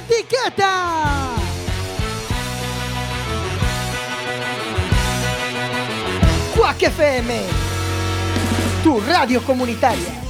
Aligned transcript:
etiqueta. 0.00 1.36
Quack 6.56 6.82
FM, 6.82 7.40
tu 8.82 9.00
radio 9.00 9.42
comunitaria. 9.42 10.20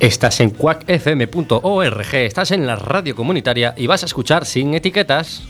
Estás 0.00 0.40
en 0.40 0.50
quackfm.org, 0.50 2.14
estás 2.14 2.52
en 2.52 2.66
la 2.66 2.76
radio 2.76 3.16
comunitaria 3.16 3.74
y 3.76 3.86
vas 3.86 4.02
a 4.04 4.06
escuchar 4.06 4.46
sin 4.46 4.74
etiquetas. 4.74 5.42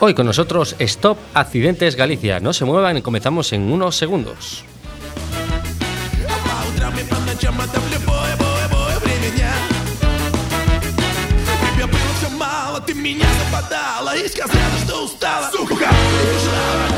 Hoy 0.00 0.14
con 0.14 0.26
nosotros 0.26 0.76
Stop 0.78 1.18
Accidentes 1.34 1.96
Galicia. 1.96 2.38
No 2.38 2.52
se 2.52 2.64
muevan, 2.64 3.00
comenzamos 3.00 3.52
en 3.52 3.72
unos 3.72 3.96
segundos. 3.96 4.64
день, 7.08 7.16
по 7.16 7.20
ночам, 7.20 7.60
а 7.60 7.64
это 7.64 7.80
в 7.80 7.92
любое, 7.92 8.36
бое, 8.36 8.68
бое 8.68 8.98
время 9.00 9.30
дня. 9.36 9.52
Тебе 11.74 11.86
было 11.86 12.00
все 12.18 12.30
мало, 12.30 12.80
ты 12.80 12.94
меня 12.94 13.26
западала 13.44 14.16
и 14.16 14.28
сказала, 14.28 14.78
что 14.84 15.04
устала. 15.04 15.50
Сука, 15.50 15.88
ты. 15.88 16.97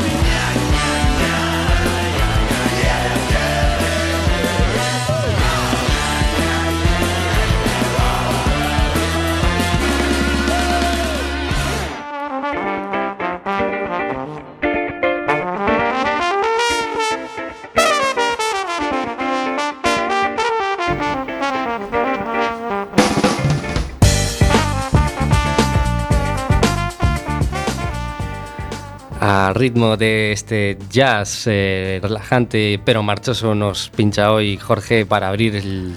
Al 29.51 29.55
ritmo 29.55 29.97
de 29.97 30.31
este 30.31 30.77
jazz 30.89 31.43
eh, 31.45 31.99
relajante 32.01 32.79
pero 32.85 33.03
marchoso 33.03 33.53
nos 33.53 33.89
pincha 33.89 34.31
hoy 34.31 34.55
Jorge 34.55 35.05
para 35.05 35.27
abrir 35.27 35.57
el- 35.57 35.93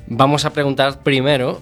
vamos 0.08 0.46
a 0.46 0.52
preguntar 0.52 1.00
primero 1.02 1.60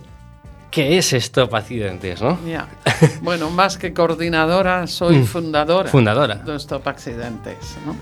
qué 0.72 0.98
es 0.98 1.14
Stop 1.14 1.56
Accidentes, 1.56 2.22
¿no? 2.22 2.38
ya. 2.46 2.68
Bueno, 3.22 3.50
más 3.50 3.78
que 3.78 3.94
coordinadora, 3.94 4.88
soy 4.88 5.20
Mm. 5.20 5.26
fundadora. 5.26 5.90
Fundadora. 5.90 6.36
De 6.36 6.56
Stop 6.58 6.86
Accidentes. 6.88 7.78
¿no? 7.86 7.96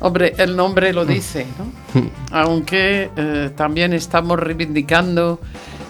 Hombre, 0.00 0.34
el 0.38 0.56
nombre 0.56 0.92
lo 0.92 1.04
dice, 1.04 1.46
¿no? 1.58 2.10
Aunque 2.32 3.10
eh, 3.14 3.50
también 3.54 3.92
estamos 3.92 4.38
reivindicando 4.38 5.40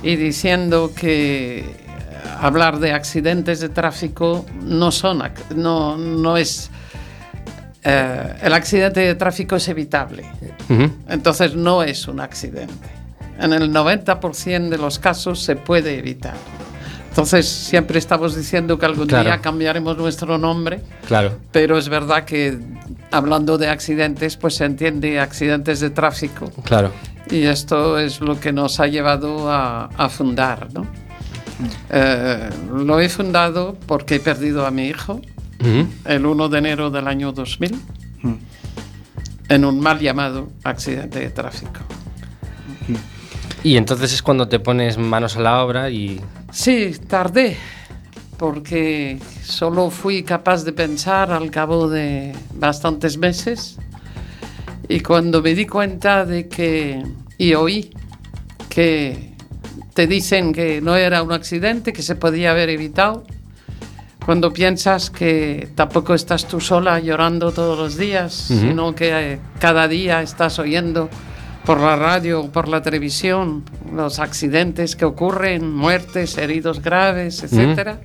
y 0.03 0.17
diciendo 0.17 0.93
que 0.95 1.61
eh, 1.61 1.65
hablar 2.41 2.81
de 2.81 2.93
accidentes 2.93 3.61
de 3.61 3.69
tráfico 3.69 4.45
no 4.63 4.91
son 4.91 5.23
no, 5.55 5.97
no 5.97 6.37
es 6.37 6.71
eh, 7.83 8.35
el 8.43 8.53
accidente 8.53 9.01
de 9.01 9.15
tráfico 9.15 9.57
es 9.57 9.69
evitable. 9.69 10.25
Entonces 11.09 11.55
no 11.55 11.83
es 11.83 12.07
un 12.07 12.21
accidente. 12.21 12.89
En 13.39 13.53
el 13.53 13.73
90% 13.73 14.69
de 14.69 14.79
los 14.79 14.99
casos 14.99 15.41
se 15.41 15.57
puede 15.57 15.99
evitar. 15.99 16.35
Entonces 17.11 17.49
siempre 17.49 17.99
estamos 17.99 18.37
diciendo 18.37 18.79
que 18.79 18.87
algún 18.87 19.07
Claro. 19.09 19.25
día 19.25 19.41
cambiaremos 19.41 19.97
nuestro 19.99 20.39
nombre, 20.39 20.81
Claro. 21.07 21.37
pero 21.53 21.77
es 21.77 21.89
verdad 21.89 22.25
que 22.25 22.57
hablando 23.11 23.59
de 23.59 23.69
accidentes, 23.69 24.37
pues 24.37 24.55
se 24.55 24.65
entiende 24.65 25.19
accidentes 25.21 25.81
de 25.81 25.91
tráfico. 25.91 26.51
Claro. 26.65 26.93
Y 27.29 27.43
esto 27.43 27.99
es 27.99 28.21
lo 28.21 28.39
que 28.39 28.53
nos 28.53 28.79
ha 28.81 28.87
llevado 28.87 29.51
a, 29.51 29.87
a 29.87 30.09
fundar. 30.09 30.69
¿no? 30.73 30.87
Eh, 31.91 32.49
lo 32.73 33.01
he 33.01 33.09
fundado 33.09 33.77
porque 33.87 34.15
he 34.17 34.21
perdido 34.21 34.65
a 34.67 34.71
mi 34.71 34.87
hijo 34.87 35.21
el 36.07 36.25
1 36.25 36.49
de 36.49 36.59
enero 36.59 36.91
del 36.91 37.07
año 37.07 37.33
2000 37.33 37.79
en 39.49 39.65
un 39.65 39.81
mal 39.81 39.99
llamado 39.99 40.49
accidente 40.65 41.19
de 41.19 41.31
tráfico. 41.31 41.81
Y 43.63 43.77
entonces 43.77 44.13
es 44.15 44.23
cuando 44.23 44.49
te 44.49 44.59
pones 44.61 44.97
manos 44.97 45.37
a 45.37 45.41
la 45.41 45.63
obra 45.63 45.91
y... 45.91 46.21
Sí, 46.53 46.93
tardé, 47.07 47.57
porque 48.37 49.19
solo 49.43 49.91
fui 49.91 50.23
capaz 50.23 50.65
de 50.65 50.73
pensar 50.73 51.33
al 51.33 51.51
cabo 51.51 51.89
de 51.89 52.33
bastantes 52.55 53.17
meses 53.19 53.79
y 54.89 55.01
cuando 55.01 55.41
me 55.41 55.55
di 55.55 55.67
cuenta 55.67 56.27
de 56.27 56.49
que, 56.49 57.01
y 57.39 57.55
oí 57.55 57.91
que 58.69 59.35
te 59.95 60.09
dicen 60.09 60.53
que 60.53 60.81
no 60.81 60.97
era 60.97 61.23
un 61.23 61.33
accidente, 61.33 61.93
que 61.93 62.03
se 62.03 62.17
podía 62.17 62.51
haber 62.51 62.71
evitado, 62.71 63.25
cuando 64.25 64.53
piensas 64.53 65.11
que 65.11 65.69
tampoco 65.77 66.15
estás 66.15 66.47
tú 66.47 66.61
sola 66.61 66.99
llorando 66.99 67.53
todos 67.53 67.79
los 67.79 67.97
días, 67.97 68.33
sino 68.33 68.95
que 68.95 69.35
eh, 69.35 69.41
cada 69.61 69.87
día 69.87 70.23
estás 70.23 70.59
oyendo 70.59 71.09
por 71.65 71.81
la 71.81 71.97
radio 71.97 72.41
o 72.41 72.51
por 72.51 72.69
la 72.69 72.83
televisión 72.83 73.65
los 73.95 74.19
accidentes 74.19 74.97
que 74.97 75.05
ocurren, 75.05 75.75
muertes, 75.75 76.37
heridos 76.39 76.83
graves, 76.83 77.43
etcétera. 77.43 78.01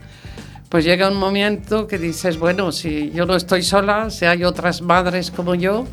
Pues 0.70 0.84
llega 0.84 1.08
un 1.08 1.18
momento 1.18 1.88
que 1.88 1.98
dices, 1.98 2.38
bueno, 2.38 2.72
si 2.72 3.12
yo 3.12 3.26
no 3.26 3.36
estoy 3.36 3.62
sola, 3.62 4.10
si 4.10 4.26
hay 4.26 4.44
otras 4.44 4.82
madres 4.82 5.32
como 5.32 5.56
yo, 5.56 5.86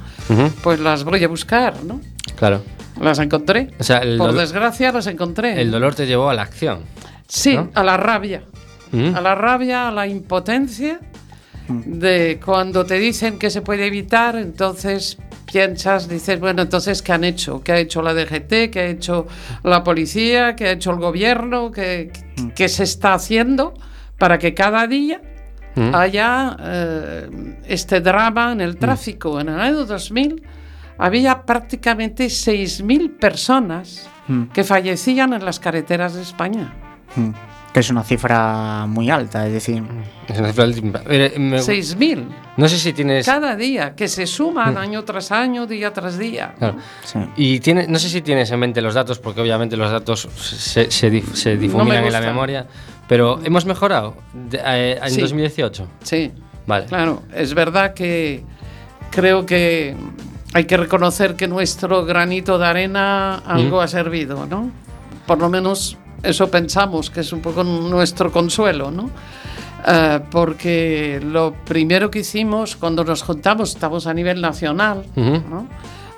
pues 0.62 0.80
las 0.80 1.04
voy 1.04 1.22
a 1.22 1.28
buscar, 1.28 1.84
¿no? 1.84 2.00
Claro. 2.36 2.62
Las 3.00 3.18
encontré. 3.18 3.70
O 3.78 3.84
sea, 3.84 3.98
el, 3.98 4.18
Por 4.18 4.32
desgracia 4.32 4.92
las 4.92 5.06
encontré. 5.06 5.60
el 5.60 5.70
dolor 5.70 5.94
te 5.94 6.06
llevó 6.06 6.30
a 6.30 6.34
la 6.34 6.42
acción. 6.42 6.80
Sí, 7.28 7.56
¿no? 7.56 7.70
a 7.74 7.82
la 7.82 7.96
rabia. 7.96 8.42
A 9.14 9.20
la 9.20 9.34
rabia, 9.34 9.88
a 9.88 9.90
la 9.90 10.06
impotencia 10.06 11.00
de 11.68 12.38
cuando 12.44 12.84
te 12.84 12.98
dicen 12.98 13.38
que 13.38 13.48
se 13.48 13.62
puede 13.62 13.86
evitar, 13.86 14.36
entonces 14.36 15.16
piensas, 15.52 16.08
dices, 16.08 16.40
bueno, 16.40 16.62
entonces, 16.62 17.02
¿qué 17.02 17.12
han 17.12 17.24
hecho? 17.24 17.62
¿Qué 17.62 17.72
ha 17.72 17.78
hecho 17.78 18.00
la 18.02 18.14
DGT? 18.14 18.70
¿Qué 18.70 18.80
ha 18.80 18.86
hecho 18.86 19.26
la 19.62 19.84
policía? 19.84 20.56
¿Qué 20.56 20.66
ha 20.68 20.70
hecho 20.72 20.90
el 20.92 20.98
gobierno? 20.98 21.70
¿Qué, 21.70 22.10
qué 22.54 22.68
se 22.68 22.84
está 22.84 23.14
haciendo 23.14 23.74
para 24.18 24.38
que 24.38 24.54
cada 24.54 24.86
día 24.86 25.20
Ujú. 25.76 25.94
haya 25.96 26.56
eh, 26.60 27.56
este 27.66 28.00
drama 28.00 28.52
en 28.52 28.60
el 28.62 28.76
tráfico? 28.78 29.40
En 29.40 29.48
el 29.50 29.60
año 29.60 29.84
2000 29.84 30.42
había 30.98 31.42
prácticamente 31.42 32.26
6.000 32.26 33.18
personas 33.18 34.08
Mm. 34.28 34.44
que 34.54 34.62
fallecían 34.62 35.32
en 35.32 35.44
las 35.44 35.58
carreteras 35.58 36.14
de 36.14 36.22
España. 36.22 36.72
Mm. 37.72 37.74
Que 37.74 37.80
es 37.80 37.88
una 37.90 38.02
cifra 38.04 38.84
muy 38.86 39.08
alta, 39.08 39.46
es 39.46 39.52
decir, 39.54 39.82
Es 40.28 40.38
una 40.38 40.48
cifra 40.48 40.64
altísima. 40.64 41.00
Eh, 41.08 41.34
me- 41.38 41.58
6.000 41.58 42.26
no 42.58 42.68
sé 42.68 42.78
si 42.78 42.92
tienes. 42.92 43.24
cada 43.24 43.56
día, 43.56 43.94
que 43.94 44.08
se 44.08 44.26
suman 44.26 44.74
Mm. 44.74 44.78
año 44.78 45.04
tras 45.04 45.32
año, 45.32 45.66
día 45.66 45.90
tras 45.92 46.18
día. 46.18 46.54
Claro. 46.58 46.76
sí. 47.02 47.18
Y 47.36 47.60
tiene, 47.60 47.86
no 47.88 47.98
sé 47.98 48.10
si 48.10 48.20
tienes 48.20 48.50
en 48.50 48.60
mente 48.60 48.82
los 48.82 48.92
datos, 48.92 49.18
porque 49.18 49.40
obviamente 49.40 49.76
los 49.78 49.90
datos 49.90 50.28
se, 50.34 50.90
se, 50.90 51.10
dif- 51.10 51.32
se 51.32 51.56
difuminan 51.56 52.04
en 52.04 52.12
la 52.12 52.20
memoria. 52.20 52.66
Pero 53.08 53.40
hemos 53.42 53.64
mejorado 53.64 54.16
de- 54.34 54.60
eh, 54.64 54.98
en 55.02 55.10
Sí. 55.10 55.20
2018. 55.22 55.88
Sí, 56.02 56.30
Vale. 56.66 56.84
claro, 56.86 57.22
es 57.34 57.54
verdad 57.54 57.94
que 57.94 58.44
creo 59.10 59.46
que 59.46 59.96
hay 60.52 60.64
que 60.66 60.76
reconocer 60.76 61.36
que 61.36 61.48
nuestro 61.48 62.04
granito 62.04 62.58
de 62.58 62.66
arena 62.66 63.36
algo 63.46 63.80
ha 63.80 63.88
servido, 63.88 64.46
¿no? 64.46 64.70
Por 65.26 65.38
lo 65.38 65.48
menos 65.48 65.96
eso 66.22 66.50
pensamos, 66.50 67.10
que 67.10 67.20
es 67.20 67.32
un 67.32 67.40
poco 67.40 67.64
nuestro 67.64 68.30
consuelo, 68.30 68.90
¿no? 68.90 69.10
Eh, 69.86 70.20
porque 70.30 71.20
lo 71.24 71.54
primero 71.64 72.10
que 72.10 72.20
hicimos 72.20 72.76
cuando 72.76 73.04
nos 73.04 73.22
juntamos, 73.22 73.70
estamos 73.70 74.06
a 74.06 74.14
nivel 74.14 74.40
nacional, 74.40 75.04
Ujú. 75.16 75.42
¿no? 75.50 75.66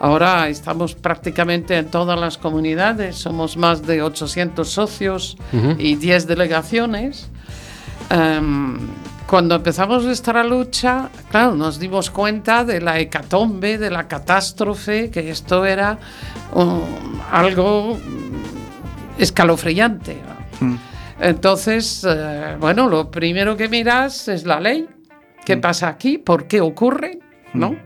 Ahora 0.00 0.48
estamos 0.48 0.94
prácticamente 0.94 1.78
en 1.78 1.86
todas 1.90 2.18
las 2.20 2.36
comunidades, 2.36 3.16
somos 3.16 3.56
más 3.56 3.86
de 3.86 4.02
800 4.02 4.68
socios 4.68 5.38
Ujú. 5.52 5.76
y 5.78 5.94
10 5.94 6.26
delegaciones. 6.26 7.30
Em, 8.10 8.76
cuando 9.26 9.54
empezamos 9.54 10.04
nuestra 10.04 10.44
lucha, 10.44 11.08
claro, 11.30 11.54
nos 11.54 11.78
dimos 11.78 12.10
cuenta 12.10 12.64
de 12.66 12.82
la 12.82 13.00
hecatombe, 13.00 13.78
de 13.78 13.90
la 13.90 14.06
catástrofe, 14.06 15.10
que 15.10 15.30
esto 15.30 15.64
era 15.64 15.98
um, 16.52 16.82
algo 17.32 17.96
escalofriante. 19.18 20.16
¿no? 20.60 20.66
Mm. 20.66 20.78
Entonces, 21.20 22.04
eh, 22.08 22.56
bueno, 22.58 22.88
lo 22.88 23.10
primero 23.10 23.56
que 23.56 23.68
miras 23.68 24.28
es 24.28 24.44
la 24.44 24.60
ley. 24.60 24.86
¿Qué 25.44 25.56
pasa 25.56 25.88
aquí? 25.88 26.18
¿Por 26.18 26.46
qué 26.46 26.60
ocurre? 26.60 27.18
¿No? 27.52 27.76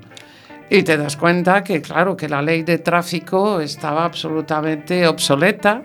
Y 0.70 0.82
te 0.82 0.96
das 0.96 1.16
cuenta 1.16 1.64
que, 1.64 1.80
claro, 1.80 2.16
que 2.16 2.28
la 2.28 2.42
ley 2.42 2.62
de 2.62 2.78
tráfico 2.78 3.60
estaba 3.60 4.04
absolutamente 4.04 5.06
obsoleta. 5.06 5.82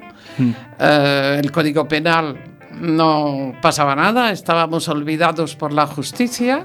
Eh, 0.80 1.40
el 1.42 1.51
Código 1.51 1.88
Penal 1.88 2.38
no 2.80 3.54
pasaba 3.62 3.96
nada, 3.96 4.31
estábamos 4.31 4.88
olvidados 4.89 5.56
por 5.56 5.72
la 5.74 5.88
justicia. 5.88 6.63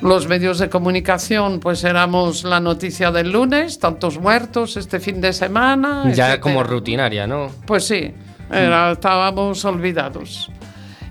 Los 0.00 0.26
medios 0.28 0.58
de 0.58 0.68
comunicación, 0.68 1.60
pues 1.60 1.84
éramos 1.84 2.44
la 2.44 2.58
noticia 2.60 3.10
del 3.12 3.30
lunes, 3.30 3.78
tantos 3.78 4.18
muertos 4.18 4.76
este 4.76 4.98
fin 5.00 5.20
de 5.20 5.32
semana. 5.32 6.02
Ya 6.06 6.10
etcétera. 6.10 6.40
como 6.40 6.62
rutinaria, 6.64 7.26
¿no? 7.26 7.50
Pues 7.66 7.86
sí, 7.86 8.12
era- 8.50 8.92
estábamos 8.92 9.64
olvidados 9.64 10.50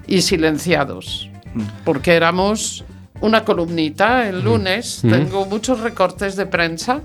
y 0.07 0.21
silenciados, 0.21 1.29
porque 1.85 2.13
éramos 2.13 2.83
una 3.21 3.45
columnita 3.45 4.27
el 4.27 4.41
lunes. 4.41 4.99
Tengo 5.01 5.45
muchos 5.45 5.79
recortes 5.79 6.35
de 6.35 6.45
prensa 6.45 7.01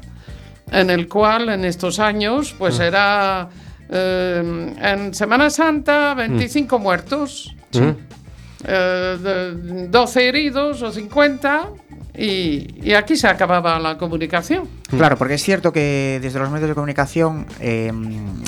en 0.72 0.90
el 0.90 1.06
cual 1.08 1.48
en 1.50 1.64
estos 1.64 2.00
años, 2.00 2.54
pues 2.58 2.80
era 2.80 3.48
eh, 3.88 4.74
en 4.82 5.14
Semana 5.14 5.48
Santa 5.50 6.12
25 6.14 6.78
muertos, 6.80 7.54
Ujú. 7.72 7.94
Eh, 8.64 9.16
de- 9.22 9.88
12 9.88 10.28
heridos 10.28 10.82
o 10.82 10.90
50 10.92 11.68
y, 12.18 12.66
y 12.82 12.94
aquí 12.94 13.14
se 13.16 13.28
acababa 13.28 13.78
la 13.78 13.98
comunicación. 13.98 14.66
Claro, 14.88 15.16
porque 15.18 15.34
es 15.34 15.42
cierto 15.42 15.72
que 15.72 16.18
desde 16.22 16.38
los 16.38 16.50
medios 16.50 16.68
de 16.68 16.74
comunicación 16.74 17.46
eh, 17.60 17.92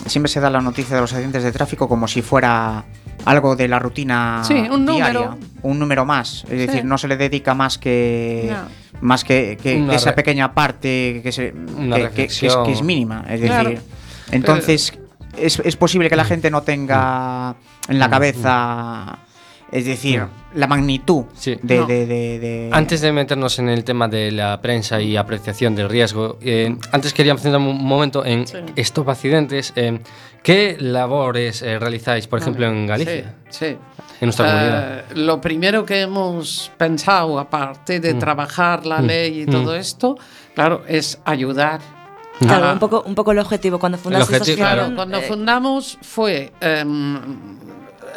siempre 0.07 0.31
se 0.33 0.41
da 0.41 0.49
la 0.49 0.61
noticia 0.63 0.95
de 0.97 1.03
los 1.03 1.13
accidentes 1.13 1.43
de 1.43 1.53
tráfico 1.53 1.87
como 1.89 2.09
si 2.09 2.23
fuera 2.23 2.85
algo 3.27 3.57
de 3.57 3.69
la 3.69 3.79
rutina 3.79 4.41
Sí, 4.45 4.55
un 4.55 4.87
diaria, 4.87 5.13
número. 5.13 5.39
un 5.63 5.79
número 5.79 6.05
más. 6.07 6.45
Es 6.51 6.67
decir, 6.67 6.85
no 6.85 6.97
se 6.97 7.09
le 7.09 7.17
dedica 7.19 7.53
más 7.55 7.77
que 7.77 8.49
No. 8.51 8.89
más 9.03 9.23
que, 9.25 9.59
esa 9.93 10.15
pequeña 10.15 10.55
parte 10.55 11.21
que, 11.23 11.31
se, 11.31 11.53
Una 11.77 11.97
que, 11.97 12.03
que- 12.03 12.09
que 12.15 12.23
es, 12.25 12.41
reflexión. 12.41 12.65
que 12.65 12.73
es 12.73 12.83
mínima. 12.83 13.25
Es 13.29 13.41
Claro. 13.43 13.69
decir, 13.71 13.85
entonces 14.33 14.93
es, 15.37 15.61
es 15.63 15.77
posible 15.77 16.09
que 16.09 16.17
la 16.17 16.25
gente 16.25 16.51
no 16.51 16.63
tenga 16.63 17.55
en 17.89 17.99
la 17.99 18.09
cabeza, 18.09 19.19
es 19.71 19.85
decir, 19.85 20.25
la 20.55 20.67
magnitud 20.67 21.25
Sí. 21.35 21.57
de, 21.63 21.79
No. 21.79 21.87
de- 21.87 22.07
de- 22.07 22.39
de- 22.39 22.71
Antes 22.73 23.01
de 23.01 23.13
meternos 23.13 23.59
en 23.59 23.69
el 23.69 23.85
tema 23.85 24.09
de 24.09 24.31
la 24.33 24.61
prensa 24.61 25.01
y 25.01 25.17
apreciación 25.17 25.75
del 25.75 25.89
riesgo, 25.89 26.39
eh, 26.41 26.75
antes 26.93 27.13
quería 27.13 27.37
centrar 27.37 27.61
un 27.61 27.85
momento 27.85 28.25
en 28.25 28.47
Sí. 28.47 28.57
Stop 28.77 29.11
Accidentes. 29.11 29.73
eh, 29.77 30.01
¿Qué 30.43 30.77
labores 30.79 31.63
eh, 31.63 31.79
realizáis, 31.79 32.27
por 32.29 32.39
ejemplo, 32.39 32.65
en 32.67 32.87
Galicia? 32.87 33.35
Sí, 33.51 33.59
sí. 33.67 33.77
En 34.21 34.27
nuestra 34.27 34.47
comunidad. 34.47 35.05
Lo 35.17 35.41
primero 35.41 35.85
que 35.85 36.01
hemos 36.01 36.71
pensado, 36.79 37.39
aparte 37.39 38.01
de 38.01 38.15
trabajar 38.15 38.87
la 38.87 39.03
ley 39.03 39.43
y 39.43 39.47
todo 39.47 39.75
esto, 39.75 40.17
claro, 40.55 40.83
es 40.89 41.21
ayudar. 41.25 41.81
Claro, 42.39 42.67
a- 42.69 42.73
un 42.73 42.79
poco, 42.79 43.03
un 43.05 43.15
poco 43.17 43.33
el 43.33 43.41
objetivo 43.41 43.79
cuando 43.81 43.99
fundaste 43.99 44.37
objetivo, 44.37 44.57
claro. 44.59 44.93
Cuando 44.95 45.19
eh, 45.19 45.23
fundamos 45.23 45.99
fue 46.03 46.53
em, 46.61 47.19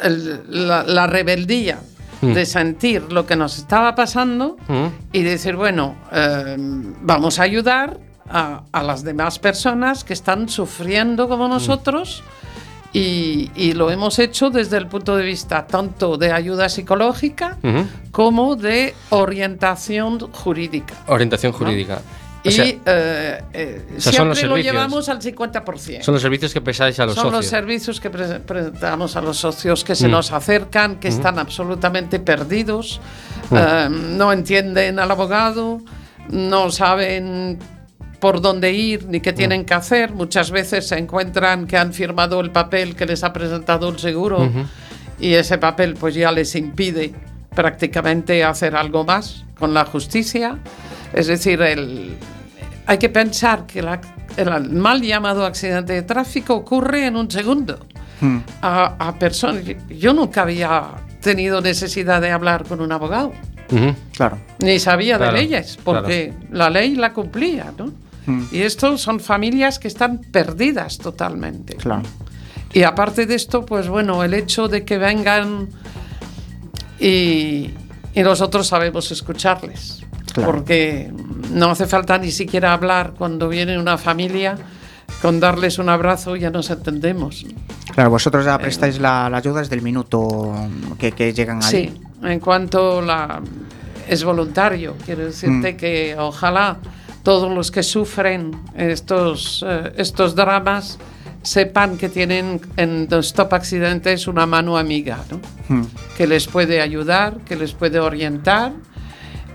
el- 0.02 0.42
la, 0.68 0.82
la 0.84 1.06
rebeldía 1.06 1.78
Mm. 2.20 2.34
de 2.34 2.46
sentir 2.46 3.12
lo 3.12 3.26
que 3.26 3.34
nos 3.34 3.58
estaba 3.58 3.94
pasando 3.96 4.56
Mm. 4.68 4.86
y 5.12 5.22
decir, 5.22 5.56
bueno, 5.56 5.96
em, 6.12 6.94
vamos 7.02 7.40
a 7.40 7.42
ayudar 7.42 7.98
a, 8.30 8.62
a 8.70 8.82
las 8.84 9.02
demás 9.02 9.38
personas 9.40 10.04
que 10.04 10.12
están 10.12 10.48
sufriendo 10.48 11.28
como 11.28 11.48
nosotros. 11.48 12.22
Y, 12.94 13.50
y 13.56 13.72
lo 13.72 13.90
hemos 13.90 14.18
hecho 14.18 14.50
desde 14.50 14.76
el 14.76 14.86
punto 14.86 15.16
de 15.16 15.24
vista 15.24 15.66
tanto 15.66 16.18
de 16.18 16.30
ayuda 16.30 16.68
psicológica 16.68 17.56
como 18.10 18.54
de 18.54 18.94
orientación 19.08 20.18
jurídica. 20.30 20.94
Orientación 21.06 21.52
jurídica. 21.52 22.02
O 22.44 22.48
y 22.48 22.52
sea, 22.52 22.64
eh, 22.64 23.40
eh, 23.52 23.82
o 23.96 24.00
sea, 24.00 24.12
son 24.14 24.28
los 24.28 24.38
siempre 24.38 24.58
lo 24.58 24.62
llevamos 24.62 25.08
al 25.08 25.20
50%. 25.20 26.02
son 26.02 26.14
los 26.14 26.22
servicios 26.22 26.52
que 26.52 26.60
prestáis 26.60 26.98
a 26.98 27.06
los 27.06 27.14
Son 27.14 27.26
los 27.26 27.34
socios. 27.46 27.50
servicios 27.50 28.00
que 28.00 28.10
pre- 28.10 28.40
presentamos 28.40 29.14
a 29.14 29.20
los 29.20 29.36
socios 29.36 29.84
que 29.84 29.94
se 29.94 30.08
Mm. 30.08 30.10
nos 30.10 30.32
acercan, 30.32 30.96
que 30.98 31.06
están 31.08 31.38
absolutamente 31.38 32.18
perdidos, 32.18 33.00
eh, 33.52 33.88
no 33.90 34.32
entienden 34.32 34.98
al 34.98 35.10
abogado, 35.12 35.80
no 36.30 36.70
saben 36.72 37.60
por 38.18 38.40
dónde 38.40 38.72
ir 38.72 39.06
ni 39.06 39.20
qué 39.20 39.32
tienen 39.32 39.64
que 39.64 39.74
hacer. 39.74 40.12
Muchas 40.12 40.50
veces 40.50 40.86
se 40.88 40.98
encuentran 40.98 41.66
que 41.68 41.76
han 41.76 41.92
firmado 41.92 42.40
el 42.40 42.50
papel 42.50 42.96
que 42.96 43.06
les 43.06 43.22
ha 43.24 43.32
presentado 43.32 43.88
el 43.88 43.98
seguro 44.00 44.50
y 45.20 45.34
ese 45.34 45.58
papel 45.58 45.94
pues 45.94 46.14
ya 46.16 46.32
les 46.32 46.54
impide 46.56 47.12
prácticamente 47.54 48.42
hacer 48.44 48.74
algo 48.76 49.04
más 49.04 49.44
con 49.58 49.74
la 49.74 49.84
justicia. 49.84 50.58
Es 51.12 51.26
decir, 51.26 51.60
el, 51.62 52.16
hay 52.86 52.98
que 52.98 53.08
pensar 53.08 53.66
que 53.66 53.82
la- 53.82 54.00
el 54.36 54.70
mal 54.70 55.02
llamado 55.02 55.44
accidente 55.44 55.92
de 55.92 56.02
tráfico 56.02 56.54
ocurre 56.54 57.06
en 57.06 57.16
un 57.16 57.30
segundo. 57.30 57.78
Hmm. 58.20 58.38
A, 58.62 59.08
a 59.08 59.18
personas. 59.18 59.62
Yo 59.90 60.12
nunca 60.14 60.42
había 60.42 60.90
tenido 61.20 61.60
necesidad 61.60 62.20
de 62.20 62.30
hablar 62.30 62.64
con 62.64 62.80
un 62.80 62.92
abogado. 62.92 63.32
Claro. 64.14 64.38
ni 64.58 64.78
sabía 64.78 65.16
Claro, 65.16 65.32
de 65.34 65.40
leyes, 65.42 65.78
porque 65.82 66.34
la 66.50 66.68
ley 66.68 66.94
la 66.94 67.14
cumplía, 67.14 67.72
¿no? 67.78 67.90
Hmm. 68.26 68.44
Y 68.52 68.60
esto 68.62 68.98
son 68.98 69.18
familias 69.18 69.78
que 69.78 69.88
están 69.88 70.18
perdidas 70.18 70.98
totalmente. 70.98 71.76
Claro. 71.76 72.02
Y 72.74 72.82
aparte 72.82 73.24
de 73.26 73.34
esto, 73.34 73.64
pues 73.64 73.88
bueno, 73.88 74.22
el 74.24 74.34
hecho 74.34 74.68
de 74.68 74.84
que 74.84 74.98
vengan 74.98 75.68
y, 77.00 77.70
y 78.14 78.22
nosotros 78.22 78.66
sabemos 78.66 79.10
escucharles. 79.10 80.01
Claro. 80.32 80.50
Porque 80.52 81.12
no 81.50 81.70
hace 81.70 81.86
falta 81.86 82.18
ni 82.18 82.30
siquiera 82.30 82.72
hablar 82.72 83.12
cuando 83.16 83.48
viene 83.48 83.78
una 83.78 83.98
familia, 83.98 84.56
con 85.20 85.40
darles 85.40 85.78
un 85.78 85.88
abrazo 85.88 86.36
ya 86.36 86.50
nos 86.50 86.70
entendemos. 86.70 87.44
Claro, 87.94 88.10
vosotros 88.10 88.44
ya 88.44 88.58
prestáis 88.58 88.98
la, 88.98 89.28
la 89.28 89.36
ayuda 89.38 89.60
desde 89.60 89.74
el 89.76 89.82
minuto 89.82 90.54
que, 90.98 91.12
que 91.12 91.32
llegan 91.34 91.58
allí. 91.62 91.90
Sí, 91.92 92.00
en 92.22 92.40
cuanto 92.40 93.02
la 93.02 93.40
es 94.08 94.24
voluntario, 94.24 94.96
quiero 95.04 95.24
decirte 95.26 95.74
Mm. 95.74 95.76
que 95.76 96.16
ojalá 96.18 96.78
todos 97.22 97.52
los 97.52 97.70
que 97.70 97.82
sufren 97.82 98.50
estos, 98.76 99.64
eh, 99.68 99.92
estos 99.96 100.34
dramas 100.34 100.98
sepan 101.42 101.96
que 101.98 102.08
tienen 102.08 102.60
en 102.76 103.06
Stop 103.20 103.52
Accidentes 103.52 104.26
una 104.26 104.46
mano 104.46 104.76
amiga, 104.78 105.18
¿no? 105.30 105.40
Hmm. 105.68 105.86
que 106.16 106.26
les 106.26 106.46
puede 106.46 106.80
ayudar, 106.80 107.38
que 107.44 107.54
les 107.56 107.72
puede 107.74 107.98
orientar, 108.00 108.72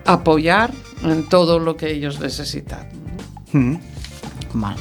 apoyar 0.07 0.71
en 1.03 1.27
todo 1.29 1.59
lo 1.59 1.77
que 1.77 1.91
ellos 1.91 2.19
necesitan. 2.19 2.87
Hmm. 3.53 3.75
Vale. 4.53 4.77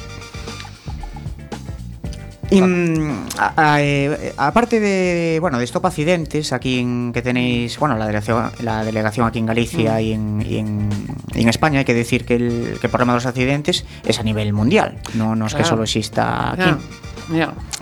Y, 2.49 2.61
mm, 2.61 3.25
a- 3.39 3.53
a- 3.73 3.81
eh, 3.83 4.33
aparte 4.37 4.79
de 4.79 5.37
bueno 5.41 5.59
de 5.59 5.65
Stop 5.65 5.85
Accidentes 5.85 6.53
aquí 6.53 6.79
en, 6.79 7.11
que 7.13 7.21
tenéis 7.21 7.77
bueno 7.77 7.97
la 7.97 8.05
delegación 8.07 8.51
la 8.63 8.85
delegación 8.85 9.27
aquí 9.27 9.39
en 9.39 9.45
Galicia 9.47 9.99
y, 9.99 10.13
en, 10.13 10.41
y 10.47 10.57
en- 10.59 10.89
y 11.35 11.41
en 11.41 11.49
España 11.49 11.79
hay 11.79 11.85
que 11.85 11.93
decir 11.93 12.23
que 12.23 12.35
el, 12.35 12.77
que 12.79 12.87
el 12.87 12.89
problema 12.89 13.11
de 13.13 13.17
los 13.17 13.25
accidentes 13.25 13.85
es 14.05 14.19
a 14.19 14.23
nivel 14.23 14.53
mundial 14.53 14.97
no, 15.15 15.35
no 15.35 15.47
es 15.47 15.55
que 15.55 15.63
solo 15.65 15.83
exista 15.83 16.51
aquí. 16.53 16.61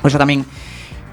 Por 0.01 0.09
eso 0.09 0.17
tamén 0.17 0.41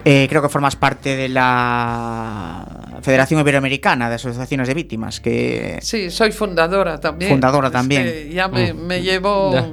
eh, 0.04 0.26
creo 0.28 0.42
que 0.42 0.48
formas 0.48 0.76
parte 0.76 1.16
de 1.16 1.28
la 1.28 2.98
Federación 3.02 3.40
Iberoamericana 3.40 4.08
de 4.08 4.16
Asociaciones 4.16 4.68
de 4.68 4.74
Víctimas, 4.74 5.20
que 5.20 5.78
Sí, 5.82 6.10
soy 6.10 6.32
fundadora 6.32 6.98
también. 7.00 7.30
Fundadora 7.30 7.68
Es 7.68 7.72
también. 7.72 8.04
que 8.04 8.30
ya 8.32 8.48
me, 8.48 8.72
Mm. 8.72 8.86
me 8.86 9.02
llevo 9.02 9.52
Ya. 9.52 9.72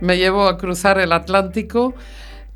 me 0.00 0.16
llevo 0.16 0.46
a 0.46 0.56
cruzar 0.56 0.98
el 0.98 1.12
Atlántico. 1.12 1.94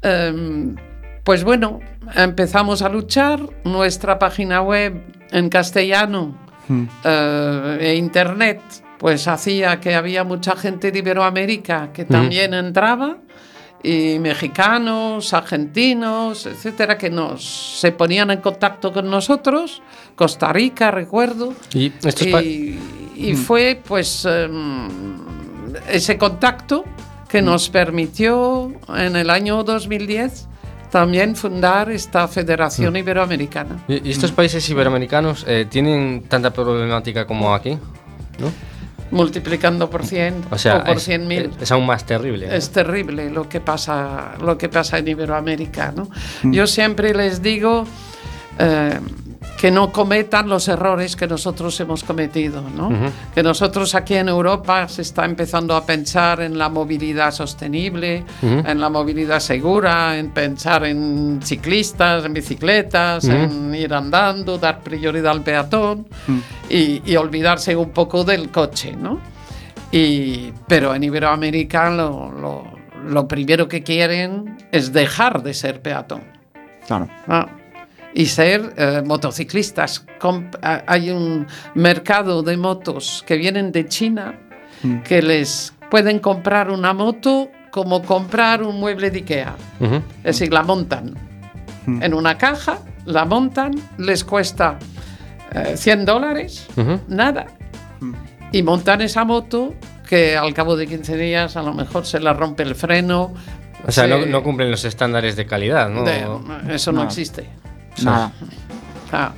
Em, 0.02 0.76
pues 1.24 1.44
bueno, 1.44 1.80
empezamos 2.14 2.82
a 2.82 2.88
luchar. 2.88 3.40
Nuestra 3.64 4.18
página 4.18 4.62
web 4.62 5.02
en 5.30 5.48
castellano 5.48 6.36
Mm. 6.68 6.84
eh, 7.04 7.78
e 7.80 7.94
internet, 7.96 8.60
pues 8.98 9.28
hacía 9.28 9.80
que 9.80 9.94
había 9.94 10.24
mucha 10.24 10.56
gente 10.56 10.90
de 10.90 10.98
Iberoamérica 11.00 11.92
que 11.92 12.04
también 12.06 12.54
entraba 12.54 13.18
y 13.84 14.18
mexicanos, 14.18 15.32
argentinos, 15.34 16.46
etcétera, 16.46 16.96
que 16.96 17.10
nos 17.10 17.44
se 17.80 17.92
ponían 17.92 18.30
en 18.30 18.40
contacto 18.40 18.92
con 18.92 19.10
nosotros. 19.10 19.82
Costa 20.16 20.52
Rica, 20.52 20.90
recuerdo. 20.90 21.52
Y 21.74 21.92
estos 22.02 22.26
pa- 22.28 22.42
Y, 22.42 22.78
y 23.16 23.34
fue 23.34 23.80
pues 23.86 24.24
em, 24.24 24.88
ese 25.88 26.16
contacto 26.18 26.84
que 27.28 27.42
nos 27.42 27.68
permitió 27.68 28.72
en 28.96 29.16
el 29.16 29.28
año 29.30 29.62
2010 29.64 30.48
también 30.90 31.34
fundar 31.34 31.90
esta 31.90 32.28
Federación 32.28 32.96
Iberoamericana. 32.96 33.84
¿Y 33.88 34.08
y 34.08 34.10
estos 34.12 34.30
países 34.30 34.68
iberoamericanos 34.70 35.44
eh, 35.48 35.66
tienen 35.68 36.22
tanta 36.28 36.52
problemática 36.52 37.26
como 37.26 37.52
aquí? 37.52 37.76
¿No? 38.38 38.52
multiplicando 39.14 39.88
por 39.88 40.04
100 40.04 40.46
o, 40.50 40.58
sea, 40.58 40.78
o 40.78 40.84
por 40.84 40.96
100.000. 40.96 41.50
Es, 41.60 41.72
aún 41.72 41.86
más 41.86 42.04
terrible. 42.04 42.48
¿no? 42.48 42.52
Es 42.52 42.70
terrible 42.70 43.30
lo 43.30 43.48
que 43.48 43.60
pasa, 43.60 44.34
lo 44.40 44.58
que 44.58 44.68
pasa 44.68 44.98
en 44.98 45.08
Iberoamérica. 45.08 45.92
¿no? 45.92 46.10
Mm. 46.42 46.52
Yo 46.52 46.66
siempre 46.66 47.14
les 47.14 47.40
digo, 47.40 47.86
eh, 48.58 48.98
que 49.64 49.70
no 49.70 49.90
cometan 49.92 50.46
los 50.46 50.68
errores 50.68 51.16
que 51.16 51.26
nosotros 51.26 51.80
hemos 51.80 52.04
cometido. 52.04 52.60
¿no? 52.76 52.90
Que 53.34 53.42
nosotros 53.42 53.94
aquí 53.94 54.12
en 54.14 54.28
Europa 54.28 54.86
se 54.88 55.00
está 55.00 55.24
empezando 55.24 55.74
a 55.74 55.86
pensar 55.86 56.42
en 56.42 56.58
la 56.58 56.68
movilidad 56.68 57.30
sostenible, 57.32 58.24
en 58.42 58.78
la 58.78 58.90
movilidad 58.90 59.40
segura, 59.40 60.18
en 60.18 60.32
pensar 60.32 60.84
en 60.84 61.40
ciclistas, 61.42 62.26
en 62.26 62.34
bicicletas, 62.34 63.24
en 63.24 63.74
ir 63.74 63.94
andando, 63.94 64.58
dar 64.58 64.80
prioridad 64.80 65.32
al 65.32 65.40
peatón 65.42 66.08
y, 66.68 67.00
y 67.10 67.16
olvidarse 67.16 67.74
un 67.74 67.88
poco 67.88 68.22
del 68.22 68.50
coche. 68.50 68.92
¿no? 68.94 69.18
Y, 69.90 70.52
pero 70.68 70.94
en 70.94 71.04
Iberoamérica 71.04 71.88
lo, 71.88 72.30
lo- 72.30 72.64
lo 73.08 73.26
primero 73.26 73.66
que 73.66 73.82
quieren 73.82 74.58
es 74.72 74.92
dejar 74.92 75.42
de 75.42 75.54
ser 75.54 75.80
peatón 75.80 76.22
claro. 76.86 77.08
ah, 77.28 77.46
y 78.14 78.26
ser 78.26 78.72
eh, 78.76 79.02
motociclistas. 79.04 80.06
Ah, 80.62 80.82
hay 80.86 81.10
un 81.10 81.46
mercado 81.74 82.42
de 82.42 82.56
motos 82.56 83.22
que 83.26 83.36
vienen 83.36 83.72
de 83.72 83.86
China 83.88 84.38
que 85.04 85.20
les 85.22 85.72
pueden 85.90 86.18
comprar 86.18 86.70
una 86.70 86.92
moto 86.92 87.50
como 87.70 88.02
comprar 88.02 88.62
un 88.62 88.78
mueble 88.78 89.10
de 89.10 89.18
Ikea. 89.18 89.56
Es 90.22 90.38
decir, 90.38 90.52
la 90.52 90.62
montan 90.62 91.14
en 91.86 92.14
una 92.14 92.38
caja, 92.38 92.78
la 93.04 93.24
montan, 93.24 93.72
les 93.98 94.24
cuesta 94.24 94.78
eh, 95.52 95.76
100 95.76 96.04
dólares, 96.04 96.66
nada. 97.08 97.46
Y 98.52 98.62
montan 98.62 99.00
esa 99.02 99.24
moto 99.24 99.74
que 100.08 100.36
al 100.36 100.54
cabo 100.54 100.76
de 100.76 100.86
15 100.86 101.16
días 101.16 101.56
a 101.56 101.62
lo 101.62 101.72
mejor 101.74 102.06
se 102.06 102.20
la 102.20 102.32
rompe 102.32 102.62
el 102.62 102.74
freno. 102.74 103.34
O 103.86 103.90
sea, 103.92 104.06
no, 104.06 104.22
se- 104.22 104.26
no 104.30 104.42
cumplen 104.42 104.70
los 104.70 104.84
estándares 104.84 105.34
de 105.36 105.44
calidad, 105.46 105.88
¿no? 105.90 106.04
de- 106.04 106.74
eso 106.74 106.92
no 106.92 107.02
existe. 107.02 107.48
Nada. 108.02 108.32
Ah, 109.12 109.32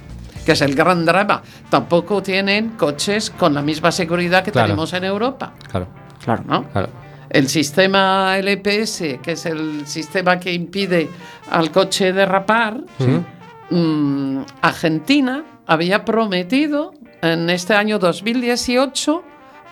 que 0.44 0.52
es 0.52 0.60
el 0.60 0.75
gran 0.75 1.04
drama. 1.04 1.42
Tampoco 1.68 2.22
tienen 2.22 2.70
coches 2.70 3.30
con 3.30 3.52
la 3.54 3.62
misma 3.62 3.90
seguridad 3.92 4.44
que 4.44 4.52
Claro. 4.52 4.68
tenemos 4.68 4.92
en 4.92 5.04
Europa. 5.04 5.52
Claro, 5.70 5.88
Claro. 6.25 6.44
¿no? 6.46 6.64
claro. 6.70 6.88
El 7.28 7.48
sistema 7.48 8.36
LPS, 8.38 9.18
que 9.20 9.32
es 9.32 9.46
el 9.46 9.86
sistema 9.86 10.38
que 10.38 10.52
impide 10.52 11.10
al 11.50 11.72
coche 11.72 12.12
derrapar, 12.12 12.80
mm, 13.70 14.38
Argentina 14.62 15.44
había 15.66 16.04
prometido 16.04 16.94
en 17.22 17.50
este 17.50 17.75
año 17.75 17.98
2018 17.98 19.25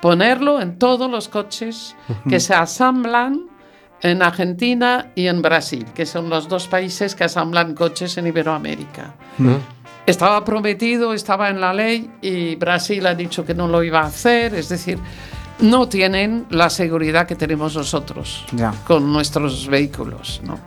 ponerlo 0.02 0.60
en 0.60 0.78
todos 0.78 1.08
los 1.10 1.28
coches 1.28 1.94
que 2.28 2.40
se 2.40 2.52
asamblan 2.54 3.42
en 4.02 4.22
Argentina 4.22 5.10
y 5.14 5.26
en 5.28 5.40
Brasil, 5.42 5.86
que 5.94 6.04
son 6.06 6.28
los 6.28 6.48
dos 6.48 6.68
países 6.68 7.14
que 7.14 7.24
asamblan 7.24 7.74
coches 7.74 8.16
en 8.18 8.26
Iberoamérica. 8.26 9.14
Ujú. 9.38 9.58
Estaba 10.06 10.44
prometido, 10.44 11.14
estaba 11.14 11.48
en 11.48 11.60
la 11.60 11.72
ley 11.72 12.10
y 12.20 12.56
Brasil 12.56 13.06
ha 13.06 13.14
dicho 13.14 13.44
que 13.46 13.54
no 13.54 13.66
lo 13.68 13.82
iba 13.82 14.00
a 14.00 14.06
hacer, 14.06 14.54
es 14.54 14.68
decir, 14.68 14.98
no 15.60 15.88
tienen 15.88 16.44
la 16.50 16.68
seguridad 16.68 17.26
que 17.26 17.36
tenemos 17.36 17.74
nosotros 17.76 18.44
Ya. 18.52 18.74
con 18.86 19.10
nuestros 19.12 19.66
vehículos, 19.68 20.42
¿no? 20.44 20.58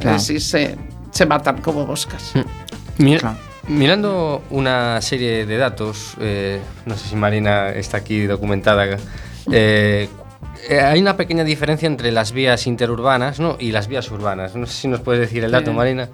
Claro. 0.00 0.16
Es 0.16 0.26
decir, 0.26 0.40
se, 0.40 0.76
se 1.12 1.26
matan 1.26 1.60
como 1.60 1.86
moscas. 1.86 2.32
Mira- 2.98 3.20
Claro. 3.20 3.36
Mirando 3.68 4.42
una 4.50 5.00
serie 5.00 5.46
de 5.46 5.56
datos, 5.56 6.14
eh, 6.18 6.60
no 6.84 6.96
sé 6.96 7.10
si 7.10 7.14
Marina 7.14 7.68
está 7.68 7.98
aquí 7.98 8.22
documentada, 8.26 8.96
eh, 9.52 10.08
eh, 10.68 10.80
hay 10.80 11.00
una 11.00 11.16
pequeña 11.16 11.44
diferencia 11.44 11.86
entre 11.86 12.12
las 12.12 12.32
vías 12.32 12.66
interurbanas 12.66 13.40
¿no? 13.40 13.56
y 13.58 13.72
las 13.72 13.88
vías 13.88 14.10
urbanas. 14.10 14.54
No 14.56 14.66
sé 14.66 14.72
si 14.72 14.88
nos 14.88 15.00
puedes 15.00 15.20
decir 15.20 15.44
el 15.44 15.50
dato, 15.50 15.70
Sí. 15.70 15.76
Marina. 15.76 16.08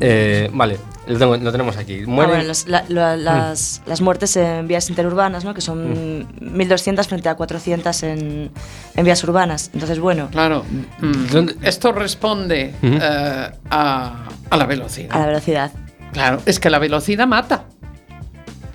Eh, 0.00 0.48
vale, 0.52 0.78
lo, 1.08 1.18
tengo- 1.18 1.36
lo 1.36 1.50
tenemos 1.50 1.76
aquí. 1.76 2.02
Ah, 2.02 2.04
bueno, 2.06 2.40
los- 2.42 2.68
la- 2.68 2.84
la- 2.88 3.16
las, 3.16 3.82
las 3.86 4.00
muertes 4.00 4.36
en 4.36 4.68
vías 4.68 4.88
interurbanas, 4.90 5.44
¿no? 5.44 5.54
que 5.54 5.60
son 5.60 6.28
1.200 6.40 7.08
frente 7.08 7.28
a 7.28 7.34
400 7.34 8.02
en, 8.04 8.50
en 8.94 9.04
vías 9.04 9.24
urbanas. 9.24 9.70
Entonces, 9.74 9.98
bueno, 9.98 10.28
Claro. 10.30 10.64
Mm. 11.00 11.26
¿Dónde- 11.32 11.56
Esto 11.62 11.90
responde 11.90 12.74
eh, 12.80 13.50
a, 13.70 14.24
a 14.50 14.56
la 14.56 14.66
velocidad. 14.66 15.16
a 15.16 15.18
la 15.20 15.26
velocidad. 15.26 15.72
Claro, 16.12 16.40
es 16.46 16.60
que 16.60 16.70
la 16.70 16.78
velocidad 16.78 17.26
mata. 17.26 17.64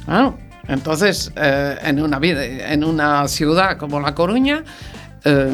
Claro. 0.06 0.38
Entonces, 0.68 1.32
eh, 1.36 1.78
en, 1.84 2.02
una 2.02 2.20
vida, 2.20 2.44
en 2.46 2.84
una 2.84 3.28
ciudad 3.28 3.78
como 3.78 4.00
La 4.00 4.16
Coruña, 4.16 4.64
eh, 5.26 5.54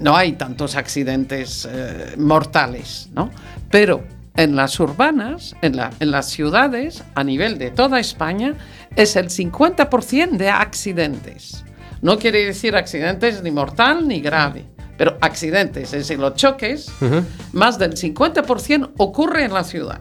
no 0.00 0.16
hay 0.16 0.32
tantos 0.32 0.76
accidentes 0.76 1.68
eh, 1.70 2.14
mortales, 2.16 3.08
¿no? 3.12 3.30
Pero 3.70 4.04
en 4.36 4.56
las 4.56 4.78
urbanas, 4.80 5.54
en, 5.62 5.76
la- 5.76 5.90
en 6.00 6.10
las 6.12 6.26
ciudades, 6.28 7.02
a 7.14 7.24
nivel 7.24 7.58
de 7.58 7.70
toda 7.70 7.98
España, 8.00 8.54
es 8.96 9.16
el 9.16 9.26
50% 9.30 10.36
de 10.36 10.48
accidentes. 10.48 11.64
No 12.02 12.18
quiere 12.18 12.46
decir 12.46 12.76
accidentes 12.76 13.42
ni 13.42 13.50
mortal 13.50 14.08
ni 14.08 14.20
grave, 14.20 14.64
pero 14.96 15.18
accidentes, 15.20 15.92
es 15.92 16.08
decir, 16.08 16.18
los 16.18 16.34
choques, 16.34 16.90
más 17.52 17.78
del 17.78 17.92
50% 17.94 18.92
ocurre 18.96 19.44
en 19.44 19.52
la 19.52 19.64
ciudad. 19.64 19.98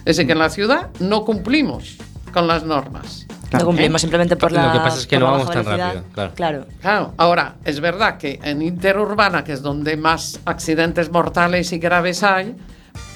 Es 0.00 0.16
decir, 0.16 0.26
que 0.26 0.32
en 0.32 0.38
la 0.38 0.50
ciudad 0.50 0.88
no 1.00 1.24
cumplimos 1.24 1.96
con 2.32 2.46
las 2.48 2.64
normas. 2.64 3.26
No 3.52 3.64
cumplimos 3.64 4.00
simplemente 4.00 4.36
por 4.36 4.52
Lo 4.52 4.60
la 4.60 4.72
que 4.72 4.78
pasa 4.78 4.98
es 4.98 5.06
que 5.06 5.18
no 5.18 5.26
vamos 5.26 5.50
tan 5.50 5.64
velocidad. 5.64 5.86
rápido, 5.94 6.04
claro. 6.12 6.32
claro. 6.34 6.66
Claro, 6.80 7.14
ahora, 7.16 7.56
es 7.64 7.80
verdad 7.80 8.18
que 8.18 8.38
en 8.42 8.60
interurbana, 8.62 9.42
que 9.44 9.52
es 9.52 9.62
donde 9.62 9.96
más 9.96 10.38
accidentes 10.44 11.10
mortales 11.10 11.72
y 11.72 11.78
graves 11.78 12.22
hay, 12.22 12.54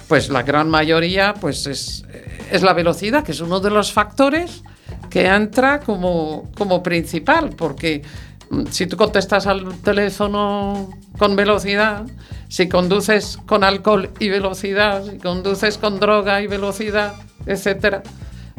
pues 0.09 0.31
la 0.31 0.43
gran 0.43 0.71
mayoría 0.71 1.35
pues 1.35 1.67
es, 1.67 2.05
es 2.51 2.63
la 2.63 2.73
velocidad, 2.73 3.23
que 3.25 3.33
es 3.33 3.41
uno 3.41 3.61
de 3.61 3.71
los 3.71 3.93
factores 3.93 4.63
que 5.11 5.27
entra 5.27 5.81
como, 5.81 6.51
como 6.57 6.83
principal, 6.83 7.51
porque 7.57 8.03
mm, 8.51 8.65
si 8.71 8.87
tú 8.87 8.97
contestas 8.97 9.47
al 9.47 9.81
teléfono 9.83 10.91
con 11.19 11.37
velocidad, 11.37 12.05
si 12.49 12.69
conduces 12.69 13.39
con 13.47 13.65
alcohol 13.65 14.11
y 14.19 14.29
velocidad, 14.31 15.03
si 15.05 15.19
conduces 15.19 15.77
con 15.79 15.99
droga 16.01 16.41
y 16.41 16.47
velocidad, 16.47 17.15
etcétera, 17.47 18.03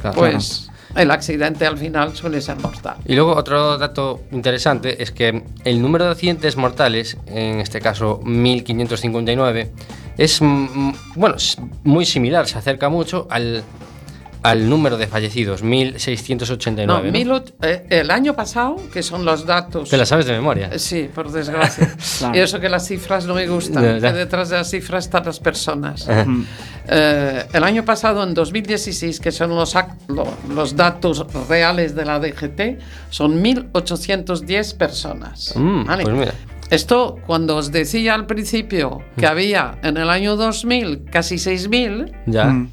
Claro. 0.01 0.17
pues 0.17 0.69
el 0.95 1.11
accidente 1.11 1.65
al 1.65 1.77
final 1.77 2.15
suele 2.15 2.41
ser 2.41 2.57
mortal. 2.57 2.95
Y 3.05 3.15
luego 3.15 3.35
otro 3.35 3.77
dato 3.77 4.21
interesante 4.31 5.01
es 5.01 5.11
que 5.11 5.43
el 5.63 5.81
número 5.81 6.05
de 6.05 6.11
accidentes 6.11 6.57
mortales, 6.57 7.17
en 7.27 7.59
este 7.59 7.81
caso 7.81 8.19
1559, 8.23 9.71
es 10.17 10.39
bueno, 11.15 11.35
muy 11.83 12.05
similar, 12.05 12.47
se 12.47 12.57
acerca 12.57 12.89
mucho 12.89 13.27
al, 13.29 13.63
al 14.43 14.69
número 14.69 14.97
de 14.97 15.07
fallecidos, 15.07 15.63
1689. 15.63 16.85
No, 16.85 17.01
¿no? 17.01 17.11
mil 17.11 17.31
eh, 17.61 17.85
el 17.89 18.11
año 18.11 18.35
pasado, 18.35 18.75
que 18.91 19.01
son 19.01 19.23
los 19.23 19.45
datos. 19.45 19.89
Te 19.89 19.97
la 19.97 20.05
sabes 20.05 20.25
de 20.25 20.33
memoria. 20.33 20.69
Eh, 20.71 20.79
Sí, 20.79 21.09
por 21.13 21.31
desgracia. 21.31 21.95
Claro. 22.19 22.37
Y 22.37 22.41
eso 22.41 22.59
que 22.59 22.69
las 22.69 22.87
cifras 22.87 23.25
no 23.25 23.33
me 23.33 23.47
gustan, 23.47 23.99
que 23.99 24.11
detrás 24.13 24.49
de 24.49 24.57
las 24.57 24.69
cifras 24.69 25.05
están 25.05 25.25
las 25.25 25.39
personas. 25.39 26.07
Eh, 26.87 27.45
el 27.51 27.63
año 27.63 27.83
pasado, 27.85 28.23
en 28.23 28.33
2016, 28.33 29.19
que 29.19 29.31
son 29.31 29.49
los, 29.55 29.73
los 30.49 30.75
datos 30.75 31.25
reales 31.49 31.95
de 31.95 32.05
la 32.05 32.19
DGT, 32.19 32.79
son 33.09 33.41
1.810 33.43 34.77
personas. 34.77 35.53
Mm, 35.55 35.85
¿vale? 35.85 36.03
pues 36.03 36.15
mira. 36.15 36.33
Esto, 36.69 37.19
cuando 37.25 37.57
os 37.57 37.71
decía 37.71 38.15
al 38.15 38.25
principio 38.25 39.01
que 39.17 39.27
había 39.27 39.77
en 39.83 39.97
el 39.97 40.09
año 40.09 40.35
2000 40.35 41.05
casi 41.11 41.35
6.000, 41.35 42.11
Ya. 42.25 42.45
Mm, 42.45 42.69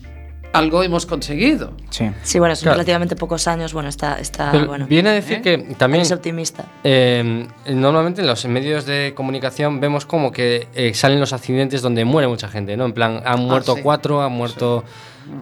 algo 0.53 0.83
hemos 0.83 1.07
conseguido. 1.07 1.73
sí. 1.91 2.11
Sí, 2.23 2.39
bueno, 2.39 2.57
son 2.57 2.65
Claro. 2.65 2.75
relativamente 2.77 3.15
pocos 3.17 3.47
años. 3.47 3.73
Bueno, 3.73 3.89
está, 3.89 4.19
está 4.19 4.51
Pero 4.51 4.67
bueno. 4.67 4.87
viene 4.89 5.11
a 5.11 5.13
decir 5.13 5.39
¿Eh? 5.39 5.43
que 5.43 5.59
también 5.77 6.03
Es 6.03 6.11
optimista. 6.13 6.65
eh, 6.83 7.47
normalmente 7.69 8.21
en 8.23 8.27
los 8.27 8.45
medios 8.47 8.85
de 8.87 9.13
comunicación 9.15 9.81
vemos 9.81 10.07
como 10.07 10.33
que 10.33 10.67
eh, 10.75 10.93
salen 10.95 11.21
los 11.21 11.33
accidentes 11.33 11.83
donde 11.83 12.05
muere 12.05 12.27
mucha 12.29 12.49
gente, 12.49 12.77
¿no? 12.77 12.85
En 12.87 12.93
plan, 12.93 13.23
han 13.25 13.41
muerto 13.41 13.73
Ah, 13.73 13.77
sí. 13.77 13.83
cuatro, 13.83 14.23
han 14.23 14.33
muerto, 14.33 14.83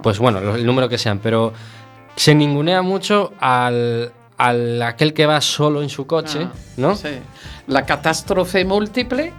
pues 0.03 0.19
bueno, 0.19 0.55
el 0.55 0.67
número 0.67 0.89
que 0.89 0.99
sean, 0.99 1.19
pero 1.21 1.53
se 2.17 2.35
ningunea 2.35 2.83
mucho 2.83 3.33
al, 3.41 4.13
al 4.37 4.83
aquel 4.83 5.15
que 5.15 5.25
va 5.25 5.41
solo 5.41 5.83
en 5.83 5.89
su 5.89 6.07
coche, 6.07 6.41
Ah, 6.45 6.53
¿no? 6.77 6.95
Sí. 6.97 7.09
La 7.67 7.87
catástrofe 7.87 8.65
múltiple 8.65 9.33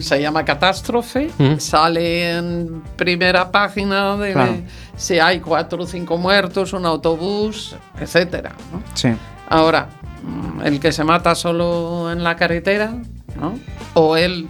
Se 0.00 0.20
llama 0.20 0.44
catástrofe, 0.44 1.30
sale 1.58 2.36
en 2.38 2.82
primera 2.96 3.50
página 3.50 4.16
de 4.16 4.32
Claro. 4.32 4.56
si 4.96 5.18
hay 5.18 5.40
cuatro 5.40 5.82
o 5.82 5.86
cinco 5.86 6.16
muertos, 6.16 6.72
un 6.72 6.86
autobús, 6.86 7.74
etcétera. 7.98 8.52
¿no? 8.72 8.82
Sí. 8.94 9.08
Ahora, 9.48 9.88
mm, 10.22 10.62
el 10.66 10.78
que 10.80 10.92
se 10.92 11.02
mata 11.04 11.34
solo 11.34 12.10
en 12.12 12.22
la 12.22 12.36
carretera, 12.36 12.94
¿no? 13.40 13.58
O 13.94 14.16
el 14.16 14.48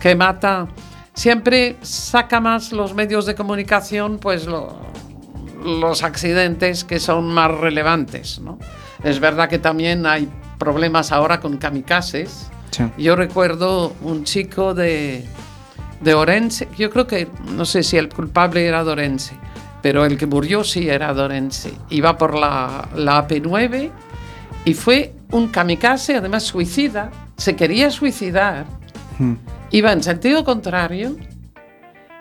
que 0.00 0.14
mata, 0.14 0.68
siempre 1.14 1.76
saca 1.82 2.40
más 2.40 2.72
los 2.72 2.94
medios 2.94 3.26
de 3.26 3.34
comunicación, 3.34 4.18
pues 4.18 4.46
lo- 4.46 4.80
los 5.64 6.02
accidentes 6.02 6.84
que 6.84 6.98
son 7.00 7.26
más 7.34 7.50
relevantes, 7.50 8.40
¿no? 8.40 8.58
Es 9.04 9.18
verdad 9.20 9.48
que 9.48 9.58
también 9.58 10.06
hay 10.06 10.28
problemas 10.58 11.10
ahora 11.12 11.40
con 11.40 11.56
kamikazes. 11.58 12.48
Sí. 12.72 12.84
Yo 12.98 13.14
recuerdo 13.14 13.94
un 14.02 14.24
chico 14.24 14.74
de, 14.74 15.24
de 16.00 16.14
Orense, 16.14 16.68
yo 16.76 16.90
creo 16.90 17.06
que, 17.06 17.28
no 17.54 17.64
sé 17.64 17.84
si 17.84 17.96
el 17.96 18.08
culpable 18.08 18.66
era 18.66 18.82
de 18.82 18.90
Orense, 18.90 19.36
pero 19.82 20.04
el 20.04 20.18
que 20.18 20.26
murió 20.26 20.64
sí 20.64 20.88
era 20.88 21.14
de 21.14 21.22
Orense. 21.22 21.72
Iba 21.90 22.18
por 22.18 22.34
la, 22.34 22.88
la 22.96 23.28
AP9 23.28 23.90
y 24.64 24.74
fue 24.74 25.14
un 25.30 25.48
kamikaze, 25.48 26.16
además 26.16 26.42
suicida, 26.42 27.10
se 27.36 27.54
quería 27.54 27.90
suicidar, 27.90 28.66
Mm, 29.18 29.34
iba 29.70 29.92
en 29.92 30.02
sentido 30.02 30.44
contrario 30.44 31.16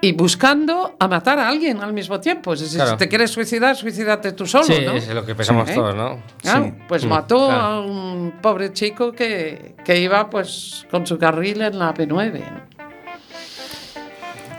y 0.02 0.14
buscando 0.14 0.96
a 1.00 1.08
matar 1.08 1.38
a 1.40 1.48
alguien 1.48 1.80
al 1.82 1.94
mismo 1.94 2.20
tiempo. 2.20 2.54
Es 2.54 2.62
decir, 2.62 2.78
Claro. 2.78 2.92
si 2.92 2.98
te 2.98 3.08
quieres 3.08 3.30
suicidar, 3.32 3.76
suicídate 3.76 4.32
tú 4.32 4.46
solo, 4.48 4.64
Sí, 4.66 4.80
¿no? 4.86 4.94
es 4.94 5.08
lo 5.10 5.24
que 5.26 5.36
pensamos 5.36 5.70
Sí. 5.70 5.76
todos, 5.76 5.96
¿no? 5.96 6.20
Ah, 6.46 6.62
Sí. 6.66 6.74
Pues 6.88 7.06
Mm, 7.06 7.10
mató 7.10 7.48
claro. 7.48 7.62
a 7.62 7.80
un 7.82 8.34
pobre 8.42 8.74
chico 8.74 9.12
que, 9.12 9.76
que 9.86 10.00
iba 10.00 10.30
pues 10.30 10.86
con 10.90 11.06
su 11.06 11.18
carril 11.20 11.62
en 11.62 11.78
la 11.78 11.94
P9. 11.94 12.42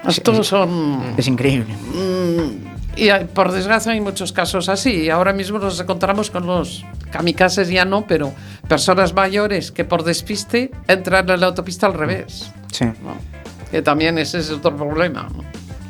Estos 0.08 0.46
son... 0.49 1.14
Es 1.16 1.28
increíble. 1.28 1.72
mm, 1.75 2.72
y 2.96 3.08
por 3.34 3.52
desgracia 3.52 3.92
hay 3.92 4.00
muchos 4.00 4.32
casos 4.32 4.68
así. 4.68 5.08
Ahora 5.11 5.32
mismo 5.32 5.58
nos 5.58 5.78
encontramos 5.80 6.30
con 6.30 6.46
los 6.46 6.84
kamikazes 7.11 7.68
ya 7.68 7.84
no, 7.84 8.06
pero 8.06 8.32
personas 8.68 9.14
mayores 9.14 9.70
que 9.72 9.84
por 9.84 10.02
despiste 10.02 10.70
entran 10.88 11.28
en 11.30 11.40
la 11.40 11.46
autopista 11.46 11.87
al 11.87 11.94
revés. 11.94 12.52
Sí, 12.72 12.84
¿no? 12.84 13.41
Que 13.73 13.83
también 13.83 14.19
ese 14.19 14.38
es 14.38 14.50
otro 14.50 14.76
problema. 14.76 15.29
¿no? 15.35 15.43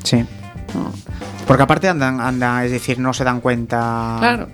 sí. 0.03 0.25
Porque 1.47 1.65
aparte 1.65 1.89
andan, 1.89 2.21
andan, 2.21 2.65
es 2.65 2.71
decir, 2.71 2.99
no 2.99 3.13
se 3.13 3.25
dan 3.25 3.41
cuenta. 3.41 4.17
Claro. 4.21 4.49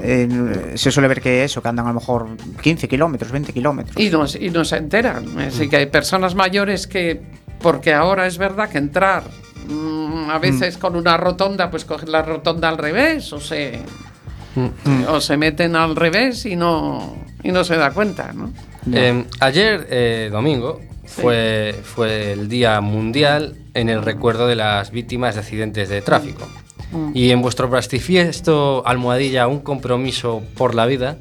Eh, 0.00 0.72
se 0.76 0.90
suele 0.90 1.08
ver 1.08 1.20
que 1.20 1.44
eso, 1.44 1.60
que 1.60 1.68
andan 1.68 1.86
a 1.86 1.88
lo 1.90 1.96
mejor 1.96 2.28
15 2.62 2.88
kilómetros, 2.88 3.30
20 3.30 3.52
kilómetros. 3.52 3.96
Y 3.98 4.08
no, 4.08 4.24
y 4.40 4.50
no 4.50 4.64
se 4.64 4.76
enteran. 4.76 5.38
Así 5.38 5.68
que 5.68 5.76
hay 5.76 5.86
personas 5.86 6.34
mayores 6.34 6.86
que, 6.86 7.20
porque 7.60 7.92
ahora 7.92 8.26
es 8.26 8.38
verdad 8.38 8.68
que 8.68 8.78
entrar 8.78 9.24
mm, 9.68 10.30
a 10.30 10.38
veces 10.38 10.78
con 10.78 10.96
una 10.96 11.16
rotonda, 11.16 11.70
pues 11.70 11.84
cogen 11.84 12.12
la 12.12 12.22
rotonda 12.22 12.68
al 12.68 12.78
revés 12.78 13.32
o 13.32 13.40
se, 13.40 13.80
o 15.08 15.20
se 15.20 15.36
meten 15.36 15.76
al 15.76 15.96
revés 15.96 16.46
y 16.46 16.56
no, 16.56 17.16
y 17.42 17.50
no 17.50 17.64
se 17.64 17.76
da 17.76 17.90
cuenta, 17.90 18.32
¿no? 18.32 18.52
Eh, 18.92 19.24
ayer, 19.40 19.86
eh, 19.90 20.28
domingo, 20.32 20.80
fue, 21.04 21.74
fue 21.82 22.32
el 22.32 22.48
Día 22.48 22.80
Mundial 22.80 23.56
en 23.74 23.88
el 23.88 24.02
recuerdo 24.02 24.46
de 24.46 24.56
las 24.56 24.90
víctimas 24.90 25.34
de 25.34 25.40
accidentes 25.40 25.88
de 25.88 26.02
tráfico. 26.02 26.48
Y 27.14 27.30
en 27.30 27.40
vuestro 27.40 27.70
plastifiesto 27.70 28.82
almohadilla 28.84 29.46
Un 29.46 29.60
compromiso 29.60 30.42
por 30.56 30.74
la 30.74 30.84
vida, 30.84 31.16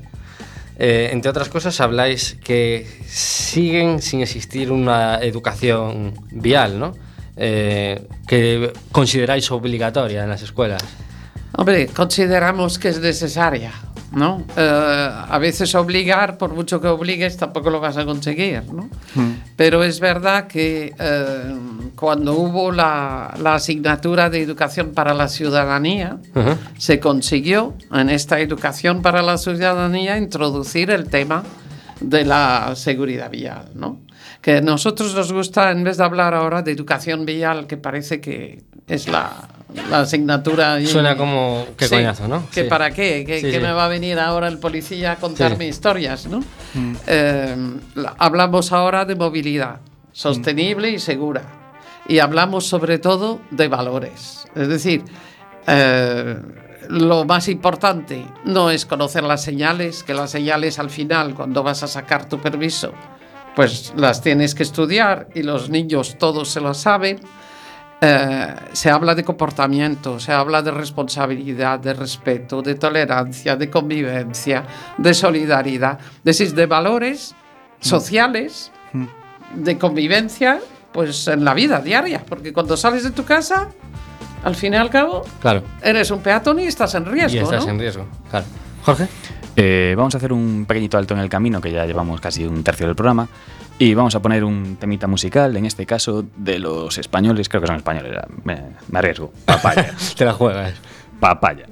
eh, 0.77 1.09
entre 1.13 1.29
otras 1.29 1.47
cosas 1.47 1.79
habláis 1.79 2.37
que 2.43 2.87
siguen 3.05 4.01
sin 4.01 4.21
existir 4.21 4.71
una 4.71 5.19
educación 5.19 6.13
vial, 6.31 6.79
¿no? 6.79 6.93
Eh, 7.37 8.07
que 8.27 8.73
consideráis 8.91 9.49
obligatoria 9.51 10.23
en 10.23 10.29
las 10.29 10.41
escuelas. 10.41 10.83
Hombre, 11.53 11.87
consideramos 11.87 12.79
que 12.79 12.89
es 12.89 12.99
necesaria, 12.99 13.71
¿no? 14.11 14.43
Eh, 14.57 15.09
a 15.29 15.37
veces 15.39 15.73
obligar, 15.75 16.37
por 16.37 16.53
mucho 16.53 16.81
que 16.81 16.87
obligues, 16.87 17.37
tampoco 17.37 17.69
lo 17.69 17.79
vas 17.79 17.97
a 17.97 18.05
conseguir, 18.05 18.63
¿no? 18.73 18.89
Pero 19.55 19.83
es 19.83 19.99
verdad 19.99 20.47
que 20.47 20.93
eh, 20.97 21.55
cuando 21.95 22.33
hubo 22.33 22.71
la, 22.71 23.33
la 23.41 23.55
asignatura 23.55 24.29
de 24.29 24.41
educación 24.41 24.91
para 24.91 25.13
la 25.13 25.27
ciudadanía, 25.27 26.17
se 26.77 26.99
consiguió 26.99 27.75
en 27.91 28.09
esta 28.09 28.39
educación 28.39 29.01
para 29.01 29.21
la 29.21 29.37
ciudadanía 29.37 30.17
introducir 30.17 30.91
el 30.91 31.09
tema 31.09 31.43
de 32.01 32.25
la 32.25 32.73
seguridad 32.75 33.29
vial, 33.29 33.69
¿no? 33.75 33.99
Que 34.41 34.57
a 34.57 34.61
nosotros 34.61 35.13
nos 35.15 35.31
gusta, 35.31 35.71
en 35.71 35.83
vez 35.83 35.97
de 35.97 36.03
hablar 36.03 36.33
ahora 36.33 36.63
de 36.63 36.71
educación 36.71 37.25
vial, 37.25 37.67
que 37.67 37.77
parece 37.77 38.19
que 38.19 38.63
es 38.87 39.07
la, 39.07 39.47
la 39.89 40.01
asignatura... 40.01 40.73
ahí- 40.75 40.87
Suena 40.87 41.15
como 41.17 41.65
qué 41.77 41.85
Sí, 41.87 41.95
coñazo, 41.95 42.27
¿no? 42.27 42.47
¿Que 42.51 42.63
Sí. 42.63 42.69
para 42.69 42.91
qué? 42.91 43.23
¿Que, 43.25 43.39
Sí, 43.39 43.45
que 43.47 43.53
sí. 43.53 43.59
me 43.59 43.71
va 43.71 43.85
a 43.85 43.87
venir 43.87 44.19
ahora 44.19 44.47
el 44.47 44.57
policía 44.59 45.13
a 45.13 45.15
contarme 45.17 45.65
Sí. 45.65 45.69
historias, 45.69 46.27
no? 46.27 46.41
Eh, 47.07 47.55
la- 47.95 48.15
hablamos 48.17 48.71
ahora 48.71 49.05
de 49.05 49.15
movilidad 49.15 49.79
sostenible 50.11 50.89
y 50.89 50.99
segura. 50.99 51.43
Y 52.07 52.19
hablamos 52.19 52.65
sobre 52.67 52.99
todo 52.99 53.39
de 53.51 53.67
valores. 53.67 54.45
Es 54.55 54.67
decir, 54.67 55.03
eh, 55.67 56.37
lo 56.89 57.23
más 57.25 57.47
importante 57.47 58.25
no 58.43 58.69
es 58.69 58.85
conocer 58.85 59.23
las 59.23 59.43
señales, 59.43 60.03
que 60.03 60.13
las 60.13 60.31
señales 60.31 60.79
al 60.79 60.89
final, 60.89 61.33
cuando 61.35 61.63
vas 61.63 61.83
a 61.83 61.87
sacar 61.87 62.27
tu 62.27 62.39
permiso, 62.39 62.91
pues 63.55 63.93
las 63.95 64.21
tienes 64.21 64.55
que 64.55 64.63
estudiar 64.63 65.27
y 65.35 65.43
los 65.43 65.69
niños 65.69 66.15
todos 66.17 66.49
se 66.49 66.59
lo 66.61 66.73
saben. 66.73 67.19
Eh, 68.03 68.55
se 68.73 68.89
habla 68.89 69.13
de 69.13 69.23
comportamiento, 69.23 70.19
se 70.19 70.31
habla 70.31 70.63
de 70.63 70.71
responsabilidad, 70.71 71.77
de 71.79 71.93
respeto, 71.93 72.63
de 72.63 72.73
tolerancia, 72.73 73.55
de 73.55 73.69
convivencia, 73.69 74.63
de 74.97 75.13
solidaridad, 75.13 75.99
de 76.23 76.65
valores 76.65 77.35
sociales, 77.79 78.71
de 79.53 79.77
convivencia, 79.77 80.59
pues 80.91 81.27
en 81.27 81.45
la 81.45 81.53
vida 81.53 81.79
diaria, 81.79 82.23
porque 82.27 82.51
cuando 82.51 82.75
sales 82.75 83.03
de 83.03 83.11
tu 83.11 83.23
casa, 83.23 83.69
al 84.43 84.55
fin 84.55 84.73
y 84.73 84.77
al 84.77 84.89
cabo, 84.89 85.21
Claro. 85.39 85.61
eres 85.83 86.09
un 86.09 86.21
peatón 86.21 86.59
y 86.59 86.63
estás 86.63 86.95
en 86.95 87.05
riesgo, 87.05 87.39
y 87.39 87.43
estás 87.43 87.65
¿no? 87.65 87.71
en 87.73 87.79
riesgo. 87.79 88.07
Claro. 88.31 88.45
Jorge. 88.83 89.07
Eh, 89.63 89.93
vamos 89.95 90.15
a 90.15 90.17
hacer 90.17 90.33
un 90.33 90.65
pequeñito 90.67 90.97
alto 90.97 91.13
en 91.13 91.19
el 91.19 91.29
camino, 91.29 91.61
que 91.61 91.71
ya 91.71 91.85
llevamos 91.85 92.19
casi 92.19 92.47
un 92.47 92.63
tercio 92.63 92.87
del 92.87 92.95
programa, 92.95 93.27
y 93.77 93.93
vamos 93.93 94.15
a 94.15 94.19
poner 94.19 94.43
un 94.43 94.77
temita 94.77 95.05
musical, 95.05 95.55
en 95.55 95.67
este 95.67 95.85
caso 95.85 96.25
de 96.35 96.57
los 96.57 96.97
españoles, 96.97 97.47
creo 97.47 97.61
que 97.61 97.67
son 97.67 97.75
españoles, 97.75 98.11
me, 98.43 98.59
me 98.89 98.97
arriesgo. 98.97 99.31
Papaya. 99.45 99.93
Te 100.17 100.25
la 100.25 100.33
juegas. 100.33 100.73
Papaya. 101.19 101.67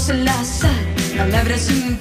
Podamos 0.00 0.08
enlazar 0.08 0.70
palabras 1.16 1.62
sin 1.62 1.96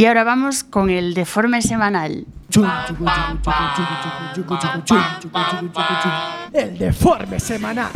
Y 0.00 0.06
ahora 0.06 0.24
vamos 0.24 0.64
con 0.64 0.88
el 0.88 1.12
deforme 1.12 1.60
semanal. 1.60 2.24
El 6.54 6.78
deforme 6.78 7.38
semanal. 7.38 7.90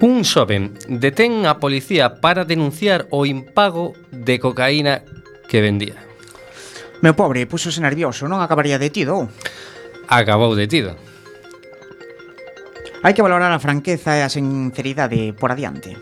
Un 0.00 0.24
xoven 0.28 0.76
detén 0.84 1.46
a 1.48 1.56
policía 1.56 2.20
para 2.20 2.44
denunciar 2.44 3.08
o 3.08 3.24
impago 3.24 3.96
de 4.12 4.36
cocaína 4.44 5.08
que 5.48 5.64
vendía. 5.64 5.96
Meu 7.00 7.16
pobre, 7.16 7.48
puxose 7.48 7.80
nervioso, 7.80 8.28
non 8.28 8.44
acabaría 8.44 8.76
detido. 8.76 9.32
Acabou 10.04 10.52
detido. 10.52 11.00
Hai 13.00 13.16
que 13.16 13.24
valorar 13.24 13.48
a 13.48 13.62
franqueza 13.62 14.12
e 14.12 14.20
a 14.20 14.28
sinceridade 14.28 15.32
por 15.32 15.48
adiante. 15.48 15.96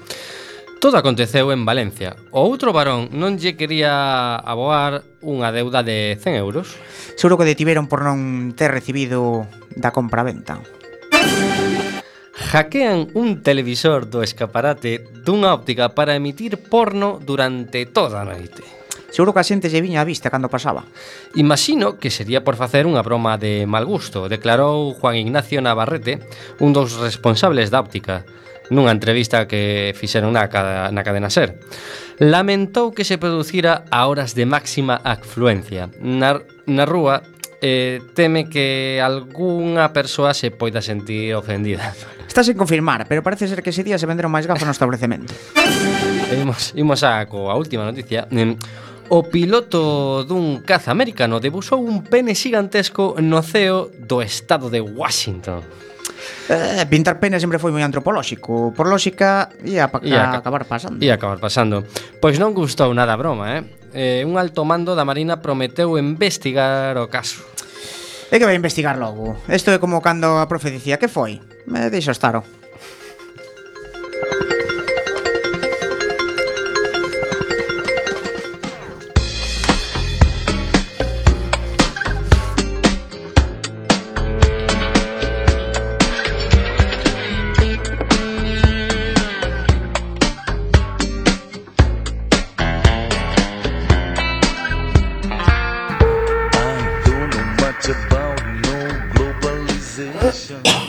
Todo 0.82 0.98
aconteceu 0.98 1.54
en 1.54 1.62
Valencia. 1.62 2.18
O 2.34 2.42
outro 2.42 2.74
varón 2.74 3.14
non 3.14 3.38
lle 3.38 3.54
quería 3.54 4.34
aboar 4.38 5.06
unha 5.22 5.54
deuda 5.54 5.86
de 5.86 6.18
100 6.18 6.38
euros. 6.42 6.74
Seguro 7.14 7.38
que 7.38 7.50
detiveron 7.50 7.86
por 7.86 8.02
non 8.02 8.50
ter 8.58 8.74
recibido 8.74 9.46
da 9.78 9.94
compraventa. 9.94 10.58
Hackean 12.50 13.14
un 13.14 13.46
televisor 13.46 14.10
do 14.10 14.22
escaparate 14.22 15.02
dunha 15.22 15.54
óptica 15.54 15.94
para 15.94 16.18
emitir 16.18 16.58
porno 16.66 17.22
durante 17.22 17.86
toda 17.86 18.22
a 18.22 18.26
noite. 18.26 18.77
Seguro 19.10 19.32
que 19.32 19.40
a 19.40 19.48
xente 19.48 19.72
lle 19.72 19.80
viña 19.80 20.04
a 20.04 20.08
vista 20.08 20.28
cando 20.28 20.52
pasaba. 20.52 20.84
Imagino 21.34 21.96
que 21.96 22.12
sería 22.12 22.44
por 22.44 22.60
facer 22.60 22.84
unha 22.84 23.00
broma 23.00 23.40
de 23.40 23.64
mal 23.64 23.88
gusto, 23.88 24.28
declarou 24.28 24.92
Juan 24.92 25.16
Ignacio 25.16 25.64
Navarrete, 25.64 26.20
un 26.60 26.76
dos 26.76 27.00
responsables 27.00 27.72
da 27.72 27.80
óptica, 27.80 28.28
nunha 28.68 28.92
entrevista 28.92 29.48
que 29.48 29.96
fixeron 29.96 30.36
na, 30.36 30.48
na 30.92 31.02
cadena 31.02 31.32
SER. 31.32 31.56
Lamentou 32.20 32.92
que 32.92 33.08
se 33.08 33.16
producira 33.16 33.88
a 33.88 34.04
horas 34.04 34.36
de 34.36 34.44
máxima 34.44 35.00
afluencia. 35.00 35.88
Na, 36.04 36.44
na 36.68 36.84
rúa 36.84 37.24
eh, 37.60 38.00
teme 38.14 38.48
que 38.48 39.00
algunha 39.00 39.92
persoa 39.92 40.34
se 40.34 40.50
poida 40.50 40.82
sentir 40.82 41.34
ofendida. 41.34 41.96
Está 42.28 42.44
sen 42.44 42.60
confirmar, 42.60 43.08
pero 43.08 43.24
parece 43.24 43.48
ser 43.48 43.64
que 43.64 43.72
ese 43.72 43.82
día 43.82 43.96
se 43.96 44.06
venderon 44.06 44.30
máis 44.30 44.44
gafas 44.44 44.68
no 44.68 44.74
establecemento. 44.76 45.32
imos, 46.28 46.76
imos 46.76 47.00
a 47.02 47.24
coa 47.24 47.56
última 47.56 47.88
noticia. 47.88 48.28
O 49.08 49.24
piloto 49.24 50.20
dun 50.28 50.60
caza 50.60 50.92
americano 50.92 51.40
debusou 51.40 51.80
un 51.80 52.04
pene 52.04 52.36
xigantesco 52.36 53.16
no 53.24 53.40
ceo 53.40 53.88
do 53.88 54.20
estado 54.20 54.68
de 54.68 54.84
Washington. 54.84 55.64
Eh, 56.48 56.84
pintar 56.92 57.16
pene 57.16 57.40
sempre 57.40 57.56
foi 57.56 57.72
moi 57.72 57.80
antropolóxico 57.80 58.72
Por 58.76 58.88
lógica, 58.88 59.48
ia, 59.64 59.88
pa, 59.88 60.00
ia 60.02 60.32
ca, 60.32 60.40
acabar 60.40 60.64
pasando 60.64 60.98
Ia 61.00 61.14
acabar 61.14 61.38
pasando 61.38 61.84
Pois 62.20 62.40
non 62.40 62.56
gustou 62.56 62.90
nada 62.92 63.14
a 63.14 63.20
broma, 63.20 63.54
eh? 63.54 63.62
eh 63.92 64.20
un 64.26 64.36
alto 64.36 64.64
mando 64.64 64.96
da 64.96 65.06
Marina 65.06 65.40
prometeu 65.44 65.94
investigar 66.00 66.96
o 66.98 67.06
caso 67.06 67.44
É 68.32 68.36
que 68.36 68.48
vai 68.48 68.56
investigar 68.56 68.98
logo 68.98 69.38
Isto 69.46 69.70
é 69.72 69.78
como 69.78 70.02
cando 70.02 70.40
a 70.40 70.48
profe 70.50 70.72
dicía 70.74 70.98
Que 70.98 71.06
foi? 71.08 71.38
Me 71.68 71.86
deixo 71.92 72.10
estaro 72.10 72.57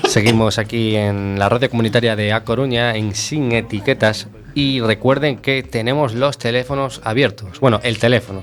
Seguimos 0.10 0.58
aquí 0.58 0.96
en 0.96 1.38
la 1.38 1.50
radio 1.50 1.70
comunitaria 1.70 2.16
de 2.16 2.34
A 2.34 2.44
Coruña 2.44 2.96
en 2.96 3.14
Sin 3.14 3.52
Etiquetas 3.52 4.28
y 4.56 4.80
recuerden 4.80 5.38
que 5.38 5.62
tenemos 5.62 6.16
los 6.16 6.40
teléfonos 6.40 7.00
abiertos. 7.04 7.60
Bueno, 7.60 7.80
el 7.84 8.00
teléfono, 8.00 8.42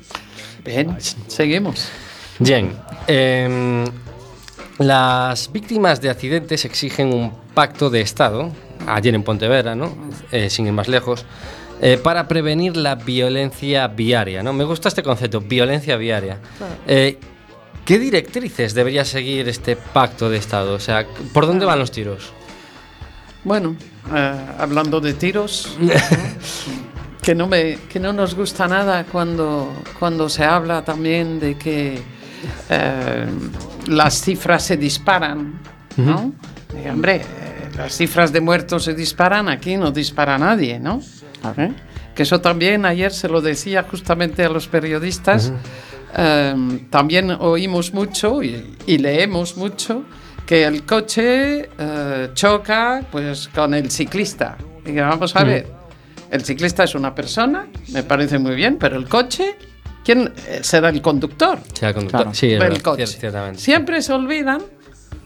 Bien, 0.65 0.97
seguimos. 1.29 1.89
Bien. 2.39 2.73
em, 3.07 3.85
las 4.79 5.51
víctimas 5.53 6.01
de 6.01 6.11
accidentes 6.11 6.65
exigen 6.65 7.13
un 7.13 7.33
pacto 7.55 7.91
de 7.91 8.01
Estado, 8.01 8.53
ayer 8.87 9.15
en 9.15 9.23
Pontevedra, 9.25 9.75
¿no? 9.75 9.97
Eh, 10.31 10.51
sin 10.51 10.67
ir 10.67 10.73
más 10.73 10.87
lejos, 10.89 11.25
eh, 11.81 11.99
para 12.03 12.27
prevenir 12.29 12.77
la 12.77 12.95
violencia 12.95 13.87
viaria, 13.89 14.43
¿no? 14.43 14.53
Me 14.53 14.65
gusta 14.65 14.89
este 14.89 15.03
concepto, 15.03 15.41
violencia 15.41 15.97
viaria. 15.97 16.39
Eh, 16.87 17.19
¿Qué 17.85 17.99
directrices 17.99 18.75
debería 18.75 19.05
seguir 19.05 19.49
este 19.49 19.75
pacto 19.77 20.29
de 20.29 20.37
Estado? 20.37 20.75
O 20.75 20.81
sea, 20.81 21.07
¿por 21.33 21.47
dónde 21.47 21.65
van 21.65 21.79
los 21.79 21.91
tiros? 21.91 22.33
Bueno, 23.45 23.77
eh, 24.15 24.47
hablando 24.59 25.01
de 25.01 25.15
tiros, 25.15 25.77
que 27.23 27.35
no, 27.35 27.47
me, 27.47 27.79
que 27.91 27.99
no 27.99 28.13
nos 28.13 28.35
gusta 28.35 28.69
nada 28.69 29.05
cuando, 29.05 29.73
cuando 29.99 30.29
se 30.29 30.45
habla 30.45 30.85
también 30.85 31.41
de 31.41 31.57
que 31.57 32.03
eh, 32.69 33.27
las 33.87 34.21
cifras 34.21 34.65
se 34.65 34.77
disparan, 34.77 35.61
¿no? 35.97 36.33
Y, 36.85 36.89
hombre, 36.89 37.23
las 37.77 37.97
cifras 37.97 38.33
de 38.33 38.41
muertos 38.41 38.85
se 38.85 38.95
disparan, 38.95 39.49
aquí 39.49 39.77
no 39.77 39.91
dispara 39.93 40.37
nadie, 40.37 40.79
¿no? 40.79 41.01
¿Eh? 41.57 41.73
Que 42.15 42.25
eso 42.25 42.41
también 42.41 42.85
ayer 42.85 43.13
se 43.13 43.29
lo 43.29 43.41
decía 43.41 43.85
justamente 43.89 44.45
a 44.45 44.49
los 44.49 44.67
periodistas. 44.69 45.53
Eh, 46.17 46.87
también 46.91 47.31
oímos 47.31 47.93
mucho 47.95 48.43
y, 48.43 48.77
y 48.87 48.99
leemos 48.99 49.57
mucho 49.57 50.03
que 50.47 50.65
el 50.65 50.85
coche 50.85 51.69
eh, 51.79 52.31
choca 52.35 53.03
pues 53.13 53.49
con 53.49 53.75
el 53.75 53.91
ciclista. 53.91 54.57
Y 54.85 54.93
que 54.95 55.01
vamos 55.03 55.37
a 55.37 55.45
ver, 55.45 55.67
el 56.31 56.45
ciclista 56.45 56.85
es 56.85 56.95
una 56.95 57.15
persona, 57.15 57.67
me 57.93 58.03
parece 58.03 58.39
muy 58.39 58.55
bien, 58.55 58.79
pero 58.79 58.97
el 58.97 59.07
coche, 59.09 59.57
¿quién 60.05 60.33
eh, 60.49 60.61
será 60.63 60.89
el 60.89 61.03
conductor? 61.03 61.59
El 61.83 61.93
conductor. 61.95 62.21
Claro. 62.23 62.35
Sí, 62.35 62.49
del 62.49 62.59
verdad, 62.59 62.81
coche. 62.81 63.05
cier- 63.05 63.19
ciertamente. 63.21 63.61
Siempre 63.61 64.01
se 64.03 64.13
olvidan 64.15 64.63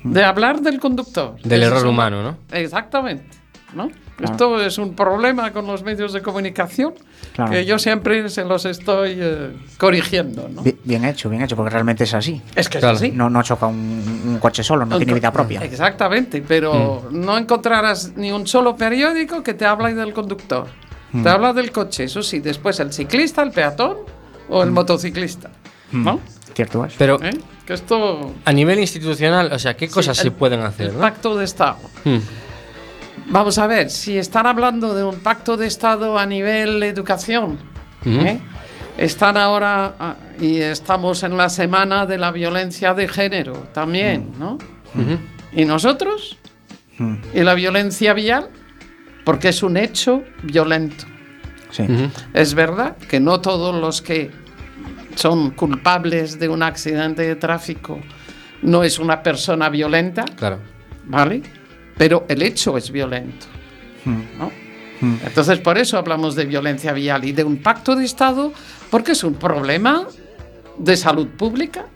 de 0.05 0.25
hablar 0.25 0.61
del 0.61 0.81
conductor. 0.81 1.37
Del 1.44 1.62
error 1.62 1.87
humano, 1.87 2.22
¿no? 2.25 2.38
Exactamente. 2.51 3.25
¿No? 3.74 3.90
Esto 4.20 4.61
es 4.62 4.78
un 4.78 4.94
problema 4.94 5.52
con 5.52 5.66
los 5.66 5.82
medios 5.82 6.12
de 6.12 6.22
comunicación 6.22 6.94
Claro. 7.35 7.50
que 7.50 7.64
yo 7.64 7.78
siempre 7.78 8.28
se 8.28 8.44
los 8.44 8.64
estoy 8.66 9.16
eh, 9.18 9.50
corrigiendo. 9.78 10.48
¿no? 10.48 10.62
Bi- 10.62 10.76
Bien 10.85 11.04
hecho, 11.04 11.28
bien 11.30 11.42
hecho, 11.42 11.56
porque 11.56 11.70
realmente 11.70 12.04
es 12.04 12.14
así. 12.14 12.40
Es 12.54 12.68
que 12.68 12.78
Claro. 12.78 12.94
es 12.96 13.02
así. 13.02 13.11
No, 13.12 13.30
no 13.30 13.42
choca 13.42 13.66
un, 13.66 14.22
un 14.26 14.38
coche 14.38 14.62
solo, 14.62 14.85
no 14.87 14.96
tiene 14.98 15.14
vida 15.14 15.32
propia. 15.32 15.61
Exactamente, 15.64 16.42
pero 16.46 17.02
Mm. 17.11 17.20
no 17.24 17.38
encontrarás 17.38 18.12
ni 18.16 18.30
un 18.30 18.46
solo 18.46 18.76
periódico 18.76 19.42
que 19.42 19.54
te 19.54 19.64
habla 19.64 19.92
del 19.92 20.12
conductor. 20.12 20.66
Mm. 21.12 21.22
Te 21.22 21.28
habla 21.28 21.52
del 21.52 21.72
coche, 21.72 22.04
eso 22.04 22.22
sí, 22.22 22.40
después 22.40 22.78
el 22.80 22.92
ciclista, 22.92 23.42
el 23.42 23.50
peatón 23.50 23.96
o 24.48 24.62
el 24.62 24.70
Mm. 24.70 24.74
motociclista. 24.74 25.50
¿No? 25.92 26.20
Cierto 26.54 26.85
es. 26.85 26.94
Pero 26.98 27.18
¿Eh? 27.22 27.30
Que 27.66 27.74
esto. 27.74 28.35
a 28.44 28.52
nivel 28.52 28.78
institucional, 28.78 29.52
o 29.52 29.58
sea, 29.58 29.74
¿qué 29.76 29.88
cosas 29.88 30.16
Sí, 30.16 30.22
se 30.22 30.28
el- 30.28 30.35
pueden 30.35 30.61
hacer? 30.61 30.88
El 30.88 30.94
no? 30.94 31.00
pacto 31.00 31.37
de 31.37 31.44
Estado. 31.44 31.76
Vamos 33.33 33.57
a 33.57 33.66
ver, 33.66 33.88
si 33.90 34.18
están 34.18 34.47
hablando 34.47 34.95
de 34.95 35.03
un 35.05 35.16
pacto 35.21 35.57
de 35.57 35.66
Estado 35.66 36.18
a 36.18 36.27
nivel 36.27 36.83
educación. 36.83 37.59
¿eh? 38.05 38.38
están 38.99 39.38
ahora 39.38 39.95
ah, 39.99 40.16
y 40.38 40.59
estamos 40.59 41.23
en 41.23 41.37
la 41.38 41.49
semana 41.49 42.05
de 42.05 42.18
la 42.18 42.31
violencia 42.31 42.92
de 42.92 43.09
género 43.09 43.55
también, 43.73 44.33
¿no? 44.38 44.59
¿Y 45.53 45.64
nosotros? 45.64 46.37
¿Y 47.33 47.40
la 47.40 47.55
violencia 47.55 48.12
vial? 48.12 48.51
Porque 49.25 49.49
es 49.49 49.62
un 49.62 49.79
hecho 49.79 50.23
violento. 50.42 51.07
Sí. 51.71 51.85
Es 52.35 52.53
verdad 52.53 52.99
que 52.99 53.18
no 53.18 53.40
todos 53.40 53.75
los 53.75 54.03
que 54.03 54.31
son 55.14 55.53
culpables 55.53 56.38
de 56.38 56.51
un 56.51 56.62
accidente 56.62 57.23
de 57.23 57.37
tráfico 57.37 57.99
no 58.61 58.85
es 58.85 58.99
una 58.99 59.23
persona 59.23 59.71
violenta, 59.71 60.25
Claro. 60.37 60.59
¿vale? 61.07 61.42
Pero 62.03 62.25
el 62.27 62.43
hecho 62.43 62.77
es 62.77 62.91
violento. 62.91 63.47
¿no? 64.05 64.51
Entonces, 65.25 65.61
por 65.61 65.79
eso 65.79 65.97
hablamos 65.97 66.35
de 66.35 66.47
violencia 66.47 66.93
vial 66.93 67.25
y 67.25 67.31
de 67.31 67.45
un 67.45 67.59
pacto 67.59 67.95
de 67.95 68.05
Estado, 68.05 68.53
porque 68.91 69.12
es 69.12 69.23
un 69.23 69.35
problema 69.35 70.09
de 70.79 70.97
salud 70.97 71.29
pública. 71.29 71.87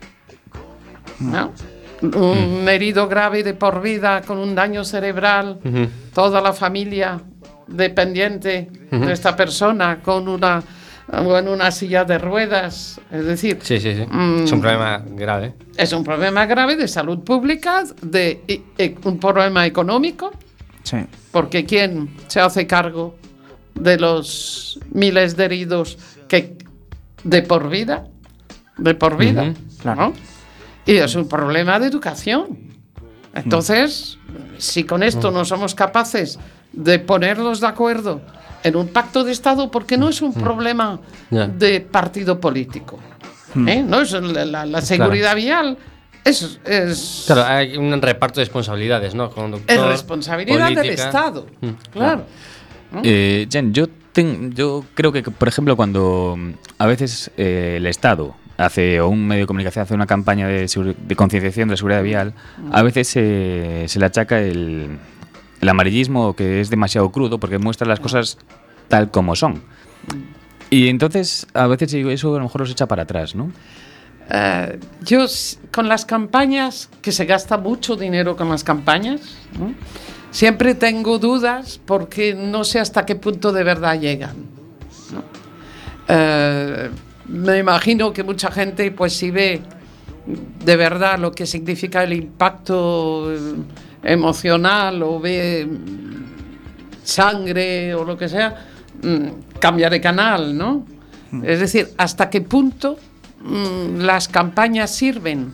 ¿no? 1.19 1.51
Un 2.01 2.69
herido 2.69 3.09
grave 3.09 3.43
de 3.43 3.53
por 3.53 3.81
vida 3.81 4.21
con 4.21 4.37
un 4.37 4.55
daño 4.55 4.85
cerebral, 4.85 5.59
toda 6.13 6.39
la 6.39 6.53
familia 6.53 7.19
dependiente 7.67 8.69
de 8.89 9.11
esta 9.11 9.35
persona 9.35 9.99
con 10.01 10.29
una, 10.29 10.63
o 11.11 11.37
en 11.37 11.47
una 11.47 11.71
silla 11.71 12.03
de 12.03 12.17
ruedas. 12.17 12.99
Es 13.11 13.25
decir, 13.25 13.59
Sí, 13.61 13.79
sí, 13.79 13.95
sí. 13.95 14.05
Mm. 14.09 14.43
Es 14.43 14.51
un 14.51 14.61
problema 14.61 15.03
grave. 15.07 15.53
es 15.77 15.93
un 15.93 16.03
problema 16.03 16.45
grave 16.45 16.75
de 16.75 16.87
salud 16.87 17.19
pública, 17.23 17.83
de 18.01 18.43
e- 18.47 18.61
e- 18.77 18.95
un 19.03 19.19
problema 19.19 19.65
económico, 19.65 20.31
Sí. 20.83 20.97
porque 21.31 21.65
¿quién 21.65 22.15
se 22.27 22.39
hace 22.39 22.67
cargo 22.67 23.15
de 23.75 23.97
los 23.99 24.79
miles 24.91 25.37
de 25.37 25.45
heridos 25.45 25.97
que 26.27 26.57
de 27.23 27.41
por 27.41 27.69
vida? 27.69 28.07
De 28.77 28.93
por 28.93 29.17
vida, 29.17 29.53
claro. 29.81 30.01
¿no? 30.09 30.13
Y 30.85 30.95
es 30.97 31.15
un 31.15 31.27
problema 31.27 31.79
de 31.79 31.87
educación. 31.87 32.57
Entonces, 33.33 34.17
si 34.57 34.83
con 34.83 35.03
esto 35.03 35.31
no 35.31 35.45
somos 35.45 35.75
capaces 35.75 36.39
de 36.73 36.99
ponerlos 36.99 37.59
de 37.59 37.67
acuerdo 37.67 38.21
en 38.63 38.75
un 38.75 38.87
pacto 38.89 39.23
de 39.23 39.31
Estado, 39.31 39.69
porque 39.71 39.97
no 39.97 40.09
es 40.09 40.21
un 40.21 40.33
problema 40.33 40.99
Ya. 41.29 41.47
de 41.47 41.81
partido 41.81 42.39
político, 42.39 42.99
¿eh? 43.67 43.83
no 43.85 44.01
es 44.01 44.11
la, 44.11 44.45
la- 44.45 44.65
la 44.65 44.81
seguridad 44.81 45.35
vial, 45.35 45.77
es, 46.23 46.59
es, 46.65 47.23
Claro, 47.27 47.45
hay 47.45 47.77
un 47.77 48.01
reparto 48.01 48.39
de 48.39 48.45
responsabilidades, 48.45 49.15
¿no? 49.15 49.29
Conductor, 49.31 49.75
es 49.75 49.81
responsabilidad 49.85 50.69
del. 50.71 50.89
Estado. 50.89 51.47
Mm, 51.61 51.69
Claro. 51.93 52.23
Eh, 53.03 53.47
Jen, 53.51 53.73
yo, 53.73 53.87
ten- 54.11 54.53
yo 54.53 54.83
creo 54.93 55.11
que, 55.11 55.21
por 55.23 55.47
ejemplo, 55.47 55.75
cuando 55.75 56.35
mm, 56.37 56.51
a 56.79 56.85
veces 56.85 57.31
eh, 57.37 57.75
el 57.77 57.85
Estado 57.85 58.35
hace, 58.57 58.99
o 59.01 59.07
un 59.09 59.25
medio 59.27 59.43
de 59.43 59.47
comunicación 59.47 59.83
hace 59.83 59.93
una 59.93 60.07
campaña 60.07 60.47
de, 60.47 60.67
concienciación 61.15 61.67
de 61.69 61.73
la 61.73 61.77
seguridad 61.77 62.03
vial, 62.03 62.33
a 62.71 62.81
veces 62.83 63.07
se- 63.07 63.85
se 63.87 63.99
le 63.99 64.05
achaca 64.05 64.39
el, 64.39 64.97
el 65.61 65.69
amarillismo 65.69 66.35
que 66.35 66.61
es 66.61 66.69
demasiado 66.69 67.11
crudo 67.11 67.39
porque 67.39 67.57
muestra 67.57 67.87
las 67.87 67.99
cosas 67.99 68.37
tal 68.87 69.11
como 69.11 69.35
son. 69.35 69.63
Y 70.69 70.89
entonces, 70.89 71.47
a 71.53 71.67
veces 71.67 71.93
eso 71.93 72.35
a 72.35 72.37
lo 72.37 72.43
mejor 72.43 72.61
los 72.61 72.71
echa 72.71 72.87
para 72.87 73.03
atrás, 73.03 73.35
¿no? 73.35 73.51
Eh, 74.29 74.79
yo 75.03 75.25
con 75.71 75.87
las 75.87 76.05
campañas, 76.05 76.89
que 77.01 77.11
se 77.11 77.25
gasta 77.25 77.57
mucho 77.57 77.95
dinero 77.95 78.35
con 78.35 78.49
las 78.49 78.63
campañas, 78.63 79.21
¿no? 79.57 79.73
siempre 80.31 80.75
tengo 80.75 81.17
dudas 81.17 81.79
porque 81.85 82.33
no 82.35 82.63
sé 82.63 82.79
hasta 82.79 83.05
qué 83.05 83.15
punto 83.15 83.53
de 83.53 83.63
verdad 83.63 83.99
llegan. 83.99 84.35
¿no? 85.13 85.23
Eh, 86.09 86.89
me 87.27 87.57
imagino 87.57 88.11
que 88.11 88.23
mucha 88.23 88.51
gente, 88.51 88.91
pues 88.91 89.13
si 89.13 89.31
ve 89.31 89.61
de 90.63 90.75
verdad 90.75 91.17
lo 91.17 91.31
que 91.31 91.45
significa 91.45 92.03
el 92.03 92.13
impacto 92.13 93.33
eh, 93.33 93.55
emocional 94.07 95.03
o 95.03 95.19
ve 95.19 95.67
mm, 95.69 97.03
sangre 97.03 97.93
o 97.93 98.03
lo 98.03 98.17
que 98.17 98.29
sea, 98.29 98.67
mm, 99.03 99.59
cambia 99.59 99.89
de 99.89 100.01
canal, 100.01 100.57
¿no? 100.57 100.85
Es 101.43 101.59
decir, 101.59 101.89
¿hasta 101.97 102.29
qué 102.29 102.41
punto 102.41 102.97
mm, 103.41 103.99
las 103.99 104.27
campañas 104.29 104.95
sirven? 104.95 105.51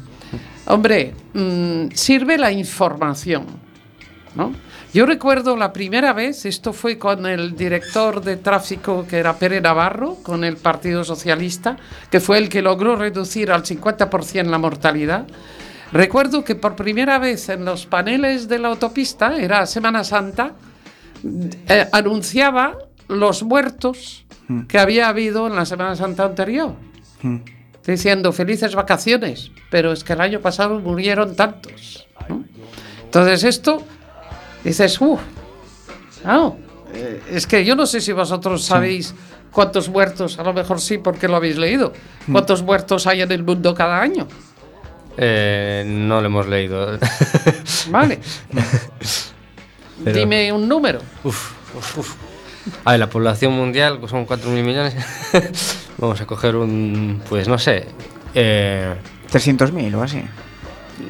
Hombre, 0.67 1.13
mm, 1.33 1.87
sirve 1.93 2.37
la 2.37 2.51
información, 2.51 3.45
¿no? 4.35 4.53
Yo 4.93 5.07
recuerdo 5.07 5.57
la 5.57 5.73
primera 5.73 6.13
vez, 6.13 6.45
esto 6.45 6.71
fue 6.71 6.99
con 6.99 7.25
el 7.25 7.55
director 7.55 8.21
de 8.21 8.37
tráfico 8.37 9.07
que 9.09 9.17
era 9.17 9.33
Pere 9.39 9.59
Navarro, 9.59 10.17
con 10.21 10.43
el 10.43 10.57
Partido 10.57 11.03
Socialista, 11.03 11.77
que 12.11 12.19
fue 12.19 12.37
el 12.37 12.47
que 12.47 12.61
logró 12.61 12.95
reducir 12.95 13.51
al 13.51 13.63
50% 13.63 14.45
la 14.45 14.59
mortalidad. 14.59 15.25
Recuerdo 15.93 16.43
que 16.43 16.55
por 16.55 16.75
primera 16.75 17.19
vez 17.19 17.49
en 17.49 17.65
los 17.65 17.85
paneles 17.85 18.47
de 18.47 18.57
la 18.57 18.69
autopista, 18.69 19.37
era 19.37 19.67
Semana 19.67 20.03
Santa, 20.03 20.55
eh, 21.69 21.87
anunciaba 21.91 22.79
los 23.07 23.43
muertos 23.43 24.25
que 24.67 24.79
había 24.79 25.07
habido 25.07 25.45
en 25.45 25.55
la 25.55 25.65
Semana 25.65 25.95
Santa 25.95 26.25
anterior. 26.25 26.73
Diciendo 27.85 28.31
felices 28.31 28.73
vacaciones, 28.73 29.51
pero 29.69 29.91
es 29.91 30.03
que 30.03 30.13
el 30.13 30.21
año 30.21 30.39
pasado 30.39 30.79
murieron 30.79 31.35
tantos. 31.35 32.07
¿no? 32.27 32.43
Entonces 33.03 33.43
esto, 33.43 33.83
dices, 34.63 34.99
uff, 34.99 35.21
es 37.29 37.45
que 37.45 37.63
yo 37.63 37.75
no 37.75 37.85
sé 37.85 38.01
si 38.01 38.11
vosotros 38.13 38.63
sabéis 38.63 39.13
cuántos 39.51 39.89
muertos, 39.89 40.39
a 40.39 40.43
lo 40.43 40.53
mejor 40.53 40.81
sí 40.81 40.97
porque 40.97 41.27
lo 41.27 41.35
habéis 41.35 41.57
leído, 41.57 41.93
cuántos 42.31 42.63
muertos 42.63 43.05
hay 43.05 43.21
en 43.21 43.31
el 43.31 43.43
mundo 43.43 43.75
cada 43.75 44.01
año. 44.01 44.27
Eh, 45.17 45.83
no 45.87 46.19
lo 46.21 46.27
hemos 46.27 46.47
leído. 46.47 46.97
Vale. 47.89 48.19
Pero- 50.03 50.17
Dime 50.17 50.51
un 50.51 50.67
número. 50.67 50.99
Uf, 51.23 51.51
uf, 51.75 51.97
uf. 51.99 52.15
A 52.85 52.91
ver, 52.91 52.99
la 52.99 53.09
población 53.09 53.53
mundial 53.53 53.99
pues, 53.99 54.11
son 54.11 54.25
4.000 54.25 54.63
millones. 54.63 54.95
Vamos 55.97 56.19
a 56.21 56.25
coger 56.25 56.55
un. 56.55 57.21
Pues 57.29 57.47
no 57.47 57.57
sé. 57.57 57.85
Eh, 58.33 58.93
300.000 59.31 59.93
o 59.95 60.03
así. 60.03 60.21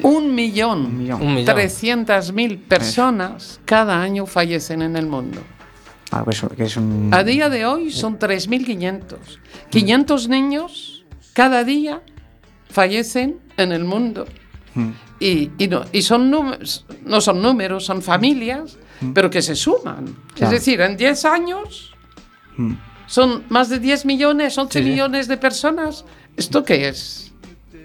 Un 0.02 0.34
millón, 0.34 0.86
Un 0.86 0.98
millón. 0.98 1.22
un 1.22 1.34
millón. 1.34 1.54
300 1.54 2.32
mil 2.32 2.58
personas 2.58 3.60
cada 3.64 4.00
año 4.02 4.26
fallecen 4.26 4.82
en 4.82 4.96
el 4.96 5.06
mundo. 5.06 5.40
Ah, 6.10 6.22
pues 6.24 6.42
que 6.56 6.64
es 6.64 6.76
un... 6.76 7.10
A 7.12 7.22
día 7.24 7.48
de 7.48 7.66
hoy 7.66 7.90
son 7.90 8.18
3.500. 8.18 9.16
500 9.70 10.28
niños 10.28 11.04
cada 11.32 11.64
día 11.64 12.02
fallecen 12.74 13.38
en 13.56 13.70
el 13.72 13.84
mundo. 13.84 14.26
Mm. 14.74 14.90
Y, 15.20 15.50
y 15.58 15.68
no, 15.68 15.84
y 15.92 16.02
son 16.02 16.28
números, 16.30 16.84
no 17.06 17.20
son 17.20 17.40
números, 17.40 17.84
son 17.86 18.02
familias, 18.02 18.76
pero 19.14 19.30
que 19.30 19.40
se 19.42 19.54
suman. 19.54 20.16
Es 20.38 20.50
decir, 20.50 20.80
en 20.80 20.96
10 20.96 21.24
años 21.24 21.90
Mm. 22.56 22.74
son 23.06 23.42
más 23.48 23.68
de 23.68 23.78
10 23.80 24.04
millones, 24.06 24.56
11 24.58 24.78
Sí, 24.78 24.84
sí. 24.84 24.90
millones 24.90 25.26
de 25.28 25.36
personas. 25.36 26.04
¿Esto 26.36 26.62
qué 26.64 26.88
es? 26.88 27.32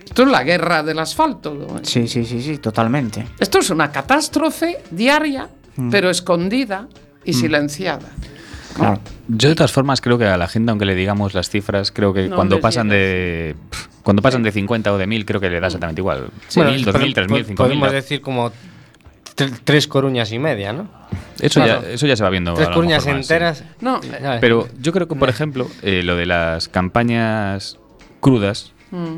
Esto 0.05 0.23
es 0.23 0.29
la 0.29 0.43
guerra 0.43 0.81
del 0.83 0.99
asfalto. 0.99 1.53
¿no? 1.53 1.79
Sí, 1.83 2.07
sí, 2.07 2.23
sí, 2.25 2.41
sí, 2.41 2.57
totalmente. 2.57 3.27
Esto 3.39 3.59
es 3.59 3.69
una 3.71 3.91
catástrofe 3.91 4.77
diaria, 4.91 5.49
pero 5.91 6.09
escondida 6.09 6.87
y 7.25 7.33
silenciada. 7.33 8.09
Claro. 8.79 8.99
Yo 9.27 9.49
de 9.49 9.55
todas 9.55 9.71
formas 9.71 10.01
creo 10.01 10.17
que 10.17 10.25
a 10.25 10.37
la 10.37 10.47
gente, 10.47 10.71
aunque 10.71 10.85
le 10.85 10.95
digamos 10.95 11.33
las 11.33 11.49
cifras, 11.49 11.91
creo 11.91 12.13
que 12.13 12.27
No 12.27 12.35
cuando 12.35 12.59
pasan 12.59 12.89
de 12.89 13.55
cuando 14.03 14.21
pasan 14.21 14.41
de 14.43 14.51
50 14.51 14.91
o 14.93 14.97
de 14.97 15.05
1000 15.07 15.25
creo 15.25 15.39
que 15.41 15.49
le 15.49 15.59
da 15.59 15.67
exactamente 15.67 16.01
igual. 16.01 16.29
bueno, 16.55 16.71
1000, 16.71 16.85
2000, 16.85 17.09
pod- 17.11 17.13
3000, 17.15 17.41
pod- 17.43 17.47
5000. 17.47 17.55
Podemos 17.55 17.91
decir 17.91 18.21
como 18.21 18.51
tre- 19.35 19.59
tres 19.63 19.87
coruñas 19.87 20.31
y 20.31 20.39
media, 20.39 20.73
¿no? 20.73 20.87
Eso 21.39 21.61
claro. 21.61 21.81
ya 21.83 21.89
eso 21.89 22.07
ya 22.07 22.15
se 22.15 22.23
va 22.23 22.29
viendo. 22.29 22.53
Tres 22.53 22.69
coruñas 22.69 23.05
más, 23.05 23.25
sí. 23.27 23.33
enteras. 23.33 23.63
No, 23.81 24.01
¿sabes? 24.01 24.39
Pero 24.41 24.67
yo 24.79 24.91
creo 24.93 25.07
que 25.07 25.15
por 25.15 25.29
ejemplo, 25.29 25.67
eh, 25.83 26.01
lo 26.03 26.15
de 26.15 26.25
las 26.25 26.67
campañas 26.69 27.77
crudas 28.19 28.71
mm, 28.91 29.15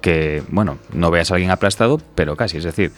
que, 0.00 0.42
bueno, 0.50 0.78
no 0.92 1.10
veas 1.10 1.30
a 1.30 1.34
alguien 1.34 1.50
aplastado, 1.50 2.00
pero 2.14 2.36
casi. 2.36 2.58
Es 2.58 2.64
decir, 2.64 2.92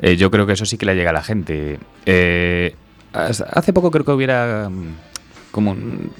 eh, 0.00 0.16
yo 0.16 0.30
creo 0.30 0.46
que 0.46 0.52
eso 0.52 0.66
sí 0.66 0.76
que 0.76 0.86
le 0.86 0.94
llega 0.94 1.10
a 1.10 1.14
la 1.14 1.22
gente. 1.22 1.78
Eh, 2.06 2.74
hace 3.12 3.72
poco 3.72 3.90
creo 3.90 4.04
que 4.04 4.12
hubiera 4.12 4.68
mm, 4.70 4.94
como... 5.52 5.70
un- 5.72 6.10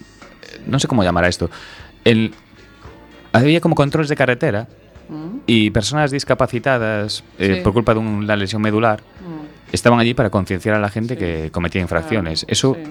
no 0.67 0.79
sé 0.79 0.87
cómo 0.87 1.03
llamar 1.03 1.25
a 1.25 1.29
esto. 1.29 1.51
El, 2.05 2.33
había 3.33 3.61
como 3.61 3.75
controles 3.75 4.09
de 4.09 4.17
carretera 4.17 4.69
y 5.47 5.71
personas 5.71 6.11
discapacitadas 6.11 7.25
eh, 7.39 7.57
Sí. 7.57 7.61
por 7.63 7.73
culpa 7.73 7.93
de 7.95 8.01
una 8.01 8.37
lesión 8.37 8.63
medular 8.63 9.01
mm. 9.01 9.73
estaban 9.75 9.99
allí 9.99 10.15
para 10.15 10.31
concienciar 10.31 10.75
a 10.77 10.79
la 10.79 10.89
gente 10.89 11.15
Sí. 11.15 11.21
que 11.21 11.51
cometía 11.51 11.81
infracciones. 11.83 12.41
Claro, 12.41 12.53
Eso 12.53 12.75
sí. 12.77 12.91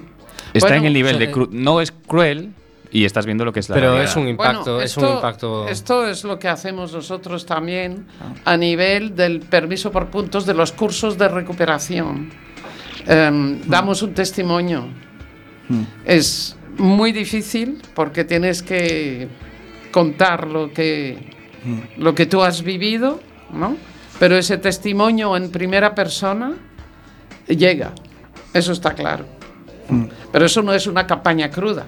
está 0.54 0.68
Bueno, 0.70 0.82
en 0.82 0.86
el 0.88 0.94
nivel 0.94 1.14
sí. 1.16 1.20
de... 1.20 1.32
cru- 1.34 1.50
no 1.52 1.82
es 1.82 1.92
cruel 1.92 2.52
y 2.92 3.06
estás 3.06 3.26
viendo 3.26 3.46
lo 3.46 3.54
que 3.54 3.62
es 3.62 3.70
la 3.70 3.76
Pero 3.76 3.88
realidad. 3.94 4.10
es 4.12 4.16
un 4.18 4.28
impacto, 4.28 4.60
Bueno, 4.74 4.82
es 4.82 4.98
un 4.98 5.04
esto- 5.06 5.16
impacto. 5.16 5.68
Esto 5.70 6.08
es 6.08 6.24
lo 6.26 6.38
que 6.40 6.48
hacemos 6.50 6.92
nosotros 6.94 7.46
también 7.46 8.06
a 8.44 8.58
nivel 8.58 9.16
del 9.16 9.40
permiso 9.40 9.92
por 9.92 10.08
puntos 10.10 10.46
de 10.46 10.54
los 10.54 10.72
cursos 10.74 11.18
de 11.18 11.28
recuperación. 11.30 12.30
Em, 13.08 13.62
damos 13.68 14.02
un 14.02 14.14
testimonio. 14.14 14.88
Es 16.06 16.56
muy 16.78 17.12
difícil 17.12 17.82
porque 17.94 18.24
tienes 18.24 18.64
que 18.64 19.28
contar 19.92 20.48
lo 20.48 20.72
que, 20.72 21.36
lo 21.98 22.16
que 22.16 22.26
tú 22.26 22.42
has 22.42 22.64
vivido, 22.64 23.20
¿no? 23.52 23.76
Pero 24.20 24.38
ese 24.38 24.58
testimonio 24.58 25.36
en 25.36 25.52
primera 25.52 25.96
persona 25.96 26.54
llega. 27.48 27.92
Eso 28.54 28.72
está 28.72 28.94
claro. 28.94 29.26
Pero 30.32 30.46
eso 30.46 30.62
no 30.62 30.74
es 30.74 30.88
una 30.88 31.06
campaña 31.06 31.50
cruda. 31.50 31.86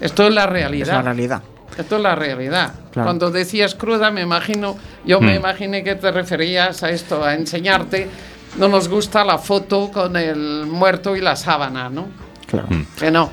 Esto 0.00 0.26
es 0.26 0.34
la 0.34 0.46
realidad. 0.46 0.88
Es 0.88 0.94
la 0.94 1.02
realidad. 1.02 1.42
Esto 1.76 1.96
es 1.96 2.02
la 2.02 2.14
realidad. 2.14 2.74
Claro. 2.92 3.06
Cuando 3.06 3.30
decías 3.30 3.74
cruda, 3.74 4.10
me 4.10 4.22
imagino, 4.22 4.76
yo 5.04 5.20
me 5.20 5.34
imaginé 5.34 5.82
que 5.82 5.96
te 5.96 6.10
referías 6.10 6.82
a 6.82 6.90
esto, 6.90 7.24
a 7.24 7.34
enseñarte. 7.34 8.08
No 8.58 8.68
nos 8.68 8.88
gusta 8.88 9.24
la 9.24 9.38
foto 9.38 9.90
con 9.90 10.16
el 10.16 10.66
muerto 10.66 11.16
y 11.16 11.20
la 11.20 11.34
sábana, 11.34 11.90
¿no? 11.90 12.06
Claro. 12.54 12.68
Mm. 12.70 12.86
Que 12.98 13.10
no. 13.10 13.30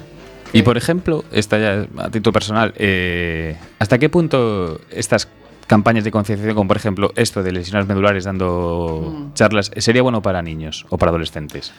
Y 0.54 0.64
por 0.64 0.78
ejemplo, 0.78 1.24
esta 1.32 1.58
ya 1.58 1.88
a 1.98 2.10
título 2.10 2.34
personal, 2.34 2.74
eh, 2.78 3.58
¿hasta 3.80 3.98
qué 3.98 4.10
punto 4.10 4.82
estas 4.90 5.30
campañas 5.68 6.04
de 6.04 6.12
concienciación, 6.12 6.56
como 6.56 6.68
por 6.68 6.78
ejemplo 6.78 7.14
esto 7.16 7.44
de 7.44 7.54
lesiones 7.54 7.88
medulares 7.88 8.26
dando 8.26 9.32
charlas, 9.34 9.72
sería 9.78 10.02
bueno 10.02 10.22
para 10.22 10.42
niños 10.42 10.86
o 10.90 10.98
para 10.98 11.12
adolescentes? 11.12 11.72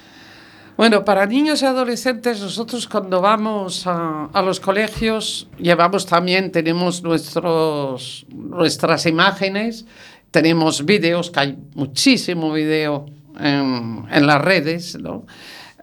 Bueno, 0.75 1.05
para 1.05 1.27
niños 1.27 1.61
y 1.61 1.67
adolescentes, 1.67 2.41
nosotros 2.41 2.89
cuando 2.89 3.21
vamos 3.21 3.87
a, 3.87 4.31
a 4.33 4.41
los 4.41 4.59
colegios, 4.59 5.49
llevamos 5.59 6.07
también, 6.07 6.51
tenemos 6.51 7.03
nuestros, 7.03 8.25
nuestras 8.31 9.05
imágenes, 9.05 9.85
tenemos 10.31 10.87
vídeos, 10.87 11.31
que 11.31 11.41
hay 11.41 11.59
muchísimo 11.75 12.51
vídeo 12.55 13.05
en, 13.39 14.07
en 14.11 14.27
las 14.27 14.41
redes, 14.41 14.99
¿no? 14.99 15.27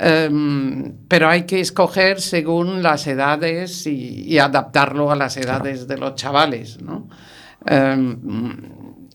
Em, 0.01 0.93
pero 1.09 1.27
hay 1.27 1.43
que 1.43 1.59
escoger 1.59 2.21
según 2.21 2.81
las 2.81 3.05
edades 3.05 3.85
y, 3.85 4.23
y 4.25 4.37
adaptarlo 4.39 5.11
a 5.11 5.15
las 5.17 5.35
edades 5.35 5.87
de 5.89 5.97
los 5.97 6.15
chavales, 6.15 6.81
¿no? 6.81 7.09
Em, 7.65 8.17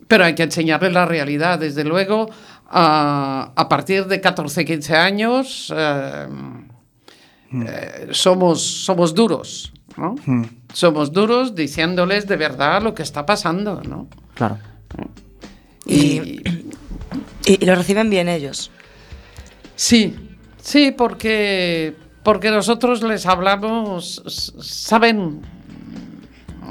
pero 0.07 0.25
hay 0.25 0.35
que 0.35 0.43
enseñarles 0.43 0.93
la 0.93 1.07
realidad, 1.07 1.59
desde 1.59 1.85
luego, 1.85 2.29
a, 2.69 3.53
a 3.57 3.69
partir 3.69 4.05
de 4.07 4.21
14, 4.21 4.65
15 4.67 4.95
años 4.97 5.73
em, 5.75 6.69
eh, 7.67 8.09
somos, 8.11 8.61
somos 8.63 9.15
duros, 9.15 9.73
¿no? 9.97 10.17
Somos 10.73 11.13
duros 11.13 11.55
diciéndoles 11.55 12.27
de 12.27 12.37
verdad 12.37 12.83
lo 12.83 12.95
que 12.95 13.03
está 13.05 13.25
pasando, 13.25 13.81
¿no? 13.89 14.09
Claro. 14.35 14.59
Y, 15.87 15.97
y- 15.97 16.43
y 17.47 17.65
lo 17.65 17.75
reciben 17.75 18.11
bien 18.11 18.29
ellos. 18.29 18.71
Sí, 19.77 20.17
sí, 20.65 20.91
porque, 20.91 21.95
porque 22.23 22.51
nosotros 22.51 23.03
les 23.03 23.27
hablamos, 23.27 24.23
saben, 24.61 25.43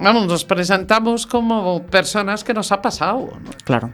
vamos, 0.01 0.27
nos 0.27 0.43
presentamos 0.43 1.27
como 1.27 1.83
personas 1.83 2.43
que 2.43 2.53
nos 2.53 2.71
ha 2.71 2.81
pasado. 2.81 3.29
¿no? 3.41 3.51
Claro. 3.63 3.93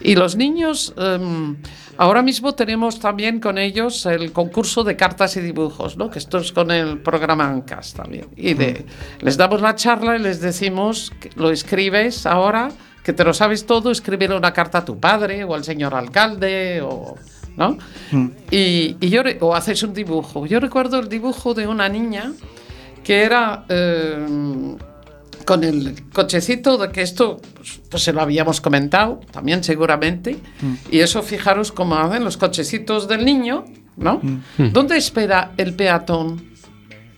Y 0.00 0.14
los 0.14 0.36
niños, 0.36 0.94
em, 0.96 1.56
ahora 1.96 2.22
mismo 2.22 2.54
tenemos 2.54 3.00
también 3.00 3.40
con 3.40 3.58
ellos 3.58 4.06
el 4.06 4.32
concurso 4.32 4.84
de 4.84 4.96
cartas 4.96 5.36
y 5.36 5.40
dibujos, 5.40 5.96
¿no? 5.96 6.10
que 6.10 6.18
esto 6.18 6.38
es 6.38 6.52
con 6.52 6.70
el 6.70 6.98
programa 6.98 7.48
ANCAS 7.48 7.94
también. 7.94 8.28
Y 8.36 8.54
de, 8.54 8.86
les 9.20 9.36
damos 9.36 9.60
la 9.60 9.74
charla 9.74 10.16
y 10.16 10.20
les 10.20 10.40
decimos, 10.40 11.12
que 11.20 11.30
lo 11.34 11.50
escribes 11.50 12.26
ahora, 12.26 12.68
que 13.02 13.12
te 13.12 13.24
lo 13.24 13.34
sabes 13.34 13.66
todo, 13.66 13.90
escribir 13.90 14.32
una 14.32 14.52
carta 14.52 14.78
a 14.78 14.84
tu 14.84 15.00
padre 15.00 15.42
o 15.44 15.54
al 15.54 15.64
señor 15.64 15.94
alcalde 15.94 16.80
o... 16.82 17.16
¿no? 17.58 17.76
Y, 18.50 18.96
y 19.00 19.10
yo, 19.10 19.22
o 19.40 19.54
haces 19.54 19.82
un 19.82 19.92
dibujo. 19.92 20.46
Yo 20.46 20.60
recuerdo 20.60 21.00
el 21.00 21.08
dibujo 21.08 21.52
de 21.52 21.66
una 21.66 21.88
niña 21.88 22.32
que 23.02 23.22
era 23.22 23.64
em, 23.68 24.76
con 25.44 25.64
el 25.64 26.04
cochecito 26.12 26.78
de 26.78 26.92
que 26.92 27.02
esto 27.02 27.40
pues, 27.54 27.80
pues 27.90 28.02
se 28.02 28.12
lo 28.12 28.20
habíamos 28.20 28.60
comentado 28.60 29.20
también 29.32 29.64
seguramente 29.64 30.36
y 30.90 31.00
eso 31.00 31.22
fijaros 31.22 31.72
cómo 31.72 31.96
hacen 31.96 32.22
los 32.22 32.36
cochecitos 32.36 33.08
del 33.08 33.24
niño 33.24 33.64
¿no? 33.96 34.20
¿dónde 34.58 34.98
espera 34.98 35.52
el 35.56 35.74
peatón? 35.74 36.50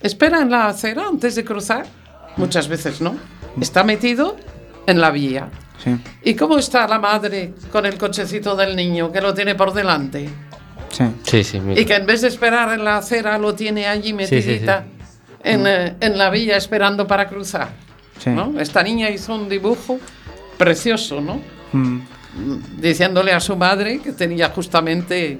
¿espera 0.01 0.41
en 0.41 0.49
la 0.49 0.67
acera 0.67 1.07
antes 1.09 1.35
de 1.35 1.43
cruzar? 1.43 1.85
muchas 2.37 2.69
veces 2.69 3.01
no 3.01 3.15
está 3.59 3.83
metido 3.83 4.37
en 4.87 5.01
la 5.01 5.11
vía 5.11 5.49
Sí. 5.83 5.97
¿y 6.23 6.35
cómo 6.35 6.57
está 6.59 6.87
la 6.87 6.99
madre 6.99 7.53
con 7.71 7.85
el 7.85 7.97
cochecito 7.97 8.55
del 8.55 8.75
niño 8.75 9.11
que 9.11 9.19
lo 9.21 9.33
tiene 9.33 9.55
por 9.55 9.73
delante? 9.73 10.29
Sí. 10.89 11.05
Sí, 11.23 11.43
sí, 11.43 11.59
mira. 11.59 11.79
Y 11.79 11.85
que 11.85 11.95
en 11.95 12.05
vez 12.05 12.21
de 12.21 12.27
esperar 12.27 12.71
en 12.73 12.83
la 12.83 12.97
acera 12.97 13.37
lo 13.37 13.55
tiene 13.55 13.87
allí 13.87 14.09
sí, 14.09 14.13
metidita 14.13 14.85
En, 15.43 15.65
eh, 15.65 15.95
en 15.99 16.17
la 16.17 16.29
villa 16.29 16.57
esperando 16.57 17.07
para 17.07 17.27
cruzar. 17.27 17.69
Sí. 18.19 18.29
¿no? 18.29 18.59
Esta 18.59 18.83
niña 18.83 19.09
hizo 19.09 19.33
un 19.33 19.49
dibujo 19.49 19.99
precioso, 20.57 21.19
¿no? 21.21 21.41
Mm, 21.73 21.99
Diciéndole 22.77 23.33
a 23.33 23.39
su 23.39 23.55
madre 23.57 23.99
que 23.99 24.11
tenía 24.13 24.49
justamente 24.49 25.39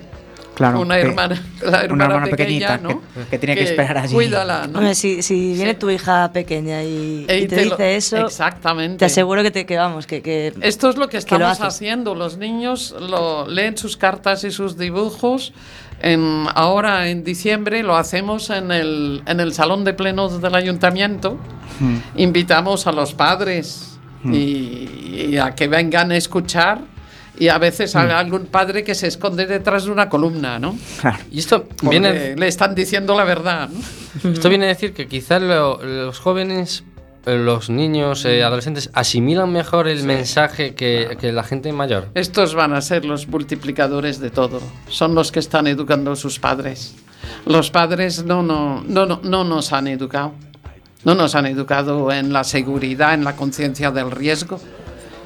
claro. 0.56 0.80
una 0.82 0.96
que- 0.96 1.02
hermana, 1.02 1.42
la 1.62 1.82
hermana, 1.84 2.06
hermana 2.06 2.26
pequeña, 2.28 2.68
pequeñita 2.68 2.78
¿no? 2.78 3.02
que- 3.02 3.30
que 3.32 3.40
tenía 3.40 3.56
que 3.56 3.64
esperar 3.64 3.98
allí. 3.98 4.14
Cuídala, 4.14 4.68
¿no? 4.68 4.80
Hombre, 4.80 4.96
si, 4.96 5.22
si 5.22 5.54
viene 5.54 5.74
tu 5.76 5.90
hija 5.90 6.32
pequeña 6.34 6.84
y, 6.84 7.24
y 7.24 7.26
te, 7.26 7.48
te 7.48 7.66
lo- 7.66 7.72
dice 7.78 7.96
eso, 7.96 8.26
Exactamente. 8.26 8.98
te 8.98 9.06
aseguro 9.06 9.44
que, 9.44 9.52
te, 9.52 9.66
que 9.66 9.78
vamos, 9.78 10.06
que, 10.08 10.22
que 10.22 10.54
Esto 10.62 10.90
es 10.90 10.98
lo 10.98 11.08
que 11.10 11.20
que 11.20 11.38
lo 11.38 11.50
estamos 11.52 11.62
haciendo. 11.62 12.16
Los 12.16 12.38
niños 12.38 12.96
lo, 13.00 13.48
leen 13.48 13.78
sus 13.78 13.98
cartas 13.98 14.44
y 14.44 14.52
sus 14.52 14.78
dibujos. 14.78 15.54
En, 16.04 16.48
ahora 16.56 17.10
en 17.10 17.24
diciembre 17.24 17.84
lo 17.84 17.96
hacemos 17.96 18.50
en 18.50 18.72
el, 18.72 19.22
en 19.28 19.40
el 19.40 19.54
salón 19.54 19.84
de 19.84 19.94
plenos 19.94 20.42
del 20.42 20.56
ayuntamiento. 20.56 21.38
Invitamos 22.16 22.88
a 22.88 22.92
los 22.92 23.14
padres 23.14 24.00
y, 24.26 25.28
y 25.30 25.38
a 25.38 25.54
que 25.56 25.68
vengan 25.68 26.12
a 26.12 26.18
escuchar. 26.18 26.80
Y 27.40 27.48
a 27.48 27.58
veces 27.58 27.96
hay 27.96 28.10
algún 28.12 28.46
padre 28.46 28.84
que 28.84 28.94
se 28.94 29.08
esconde 29.08 29.46
detrás 29.48 29.86
de 29.86 29.92
una 29.92 30.10
columna, 30.10 30.60
¿no? 30.60 30.78
Claro. 31.00 31.18
Y 31.32 31.40
esto 31.40 31.66
viene, 31.90 32.36
le 32.36 32.48
están 32.48 32.76
diciendo 32.76 33.16
la 33.16 33.24
verdad, 33.24 33.70
¿no? 33.70 34.30
esto 34.32 34.50
viene 34.50 34.66
a 34.66 34.68
decir 34.70 34.94
que 34.94 35.08
quizás 35.08 35.42
lo- 35.42 35.82
los 35.84 36.20
jóvenes, 36.20 36.84
eh, 37.26 37.38
los 37.38 37.70
niños, 37.70 38.26
eh, 38.26 38.44
adolescentes, 38.44 38.92
asimilan 38.94 39.52
mejor 39.52 39.88
el 39.88 40.04
mensaje 40.04 40.76
que, 40.76 41.18
que 41.20 41.32
la 41.32 41.44
gente 41.44 41.72
mayor. 41.74 42.10
Estos 42.16 42.54
van 42.54 42.74
a 42.74 42.82
ser 42.82 43.06
los 43.06 43.28
multiplicadores 43.28 44.20
de 44.20 44.30
todo. 44.30 44.60
Son 44.90 45.16
los 45.16 45.32
que 45.32 45.40
están 45.40 45.66
educando 45.68 46.12
a 46.12 46.16
sus 46.16 46.38
padres. 46.38 46.96
Los 47.46 47.72
padres 47.72 48.24
no, 48.26 48.44
no, 48.44 48.84
no, 48.86 49.06
no, 49.06 49.20
no 49.24 49.44
nos 49.44 49.72
han 49.74 49.88
educado. 49.88 50.34
No 51.04 51.16
nos 51.16 51.34
han 51.34 51.48
educado 51.48 52.12
en 52.12 52.32
la 52.34 52.44
seguridad, 52.44 53.16
en 53.16 53.24
la 53.24 53.36
conciencia 53.36 53.90
del 53.90 54.12
riesgo. 54.12 54.60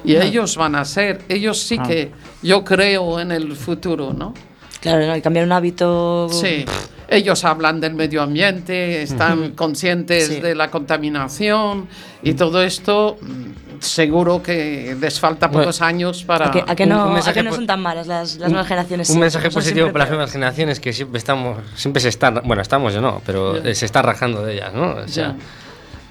Y 0.04 0.16
ellos 0.16 0.56
van 0.56 0.74
a 0.76 0.84
ser, 0.84 1.22
ellos 1.28 1.58
sí 1.60 1.78
que 1.78 2.12
yo 2.42 2.62
creo 2.64 3.18
en 3.20 3.32
el 3.32 3.54
futuro, 3.56 4.12
¿no? 4.12 4.34
claro, 4.80 5.04
¿no? 5.06 5.16
y 5.16 5.20
cambiar 5.22 5.44
un 5.46 5.52
hábito. 5.52 6.28
Sí, 6.30 6.64
ellos 7.08 7.44
hablan 7.44 7.80
del 7.80 7.94
medio 7.94 8.22
ambiente, 8.22 9.02
están 9.02 9.52
conscientes 9.52 10.28
Sí. 10.28 10.40
de 10.40 10.54
la 10.54 10.70
contaminación 10.70 11.88
y 12.22 12.34
todo 12.34 12.62
esto. 12.62 13.16
mm, 13.20 13.66
Seguro 13.78 14.42
que 14.42 14.96
les 14.98 15.20
falta 15.20 15.48
Bueno, 15.48 15.64
pocos 15.64 15.82
años 15.82 16.24
para. 16.24 16.46
A 16.48 16.50
que, 16.50 16.64
a 16.66 16.74
que 16.74 16.84
Un- 16.84 16.88
no, 16.88 17.04
un 17.04 17.10
a 17.10 17.14
mensaje 17.14 17.34
que 17.40 17.42
no 17.42 17.52
son 17.54 17.66
tan 17.66 17.82
malas 17.82 18.06
las, 18.06 18.36
las 18.36 18.48
nuevas 18.50 18.66
generaciones. 18.68 19.10
Un 19.10 19.14
sí, 19.16 19.20
mensaje 19.20 19.50
positivo 19.50 19.88
para 19.92 20.04
las 20.04 20.10
nuevas 20.10 20.32
generaciones 20.32 20.80
que 20.80 20.94
siempre 20.94 21.18
estamos, 21.18 21.58
siempre 21.74 22.00
se 22.00 22.08
están, 22.08 22.40
bueno, 22.44 22.62
estamos 22.62 22.94
yo 22.94 23.02
no, 23.02 23.20
pero 23.26 23.62
Ya. 23.62 23.68
eh, 23.70 23.74
se 23.74 23.84
está 23.84 24.00
rajando 24.00 24.42
de 24.42 24.54
ellas, 24.54 24.72
¿no? 24.72 24.92
O 25.04 25.08
sea, 25.08 25.28
Ya. 25.28 25.36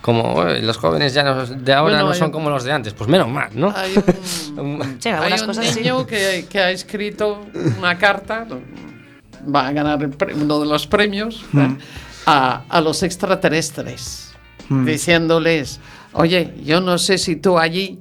Como 0.05 0.43
los 0.43 0.77
jóvenes 0.77 1.15
ya 1.15 1.23
no- 1.23 1.47
de 1.47 1.73
ahora 1.73 1.95
Bueno, 1.95 2.09
no 2.09 2.13
son 2.13 2.27
un- 2.27 2.31
como 2.31 2.51
los 2.51 2.63
de 2.63 2.71
antes, 2.71 2.93
pues 2.93 3.09
menos 3.09 3.27
mal, 3.27 3.49
¿no? 3.55 3.73
Hay 3.75 3.95
un, 4.57 4.97
Sí, 4.99 5.09
hay 5.09 5.15
algunas 5.15 5.41
un 5.41 5.47
cosas 5.47 5.65
sí. 5.65 5.79
niño 5.79 6.05
que, 6.05 6.45
que 6.47 6.59
ha 6.59 6.69
escrito 6.69 7.43
una 7.79 7.97
carta, 7.97 8.45
va 9.53 9.67
a 9.67 9.71
ganar 9.71 10.07
uno 10.35 10.59
de 10.59 10.65
los 10.67 10.85
premios, 10.85 11.43
¿eh? 11.57 11.75
a, 12.27 12.61
a 12.69 12.81
los 12.81 13.01
extraterrestres, 13.01 14.31
diciéndoles, 14.69 15.79
oye, 16.13 16.53
yo 16.63 16.81
no 16.81 16.97
sé 16.99 17.17
si 17.17 17.35
tú 17.37 17.57
allí, 17.57 17.99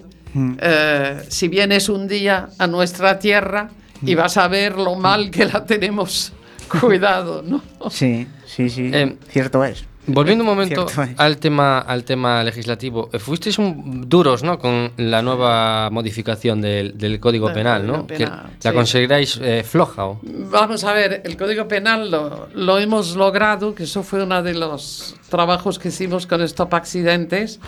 eh, 0.61 1.25
si 1.29 1.49
vienes 1.49 1.89
un 1.89 2.07
día 2.07 2.49
a 2.59 2.67
nuestra 2.67 3.19
tierra 3.19 3.71
y 4.03 4.15
vas 4.15 4.37
a 4.37 4.47
ver 4.49 4.77
lo 4.77 4.95
mal 4.95 5.31
que 5.31 5.47
la 5.47 5.65
tenemos 5.65 6.33
cuidado, 6.81 7.43
¿no? 7.43 7.63
Sí, 7.91 8.27
sí, 8.45 8.69
sí. 8.69 8.91
Eh, 8.93 9.17
cierto 9.31 9.65
es. 9.65 9.85
Volviendo 10.07 10.45
un 10.45 10.51
momento 10.51 10.87
Cierto 10.89 11.13
es. 11.13 11.19
al 11.19 11.39
tema, 11.39 11.79
al 11.79 12.05
tema 12.05 12.43
legislativo, 12.43 13.09
eh, 13.13 13.19
fuisteis 13.19 13.59
un- 13.59 14.09
duros, 14.09 14.43
¿no? 14.43 14.59
Con 14.59 14.93
la 14.99 15.23
nueva 15.23 15.89
modificación 15.91 16.61
del, 16.61 16.99
del 16.99 17.19
Código 17.21 17.53
Penal, 17.53 17.87
¿no? 17.87 17.93
Código 18.03 18.07
Que 18.09 18.25
Penal, 18.27 18.47
¿La 18.63 18.71
sí. 18.71 18.77
consideráis 18.77 19.41
eh, 19.43 19.63
floja 19.65 20.05
o? 20.07 20.21
Vamos 20.23 20.85
a 20.85 20.93
ver, 20.93 21.23
el 21.25 21.37
Código 21.39 21.67
Penal 21.67 22.11
lo, 22.11 22.49
lo 22.55 22.79
hemos 22.79 23.17
logrado, 23.17 23.75
que 23.75 23.85
eso 23.85 24.03
fue 24.03 24.23
uno 24.23 24.43
de 24.43 24.53
los 24.55 25.17
trabajos 25.31 25.79
que 25.79 25.89
hicimos 25.89 26.27
con 26.27 26.43
Stop 26.43 26.75
Accidentes, 26.75 27.59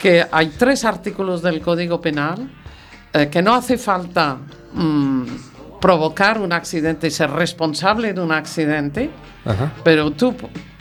que 0.00 0.24
hay 0.30 0.46
tres 0.56 0.84
artículos 0.84 1.42
del 1.42 1.60
Código 1.60 2.00
Penal 2.00 2.48
eh, 3.12 3.28
que 3.28 3.42
no 3.42 3.52
hace 3.54 3.76
falta 3.76 4.36
mm, 4.72 5.24
provocar 5.80 6.40
un 6.40 6.52
accidente 6.52 7.08
y 7.08 7.10
ser 7.10 7.30
responsable 7.30 8.12
de 8.12 8.20
un 8.20 8.30
accidente, 8.32 9.10
Ajá. 9.44 9.72
pero 9.82 10.12
tú 10.12 10.34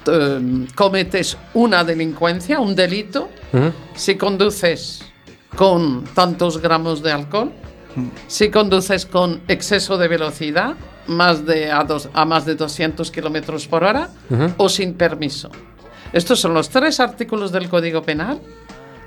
eh, 0.07 0.67
cometes 0.75 1.37
una 1.53 1.83
delincuencia, 1.83 2.59
un 2.59 2.75
delito, 2.75 3.29
si 3.95 4.15
conduces 4.15 5.01
con 5.55 6.03
tantos 6.13 6.59
gramos 6.61 7.01
de 7.01 7.11
alcohol, 7.11 7.51
si 8.27 8.49
conduces 8.49 9.05
con 9.05 9.41
exceso 9.47 9.97
de 9.97 10.07
velocidad, 10.07 10.75
más 11.07 11.45
de 11.45 11.71
a, 11.71 11.83
dos- 11.83 12.09
a 12.13 12.23
más 12.25 12.45
de 12.45 12.55
200 12.55 13.09
kilómetros 13.11 13.67
por 13.67 13.83
hora, 13.83 14.09
o 14.57 14.69
sin 14.69 14.93
permiso. 14.93 15.49
Estos 16.13 16.39
son 16.39 16.53
los 16.53 16.69
tres 16.69 16.99
artículos 16.99 17.51
del 17.51 17.67
Código 17.69 18.01
Penal 18.03 18.39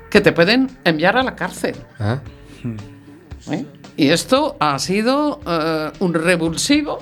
que 0.09 0.21
te 0.21 0.31
pueden 0.31 0.69
enviar 0.83 1.17
a 1.17 1.23
la 1.23 1.35
cárcel. 1.35 1.75
Ajá. 1.97 2.21
¿eh? 3.51 3.65
Y 3.97 4.09
esto 4.09 4.55
ha 4.59 4.77
sido 4.79 5.39
eh, 5.45 5.91
un 5.99 6.13
revulsivo 6.13 6.99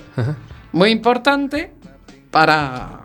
muy 0.71 0.89
importante 0.91 1.73
para 2.29 2.87
mm, 2.87 3.00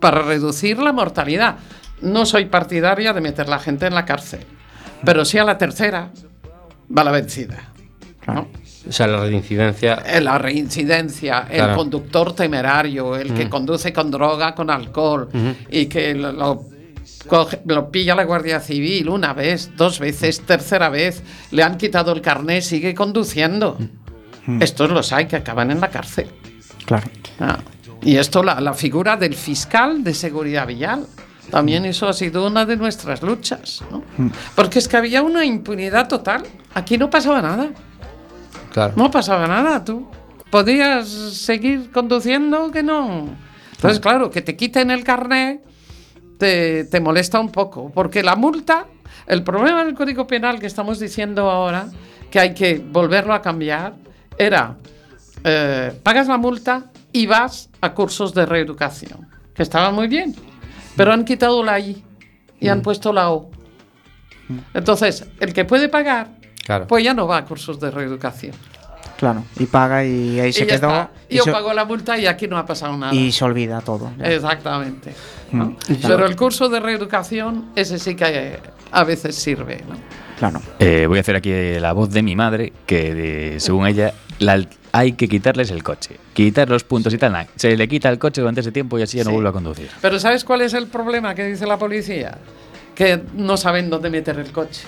para 0.00 0.22
reducir 0.22 0.78
la 0.78 0.92
mortalidad. 0.92 1.56
No 2.00 2.26
soy 2.26 2.46
partidaria 2.46 3.12
de 3.12 3.20
meter 3.20 3.48
la 3.48 3.58
gente 3.58 3.86
en 3.86 3.94
la 3.94 4.04
cárcel, 4.04 4.40
pero 5.04 5.24
sí 5.24 5.38
a 5.38 5.44
la 5.44 5.58
tercera 5.58 6.10
va 6.96 7.04
la 7.04 7.10
vencida. 7.12 7.68
¿no? 8.26 8.48
O 8.88 8.92
sea, 8.92 9.06
la 9.06 9.20
reincidencia. 9.20 10.02
Eh, 10.06 10.20
La 10.20 10.38
reincidencia, 10.38 11.46
el 11.50 11.56
Claro. 11.58 11.76
conductor 11.76 12.34
temerario, 12.34 13.16
el 13.16 13.32
que 13.34 13.48
conduce 13.48 13.92
con 13.92 14.10
droga, 14.10 14.54
con 14.54 14.70
alcohol 14.70 15.28
y 15.70 15.86
que 15.86 16.14
lo, 16.14 16.32
lo 16.32 16.64
coge- 17.28 17.60
lo 17.66 17.90
pilla 17.90 18.14
la 18.16 18.24
Guardia 18.24 18.58
Civil 18.60 19.08
una 19.08 19.32
vez, 19.32 19.70
dos 19.76 19.98
veces, 20.00 20.40
tercera 20.40 20.88
vez, 20.88 21.22
le 21.52 21.62
han 21.62 21.76
quitado 21.76 22.12
el 22.12 22.20
carné, 22.20 22.60
sigue 22.62 22.94
conduciendo. 22.94 23.78
Estos 24.60 24.90
los 24.90 25.12
hay 25.12 25.26
que 25.26 25.36
acaban 25.36 25.70
en 25.70 25.80
la 25.80 25.88
cárcel. 25.88 26.28
Claro. 26.84 27.06
Ah, 27.38 27.58
Y 28.02 28.16
esto, 28.16 28.42
la, 28.42 28.60
la 28.60 28.74
figura 28.74 29.16
del 29.16 29.34
fiscal 29.34 30.02
de 30.02 30.14
seguridad 30.14 30.66
vial. 30.66 31.06
También 31.50 31.84
eso 31.84 32.08
ha 32.08 32.12
sido 32.12 32.46
una 32.46 32.64
de 32.64 32.76
nuestras 32.76 33.22
luchas. 33.22 33.82
¿no? 33.90 34.02
Porque 34.54 34.78
es 34.78 34.88
que 34.88 34.96
había 34.96 35.22
una 35.22 35.44
impunidad 35.44 36.08
total. 36.08 36.42
Aquí 36.74 36.98
no 36.98 37.10
pasaba 37.10 37.42
nada. 37.42 37.70
Claro. 38.72 38.94
No 38.96 39.10
pasaba 39.10 39.46
nada, 39.46 39.84
tú. 39.84 40.08
Podías 40.50 41.08
seguir 41.08 41.90
conduciendo 41.90 42.70
que 42.70 42.82
no. 42.82 43.28
Entonces, 43.72 44.00
claro, 44.00 44.30
que 44.30 44.42
te 44.42 44.56
quiten 44.56 44.90
el 44.90 45.04
carnet 45.04 45.62
te, 46.38 46.84
te 46.84 47.00
molesta 47.00 47.38
un 47.38 47.50
poco. 47.50 47.90
Porque 47.94 48.22
la 48.22 48.34
multa, 48.36 48.86
el 49.26 49.42
problema 49.42 49.84
del 49.84 49.94
Código 49.94 50.26
Penal 50.26 50.58
que 50.58 50.66
estamos 50.66 50.98
diciendo 50.98 51.50
ahora, 51.50 51.86
que 52.30 52.40
hay 52.40 52.54
que 52.54 52.78
volverlo 52.78 53.34
a 53.34 53.42
cambiar, 53.42 53.94
era 54.38 54.76
eh, 55.44 55.92
pagas 56.02 56.28
la 56.28 56.38
multa 56.38 56.91
y 57.12 57.26
vas 57.26 57.68
a 57.80 57.92
cursos 57.92 58.32
de 58.34 58.46
reeducación, 58.46 59.28
que 59.54 59.62
estaban 59.62 59.94
muy 59.94 60.08
bien, 60.08 60.34
pero 60.96 61.12
han 61.12 61.24
quitado 61.24 61.62
la 61.62 61.78
I 61.78 62.02
y 62.60 62.68
han 62.68 62.80
puesto 62.82 63.12
la 63.12 63.30
O. 63.30 63.50
Entonces, 64.74 65.26
el 65.40 65.52
que 65.52 65.64
puede 65.64 65.88
pagar, 65.88 66.28
Claro. 66.64 66.86
pues 66.86 67.02
ya 67.04 67.14
no 67.14 67.26
va 67.26 67.38
a 67.38 67.44
cursos 67.44 67.80
de 67.80 67.90
reeducación. 67.90 68.54
Claro. 69.18 69.44
Y 69.58 69.66
paga 69.66 70.04
y 70.04 70.40
ahí 70.40 70.52
se 70.52 70.64
y 70.64 70.66
ya 70.66 70.76
quedó. 70.78 70.88
está. 70.90 71.10
y 71.28 71.36
Yo 71.36 71.44
se- 71.44 71.52
pago 71.52 71.72
la 71.72 71.84
multa 71.84 72.18
y 72.18 72.26
aquí 72.26 72.48
no 72.48 72.58
ha 72.58 72.66
pasado 72.66 72.96
nada. 72.96 73.14
y 73.14 73.30
se 73.30 73.44
olvida 73.44 73.80
todo. 73.80 74.10
ya. 74.18 74.26
Exactamente. 74.26 75.14
Mm, 75.52 75.58
¿no? 75.58 75.76
claro. 75.86 76.00
Pero 76.02 76.26
el 76.26 76.34
curso 76.36 76.68
de 76.68 76.80
reeducación, 76.80 77.70
ese 77.76 77.98
sí 78.00 78.16
que 78.16 78.24
eh, 78.28 78.58
a 78.90 79.04
veces 79.04 79.36
sirve. 79.36 79.84
¿no? 79.88 79.94
Claro. 80.38 80.60
Eh, 80.80 81.06
voy 81.06 81.18
a 81.18 81.20
hacer 81.20 81.36
aquí 81.36 81.52
la 81.78 81.92
voz 81.92 82.10
de 82.10 82.22
mi 82.22 82.34
madre, 82.34 82.72
que 82.84 83.14
de- 83.14 83.60
según 83.60 83.86
ella, 83.86 84.12
la- 84.40 84.64
hay 84.92 85.12
que 85.12 85.26
quitarles 85.28 85.70
el 85.70 85.82
coche. 85.82 86.18
Quitar 86.34 86.68
los 86.68 86.84
puntos 86.84 87.12
y 87.14 87.18
tal. 87.18 87.46
Se 87.56 87.76
le 87.76 87.88
quita 87.88 88.08
el 88.10 88.18
coche 88.18 88.40
durante 88.42 88.60
ese 88.60 88.72
tiempo 88.72 88.98
y 88.98 89.02
así 89.02 89.16
ya 89.18 89.24
no 89.24 89.30
Sí. 89.30 89.34
vuelve 89.34 89.48
a 89.48 89.52
conducir. 89.52 89.90
Pero 90.00 90.18
¿sabes 90.18 90.44
cuál 90.44 90.60
es 90.60 90.74
el 90.74 90.86
problema 90.86 91.34
que 91.34 91.44
dice 91.46 91.66
la 91.66 91.78
policía? 91.78 92.38
Que 92.94 93.22
no 93.34 93.56
saben 93.56 93.88
dónde 93.90 94.10
meter 94.10 94.38
el 94.38 94.52
coche. 94.52 94.82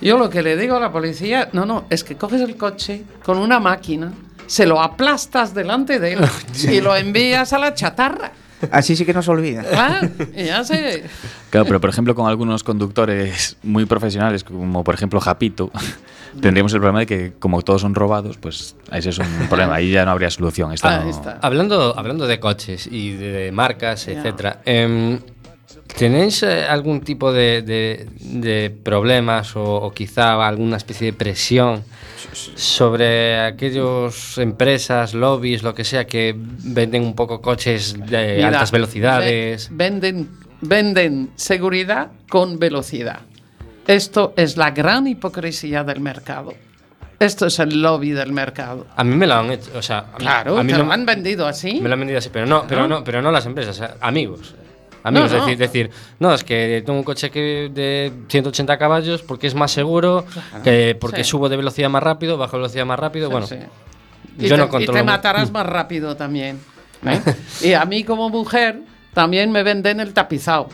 Yo 0.00 0.18
lo 0.18 0.30
que 0.30 0.42
le 0.42 0.56
digo 0.56 0.76
a 0.76 0.80
la 0.80 0.90
policía, 0.90 1.50
no, 1.52 1.66
no, 1.66 1.84
es 1.90 2.02
que 2.02 2.16
coges 2.16 2.40
el 2.40 2.56
coche 2.56 3.04
con 3.22 3.36
una 3.36 3.60
máquina, 3.60 4.12
se 4.46 4.64
lo 4.64 4.80
aplastas 4.80 5.52
delante 5.52 6.00
de 6.00 6.14
él 6.14 6.20
y 6.70 6.80
lo 6.80 6.96
envías 6.96 7.52
a 7.52 7.58
la 7.58 7.74
chatarra. 7.74 8.32
Así 8.70 8.94
sí 8.96 9.04
que 9.06 9.12
no 9.14 9.22
se 9.22 9.30
olvida. 9.30 9.64
Ah, 9.74 10.00
ya 10.34 10.64
se... 10.64 11.04
Claro, 11.50 11.66
pero 11.66 11.80
por 11.80 11.88
ejemplo 11.90 12.14
con 12.14 12.26
algunos 12.28 12.62
conductores 12.64 13.56
muy 13.62 13.84
profesionales, 13.86 14.44
como 14.44 14.82
por 14.84 14.94
ejemplo 14.94 15.20
Japito, 15.20 15.70
tendríamos 16.40 16.72
el 16.74 16.80
problema 16.80 17.00
de 17.00 17.06
que 17.06 17.32
como 17.38 17.62
todos 17.62 17.80
son 17.82 17.94
robados, 17.94 18.36
pues 18.38 18.76
ese 18.92 19.10
es 19.10 19.18
un 19.18 19.46
problema. 19.48 19.74
Ahí 19.76 19.90
ya 19.90 20.04
no 20.04 20.10
habría 20.12 20.30
solución. 20.30 20.68
No- 20.68 20.74
está. 21.10 21.38
Hablando, 21.42 21.98
hablando 21.98 22.26
de 22.26 22.38
coches 22.40 22.86
y 22.90 23.12
de, 23.12 23.30
de 23.32 23.52
marcas, 23.52 24.06
etcétera, 24.08 24.60
em, 24.64 25.18
¿tenéis 25.96 26.42
eh, 26.42 26.64
algún 26.64 27.00
tipo 27.00 27.32
de, 27.32 27.62
de- 27.62 28.06
de 28.20 28.70
problemas 28.70 29.56
o, 29.56 29.62
o 29.64 29.92
quizá 29.92 30.46
alguna 30.46 30.76
especie 30.76 31.06
de 31.06 31.12
presión 31.12 31.82
sobre 32.54 33.40
aquellas 33.40 34.38
empresas, 34.38 35.14
lobbies, 35.14 35.62
lo 35.62 35.74
que 35.74 35.84
sea, 35.84 36.06
que 36.06 36.34
venden 36.36 37.02
un 37.04 37.14
poco 37.14 37.40
coches 37.40 37.94
de 38.06 38.34
Mira, 38.36 38.48
altas 38.48 38.70
velocidades? 38.70 39.68
ve- 39.70 39.76
Venden, 39.76 40.28
venden 40.60 41.30
seguridad 41.36 42.10
con 42.28 42.58
velocidad. 42.58 43.20
Esto 43.90 44.32
es 44.36 44.56
la 44.56 44.70
gran 44.70 45.06
hipocresía 45.08 45.82
del 45.82 46.00
mercado. 46.00 46.54
Esto 47.18 47.46
es 47.46 47.58
el 47.58 47.82
lobby 47.82 48.10
del 48.12 48.32
mercado. 48.32 48.86
A 48.96 49.02
mí 49.04 49.14
me 49.16 49.26
lo 49.26 49.34
han 49.34 49.50
hecho, 49.50 49.70
o 49.76 49.82
sea, 49.82 49.98
a 49.98 50.02
mí- 50.12 50.18
Claro, 50.18 50.56
a 50.58 50.62
mí 50.62 50.72
te 50.72 50.78
no- 50.78 50.84
lo 50.84 50.92
han 50.92 51.04
vendido 51.04 51.46
así. 51.46 51.80
Me 51.80 51.88
lo 51.88 51.94
han 51.94 51.98
vendido 52.00 52.18
así, 52.18 52.30
pero 52.32 52.46
no, 52.46 52.64
pero 52.68 52.86
no, 52.86 53.02
pero 53.04 53.20
no 53.20 53.30
las 53.32 53.44
empresas, 53.46 53.82
amigos. 54.00 54.54
Amigos, 55.02 55.32
No, 55.32 55.38
no. 55.38 55.44
decir, 55.46 55.58
decir, 55.58 55.90
no, 56.18 56.32
es 56.34 56.44
que 56.44 56.82
tengo 56.86 56.98
un 56.98 57.04
coche 57.04 57.30
que 57.30 57.70
de 57.72 58.12
180 58.28 58.78
caballos 58.78 59.22
porque 59.22 59.48
es 59.48 59.54
más 59.54 59.72
seguro, 59.72 60.24
que 60.62 60.96
porque 61.00 61.24
Sí. 61.24 61.30
subo 61.30 61.48
de 61.48 61.56
velocidad 61.56 61.90
más 61.90 62.02
rápido, 62.02 62.36
bajo 62.38 62.58
velocidad 62.58 62.86
más 62.86 62.98
rápido, 62.98 63.26
Sí, 63.28 63.32
bueno. 63.32 63.46
sí. 63.46 63.56
Y 64.38 64.42
Yo 64.46 64.54
te, 64.54 64.58
no 64.58 64.66
y 64.66 64.68
controlo 64.68 64.98
te 65.00 65.04
matarás 65.04 65.50
más 65.50 65.66
rápido 65.66 66.16
también. 66.16 66.60
¿eh? 67.04 67.20
y 67.62 67.72
a 67.72 67.84
mí 67.86 68.04
como 68.04 68.28
mujer 68.30 68.82
también 69.14 69.50
me 69.50 69.62
venden 69.62 70.00
el 70.00 70.12
tapizado. 70.14 70.68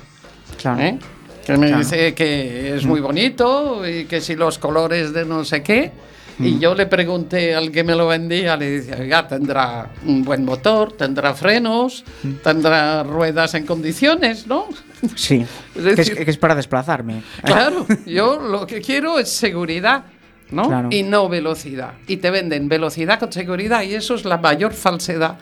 Claro. 0.61 0.81
¿eh? 0.83 0.99
Que 1.47 1.57
me 1.57 1.69
Claro. 1.69 1.79
dice 1.83 2.13
que 2.15 2.75
es 2.75 2.85
muy 2.85 3.01
bonito 3.01 3.89
y 3.89 4.05
que 4.07 4.21
si 4.21 4.35
los 4.35 4.59
colores 4.59 5.13
de 5.13 5.25
no 5.25 5.45
sé 5.45 5.63
qué. 5.63 5.93
Mm. 6.39 6.45
Y 6.47 6.59
yo 6.59 6.75
le 6.75 6.87
pregunté 6.87 7.55
al 7.55 7.71
que 7.71 7.83
me 7.85 7.95
lo 7.95 8.09
vendía, 8.09 8.57
le 8.57 8.81
dije, 8.81 9.01
oiga, 9.01 9.27
tendrá 9.29 9.89
un 10.05 10.23
buen 10.25 10.45
motor, 10.45 10.93
tendrá 10.93 11.33
frenos, 11.35 12.05
Mm. 12.25 12.33
tendrá 12.43 13.03
ruedas 13.05 13.55
en 13.55 13.65
condiciones, 13.65 14.47
¿no? 14.47 14.67
Sí. 15.15 15.47
Es 15.77 15.83
que, 15.83 15.89
es, 15.91 15.97
decir- 15.97 16.25
que 16.25 16.31
es 16.31 16.37
para 16.37 16.55
desplazarme. 16.57 17.23
Claro, 17.45 17.87
yo 18.05 18.39
lo 18.41 18.67
que 18.67 18.81
quiero 18.83 19.19
es 19.19 19.31
seguridad, 19.31 20.05
¿no? 20.51 20.65
Claro. 20.67 20.89
Y 20.91 21.05
no 21.05 21.29
velocidad. 21.29 21.93
Y 22.09 22.17
te 22.19 22.31
venden 22.31 22.69
velocidad 22.69 23.19
con 23.21 23.33
seguridad 23.33 23.83
y 23.83 23.95
eso 23.95 24.15
es 24.17 24.25
la 24.25 24.37
mayor 24.39 24.73
falsedad 24.75 25.39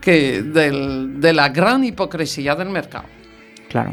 que 0.00 0.42
del- 0.42 1.20
de 1.20 1.32
la 1.34 1.50
gran 1.50 1.84
hipocresía 1.84 2.54
del 2.56 2.70
mercado. 2.70 3.04
Claro. 3.68 3.92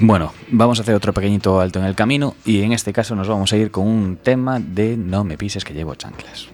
Bueno, 0.00 0.32
vamos 0.50 0.78
a 0.78 0.82
hacer 0.82 0.94
otro 0.94 1.12
pequeñito 1.12 1.60
alto 1.60 1.78
en 1.78 1.86
el 1.86 1.94
camino 1.94 2.34
y 2.44 2.62
en 2.62 2.72
este 2.72 2.92
caso 2.92 3.14
nos 3.14 3.28
vamos 3.28 3.52
a 3.52 3.56
ir 3.56 3.70
con 3.70 3.86
un 3.86 4.16
tema 4.16 4.60
de 4.60 4.96
No 4.96 5.24
me 5.24 5.38
pises 5.38 5.64
que 5.64 5.74
llevo 5.74 5.94
chanclas. 5.94 6.48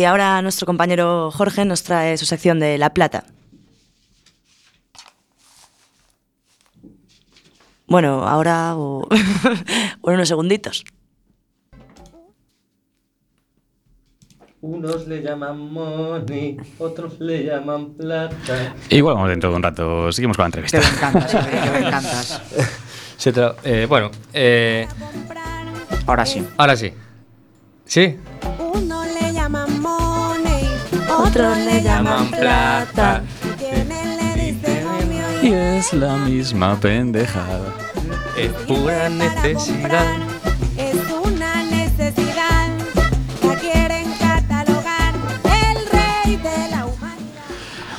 Y 0.00 0.04
ahora 0.06 0.40
nuestro 0.40 0.64
compañero 0.64 1.30
Jorge 1.30 1.66
nos 1.66 1.82
trae 1.82 2.16
su 2.16 2.24
sección 2.24 2.58
de 2.58 2.78
La 2.78 2.94
Plata. 2.94 3.24
Bueno, 7.86 8.26
ahora 8.26 8.76
o, 8.78 9.06
o 10.00 10.08
en 10.08 10.14
unos 10.14 10.26
segunditos. 10.26 10.84
Unos 14.62 15.06
le 15.06 15.20
llaman 15.20 15.70
money, 15.70 16.56
otros 16.78 17.20
le 17.20 17.44
llaman 17.44 17.92
plata. 17.92 18.74
Igual 18.88 19.16
vamos 19.16 19.28
dentro 19.28 19.50
de 19.50 19.56
un 19.56 19.62
rato, 19.62 20.10
seguimos 20.12 20.38
con 20.38 20.46
la 20.46 20.50
Te 20.50 20.60
entrevista. 20.60 20.80
me 20.80 20.96
encantas, 20.96 21.30
te 21.30 21.70
me 21.70 21.86
encantas. 21.86 22.42
Eh, 23.64 23.84
bueno, 23.86 24.10
eh, 24.32 24.88
Ahora 26.06 26.24
sí. 26.24 26.42
ahora 26.56 26.74
sí. 26.74 26.90
¿Sí? 27.84 28.16
Otros 31.30 31.58
le 31.58 31.80
llaman 31.80 32.28
plata. 32.28 33.22
Y 35.40 35.52
es 35.52 35.92
la 35.92 36.16
misma 36.16 36.78
pendejada. 36.80 37.72
Es 38.36 38.50
pura 38.66 39.08
necesidad. 39.08 40.16
Es 40.76 40.96
una 41.24 41.62
necesidad, 41.62 42.68
la 43.44 43.54
quieren 43.60 44.12
catalogar 44.18 45.14
el 45.44 45.86
rey 45.92 46.36
de 46.36 46.70
la 46.72 46.86
humanidad. 46.86 47.44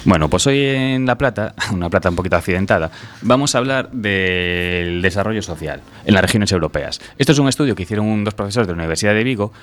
Bueno, 0.04 0.30
pues 0.30 0.46
hoy 0.48 0.66
en 0.66 1.06
La 1.06 1.18
Plata, 1.18 1.54
una 1.72 1.90
plata 1.90 2.10
un 2.10 2.18
poquito 2.18 2.36
accidentada, 2.36 2.92
vamos 3.22 3.56
a 3.56 3.60
hablar 3.60 3.92
del 3.92 5.02
desarrollo 5.02 5.42
social 5.42 5.80
en 6.04 6.14
las 6.14 6.22
regiones 6.22 6.52
europeas. 6.52 7.00
Esto 7.18 7.32
es 7.32 7.40
un 7.40 7.48
estudio 7.48 7.76
que 7.76 7.84
hicieron 7.84 8.26
dos 8.26 8.34
profesores 8.34 8.68
de 8.68 8.74
la 8.74 8.80
Universidad 8.80 9.14
de 9.14 9.24
Vigo, 9.24 9.54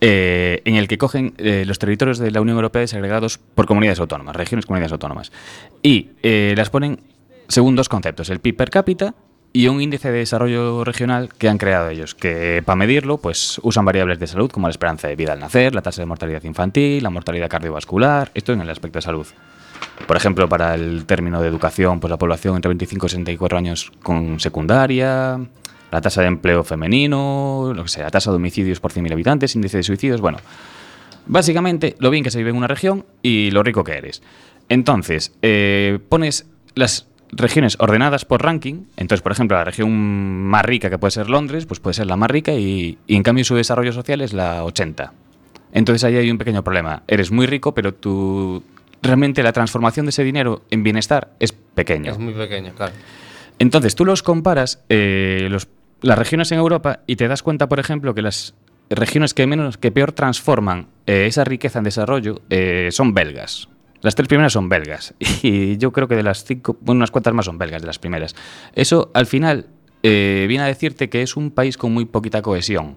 eh, 0.00 0.62
en 0.64 0.76
el 0.76 0.88
que 0.88 0.96
cogen 0.96 1.34
eh, 1.36 1.64
los 1.66 1.78
territorios 1.78 2.18
de 2.18 2.30
la 2.30 2.40
Unión 2.40 2.56
Europea 2.56 2.80
desagregados 2.80 3.38
por 3.38 3.66
comunidades 3.66 4.00
autónomas, 4.00 4.34
regiones 4.34 4.64
comunidades 4.64 4.92
autónomas, 4.92 5.30
y 5.82 6.10
eh, 6.22 6.54
las 6.56 6.70
ponen 6.70 7.00
según 7.48 7.76
dos 7.76 7.88
conceptos, 7.88 8.30
el 8.30 8.40
PIB 8.40 8.56
per 8.56 8.70
cápita 8.70 9.14
y 9.52 9.66
un 9.66 9.82
índice 9.82 10.10
de 10.12 10.18
desarrollo 10.18 10.84
regional 10.84 11.28
que 11.36 11.48
han 11.48 11.58
creado 11.58 11.88
ellos, 11.90 12.14
que 12.14 12.62
para 12.64 12.76
medirlo 12.76 13.18
pues 13.18 13.60
usan 13.62 13.84
variables 13.84 14.18
de 14.18 14.26
salud 14.26 14.50
como 14.50 14.68
la 14.68 14.70
esperanza 14.70 15.08
de 15.08 15.16
vida 15.16 15.32
al 15.32 15.40
nacer, 15.40 15.74
la 15.74 15.82
tasa 15.82 16.00
de 16.00 16.06
mortalidad 16.06 16.44
infantil, 16.44 17.02
la 17.02 17.10
mortalidad 17.10 17.48
cardiovascular, 17.48 18.30
esto 18.34 18.52
en 18.52 18.60
el 18.60 18.70
aspecto 18.70 18.98
de 18.98 19.02
salud. 19.02 19.26
Por 20.06 20.16
ejemplo, 20.16 20.48
para 20.48 20.74
el 20.74 21.04
término 21.06 21.40
de 21.42 21.48
educación, 21.48 22.00
pues 22.00 22.10
la 22.10 22.18
población 22.18 22.56
entre 22.56 22.68
25 22.68 23.06
y 23.06 23.08
64 23.10 23.58
años 23.58 23.92
con 24.02 24.38
secundaria, 24.38 25.40
la 25.90 26.00
tasa 26.00 26.20
de 26.22 26.28
empleo 26.28 26.62
femenino, 26.64 27.72
lo 27.74 27.82
que 27.82 27.88
sea, 27.88 28.04
la 28.04 28.10
tasa 28.10 28.30
de 28.30 28.36
homicidios 28.36 28.80
por 28.80 28.92
100.000 28.92 29.12
habitantes, 29.12 29.54
índice 29.54 29.76
de 29.78 29.82
suicidios, 29.82 30.20
bueno. 30.20 30.38
Básicamente, 31.26 31.96
lo 31.98 32.10
bien 32.10 32.24
que 32.24 32.30
se 32.30 32.38
vive 32.38 32.50
en 32.50 32.56
una 32.56 32.66
región 32.66 33.04
y 33.22 33.50
lo 33.50 33.62
rico 33.62 33.84
que 33.84 33.92
eres. 33.92 34.22
Entonces, 34.68 35.32
eh, 35.42 35.98
pones 36.08 36.46
las 36.74 37.06
regiones 37.32 37.76
ordenadas 37.78 38.24
por 38.24 38.42
ranking. 38.42 38.84
Entonces, 38.96 39.22
por 39.22 39.32
ejemplo, 39.32 39.56
la 39.56 39.64
región 39.64 39.90
más 40.46 40.64
rica 40.64 40.90
que 40.90 40.98
puede 40.98 41.12
ser 41.12 41.28
Londres, 41.30 41.66
pues 41.66 41.78
puede 41.78 41.94
ser 41.94 42.06
la 42.06 42.16
más 42.16 42.30
rica 42.30 42.52
y, 42.52 42.98
y 43.06 43.14
en 43.16 43.22
cambio 43.22 43.44
su 43.44 43.54
desarrollo 43.54 43.92
social 43.92 44.20
es 44.20 44.32
la 44.32 44.64
80. 44.64 45.12
Entonces 45.72 46.02
ahí 46.04 46.16
hay 46.16 46.30
un 46.30 46.38
pequeño 46.38 46.64
problema. 46.64 47.02
Eres 47.06 47.30
muy 47.30 47.46
rico, 47.46 47.74
pero 47.74 47.94
tú 47.94 48.64
realmente 49.02 49.42
la 49.44 49.52
transformación 49.52 50.06
de 50.06 50.10
ese 50.10 50.24
dinero 50.24 50.62
en 50.70 50.82
bienestar 50.82 51.30
es 51.38 51.52
pequeño. 51.52 52.10
Es 52.10 52.18
muy 52.18 52.32
pequeño, 52.34 52.72
claro. 52.74 52.92
Entonces 53.60 53.94
tú 53.94 54.04
los 54.04 54.22
comparas, 54.24 54.82
eh, 54.88 55.46
los- 55.50 55.68
las 56.02 56.18
regiones 56.18 56.50
en 56.52 56.58
Europa, 56.58 57.00
y 57.06 57.16
te 57.16 57.28
das 57.28 57.42
cuenta, 57.42 57.68
por 57.68 57.80
ejemplo, 57.80 58.14
que 58.14 58.22
las 58.22 58.54
regiones 58.88 59.34
que 59.34 59.46
menos, 59.46 59.78
que 59.78 59.92
peor 59.92 60.12
transforman 60.12 60.88
eh, 61.06 61.26
esa 61.26 61.44
riqueza 61.44 61.78
en 61.78 61.84
desarrollo 61.84 62.42
eh, 62.50 62.88
son 62.90 63.14
belgas. 63.14 63.68
Las 64.02 64.14
tres 64.14 64.28
primeras 64.28 64.52
son 64.52 64.68
belgas. 64.68 65.14
Y 65.42 65.76
yo 65.76 65.92
creo 65.92 66.08
que 66.08 66.16
de 66.16 66.22
las 66.22 66.44
cinco, 66.44 66.76
bueno, 66.80 66.98
unas 66.98 67.10
cuantas 67.10 67.34
más 67.34 67.46
son 67.46 67.58
belgas 67.58 67.82
de 67.82 67.86
las 67.86 67.98
primeras. 67.98 68.34
Eso 68.74 69.10
al 69.14 69.26
final 69.26 69.66
eh, 70.02 70.46
viene 70.48 70.64
a 70.64 70.66
decirte 70.66 71.08
que 71.08 71.22
es 71.22 71.36
un 71.36 71.50
país 71.50 71.76
con 71.76 71.92
muy 71.92 72.06
poquita 72.06 72.42
cohesión. 72.42 72.96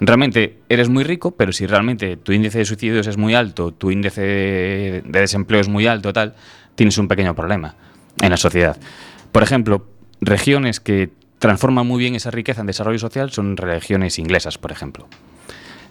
Realmente 0.00 0.58
eres 0.68 0.88
muy 0.88 1.04
rico, 1.04 1.32
pero 1.32 1.52
si 1.52 1.66
realmente 1.66 2.16
tu 2.16 2.32
índice 2.32 2.58
de 2.58 2.64
suicidios 2.64 3.06
es 3.06 3.18
muy 3.18 3.34
alto, 3.34 3.72
tu 3.72 3.90
índice 3.90 4.22
de 4.22 5.02
desempleo 5.04 5.60
es 5.60 5.68
muy 5.68 5.86
alto, 5.86 6.10
tal, 6.12 6.34
tienes 6.74 6.96
un 6.96 7.06
pequeño 7.06 7.34
problema 7.34 7.74
en 8.22 8.30
la 8.30 8.38
sociedad. 8.38 8.78
Por 9.30 9.42
ejemplo, 9.42 9.86
regiones 10.22 10.80
que 10.80 11.10
transforman 11.40 11.86
muy 11.86 11.98
bien 11.98 12.14
esa 12.14 12.30
riqueza 12.30 12.60
en 12.60 12.68
desarrollo 12.68 12.98
social 12.98 13.32
son 13.32 13.56
regiones 13.56 14.18
inglesas, 14.20 14.58
por 14.58 14.70
ejemplo. 14.70 15.08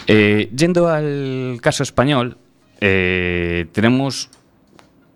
Eh, 0.07 0.49
yendo 0.55 0.87
al 0.87 1.59
caso 1.61 1.83
español, 1.83 2.37
eh, 2.79 3.65
tenemos 3.73 4.29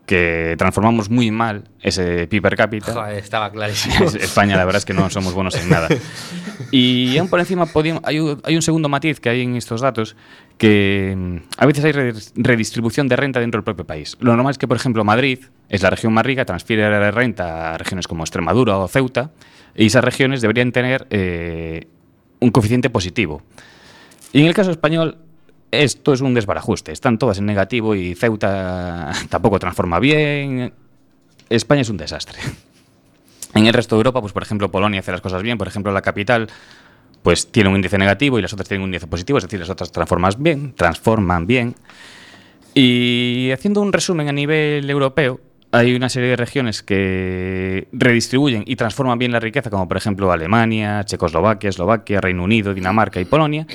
que 0.05 0.55
transformamos 0.57 1.09
muy 1.09 1.31
mal 1.31 1.69
ese 1.81 2.27
PIB 2.27 2.41
per 2.41 2.57
cápita. 2.57 2.93
Joder, 2.93 3.17
estaba 3.17 3.49
clarísimo. 3.51 4.05
España, 4.05 4.57
la 4.57 4.65
verdad 4.65 4.79
es 4.79 4.85
que 4.85 4.93
no 4.93 5.09
somos 5.09 5.33
buenos 5.33 5.55
en 5.55 5.69
nada. 5.69 5.87
Y 6.71 7.17
aún 7.17 7.29
por 7.29 7.39
encima 7.39 7.67
hay, 8.03 8.19
un, 8.19 8.61
segundo 8.61 8.89
matiz 8.89 9.19
que 9.19 9.29
hay 9.29 9.41
en 9.41 9.55
estos 9.55 9.81
datos, 9.81 10.15
que 10.57 11.13
mm, 11.15 11.37
a 11.57 11.65
veces 11.65 11.83
hay 11.83 11.91
re- 11.91 12.13
redistribución 12.35 13.07
de 13.07 13.15
renta 13.15 13.39
dentro 13.39 13.59
del 13.59 13.63
propio 13.63 13.85
país. 13.85 14.17
Lo 14.19 14.35
normal 14.35 14.51
es 14.51 14.57
que, 14.57 14.67
por 14.67 14.77
ejemplo, 14.77 15.03
Madrid 15.03 15.39
es 15.69 15.81
la 15.81 15.89
región 15.89 16.13
más 16.13 16.25
rica, 16.25 16.45
transfiere 16.45 16.89
la 16.89 17.11
renta 17.11 17.73
a 17.73 17.77
regiones 17.77 18.07
como 18.07 18.23
Extremadura 18.23 18.77
o 18.77 18.87
Ceuta, 18.87 19.31
y 19.75 19.87
esas 19.87 20.03
regiones 20.03 20.41
deberían 20.41 20.71
tener 20.71 21.07
eh, 21.09 21.87
un 22.39 22.51
coeficiente 22.51 22.89
positivo. 22.89 23.41
Y 24.31 24.41
en 24.41 24.47
el 24.47 24.53
caso 24.53 24.71
español, 24.71 25.17
esto 25.71 26.13
es 26.13 26.21
un 26.21 26.33
desbarajuste. 26.33 26.91
Están 26.91 27.17
todas 27.17 27.37
en 27.37 27.45
negativo 27.45 27.95
y 27.95 28.15
Ceuta 28.15 29.11
tampoco 29.29 29.59
transforma 29.59 29.99
bien. 29.99 30.73
España 31.49 31.81
es 31.81 31.89
un 31.89 31.97
desastre. 31.97 32.39
En 33.55 33.67
el 33.67 33.73
resto 33.75 33.95
de 33.95 33.99
Europa, 33.99 34.19
pues 34.19 34.33
por 34.33 34.41
ejemplo, 34.41 34.71
Polonia 34.71 35.01
hace 35.01 35.11
las 35.11 35.21
cosas 35.21 35.43
bien. 35.43 35.59
Por 35.59 35.67
ejemplo, 35.67 35.91
la 35.91 36.01
capital 36.01 36.49
pues 37.21 37.51
tiene 37.51 37.69
un 37.69 37.75
índice 37.75 37.99
negativo 37.99 38.39
y 38.39 38.41
las 38.41 38.51
otras 38.51 38.67
tienen 38.67 38.81
un 38.81 38.89
índice 38.89 39.05
positivo, 39.05 39.37
es 39.37 39.43
decir, 39.43 39.59
las 39.59 39.69
otras 39.69 39.91
transforman 39.91 40.33
bien, 40.39 40.73
transforman 40.73 41.45
bien. 41.45 41.75
Y 42.73 43.51
haciendo 43.53 43.81
un 43.81 43.93
resumen 43.93 44.27
a 44.27 44.31
nivel 44.31 44.89
europeo, 44.89 45.39
hay 45.73 45.95
una 45.95 46.07
serie 46.07 46.29
de 46.29 46.35
regiones 46.35 46.83
que 46.83 47.87
redistribuyen 47.91 48.63
y 48.67 48.75
transforman 48.75 49.17
bien 49.17 49.31
la 49.31 49.39
riqueza, 49.39 49.71
como 49.71 49.87
por 49.87 49.97
ejemplo 49.97 50.31
Alemania, 50.31 51.03
Checoslovaquia, 51.03 51.71
Eslovaquia, 51.71 52.21
Reino 52.21 52.43
Unido, 52.43 52.75
Dinamarca 52.75 53.19
y 53.19 53.25
Polonia. 53.25 53.65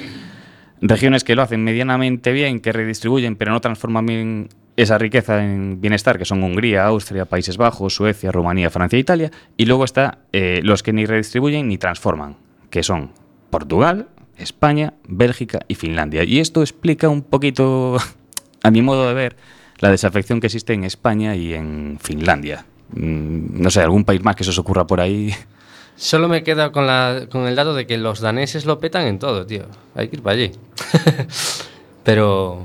Regiones 0.81 1.25
que 1.25 1.35
lo 1.35 1.43
hacen 1.43 1.65
medianamente 1.65 2.31
bien, 2.31 2.61
que 2.61 2.71
redistribuyen 2.71 3.35
pero 3.35 3.51
no 3.51 3.61
transforman 3.61 4.07
bien 4.07 4.49
esa 4.77 4.97
riqueza 4.97 5.43
en 5.43 5.81
bienestar, 5.81 6.19
que 6.19 6.25
son 6.25 6.41
Hungría, 6.45 6.87
Austria, 6.87 7.25
Países 7.25 7.57
Bajos, 7.57 7.97
Suecia, 7.97 8.31
Rumanía, 8.31 8.71
Francia 8.71 8.97
e 8.97 9.01
Italia. 9.01 9.33
Y 9.57 9.67
luego 9.67 9.85
está 9.85 10.19
eh, 10.33 10.61
los 10.63 10.85
que 10.85 10.93
ni 10.93 11.05
redistribuyen 11.05 11.67
ni 11.67 11.79
transforman, 11.79 12.37
que 12.71 12.85
son 12.85 13.11
Portugal, 13.51 14.07
España, 14.37 14.95
Bélgica 15.09 15.63
y 15.67 15.75
Finlandia. 15.75 16.23
Y 16.23 16.39
esto 16.39 16.61
explica 16.61 17.09
un 17.09 17.23
poquito, 17.23 17.97
a 18.63 18.71
mi 18.71 18.83
modo 18.83 19.09
de 19.09 19.15
ver, 19.15 19.37
la 19.81 19.91
desafección 19.91 20.41
que 20.41 20.47
existe 20.49 20.73
en 20.73 20.85
España 20.85 21.35
y 21.37 21.55
en 21.55 21.99
Finlandia. 22.03 22.65
Mm, 22.95 23.61
No 23.63 23.71
sé, 23.71 23.81
algún 23.81 24.05
país 24.05 24.23
más 24.23 24.35
que 24.37 24.45
se 24.45 24.51
os 24.51 24.59
ocurra 24.59 24.87
por 24.87 25.01
ahí. 25.01 25.35
Solo 25.97 26.29
me 26.29 26.43
queda 26.45 26.71
con, 26.71 26.87
la, 26.87 27.27
con 27.31 27.47
el 27.49 27.57
dato 27.57 27.75
de 27.75 27.87
que 27.87 27.99
los 27.99 28.21
daneses 28.21 28.65
lo 28.67 28.79
petan 28.79 29.07
en 29.07 29.19
todo, 29.19 29.45
tío. 29.47 29.65
Hay 29.95 30.09
que 30.09 30.17
ir 30.17 30.23
para 30.23 30.37
allí. 30.37 30.53
Pero. 32.05 32.63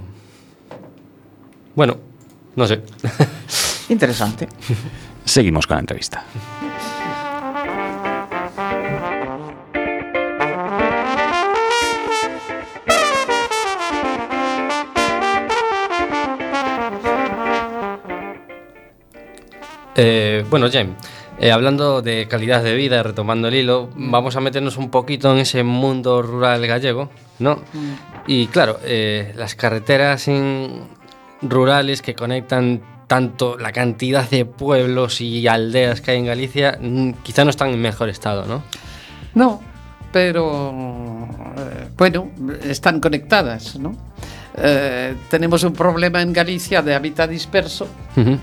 Bueno, 1.75 1.97
no 2.55 2.67
sé. 2.67 2.81
Interesante. 3.89 4.47
Seguimos 5.25 5.65
con 5.65 5.75
la 5.77 5.79
entrevista. 5.81 6.23
Eh, 19.95 20.43
bueno, 20.49 20.69
Jem, 20.69 20.95
eh, 21.39 21.51
hablando 21.51 22.01
de 22.01 22.27
calidad 22.27 22.63
de 22.63 22.75
vida, 22.75 23.03
retomando 23.03 23.47
el 23.47 23.55
hilo, 23.55 23.89
vamos 23.95 24.35
a 24.35 24.39
meternos 24.41 24.77
un 24.77 24.89
poquito 24.89 25.31
en 25.31 25.39
ese 25.39 25.63
mundo 25.63 26.21
rural 26.21 26.65
gallego, 26.65 27.09
¿no? 27.39 27.59
Y 28.27 28.47
claro, 28.47 28.79
eh, 28.83 29.33
las 29.35 29.55
carreteras 29.55 30.27
en- 30.27 30.83
rurales 31.41 32.01
que 32.01 32.15
conectan 32.15 32.81
tanto 33.07 33.57
la 33.57 33.71
cantidad 33.73 34.27
de 34.29 34.45
pueblos 34.45 35.19
y 35.21 35.45
aldeas 35.47 35.99
que 36.01 36.11
hay 36.11 36.19
en 36.19 36.25
Galicia, 36.25 36.77
mm, 36.79 37.11
quizá 37.23 37.43
no 37.43 37.49
están 37.49 37.69
en 37.69 37.81
mejor 37.81 38.09
estado, 38.09 38.45
¿no? 38.45 38.63
No, 39.35 39.61
pero 40.11 40.71
bueno, 41.97 42.31
están 42.63 42.99
conectadas, 43.01 43.77
¿no? 43.77 43.91
Tenemos 45.29 45.63
un 45.63 45.73
problema 45.73 46.21
en 46.21 46.31
Galicia 46.31 46.81
de 46.83 46.93
hábitat 46.93 47.27
disperso 47.29 47.87
Ujú. 48.15 48.37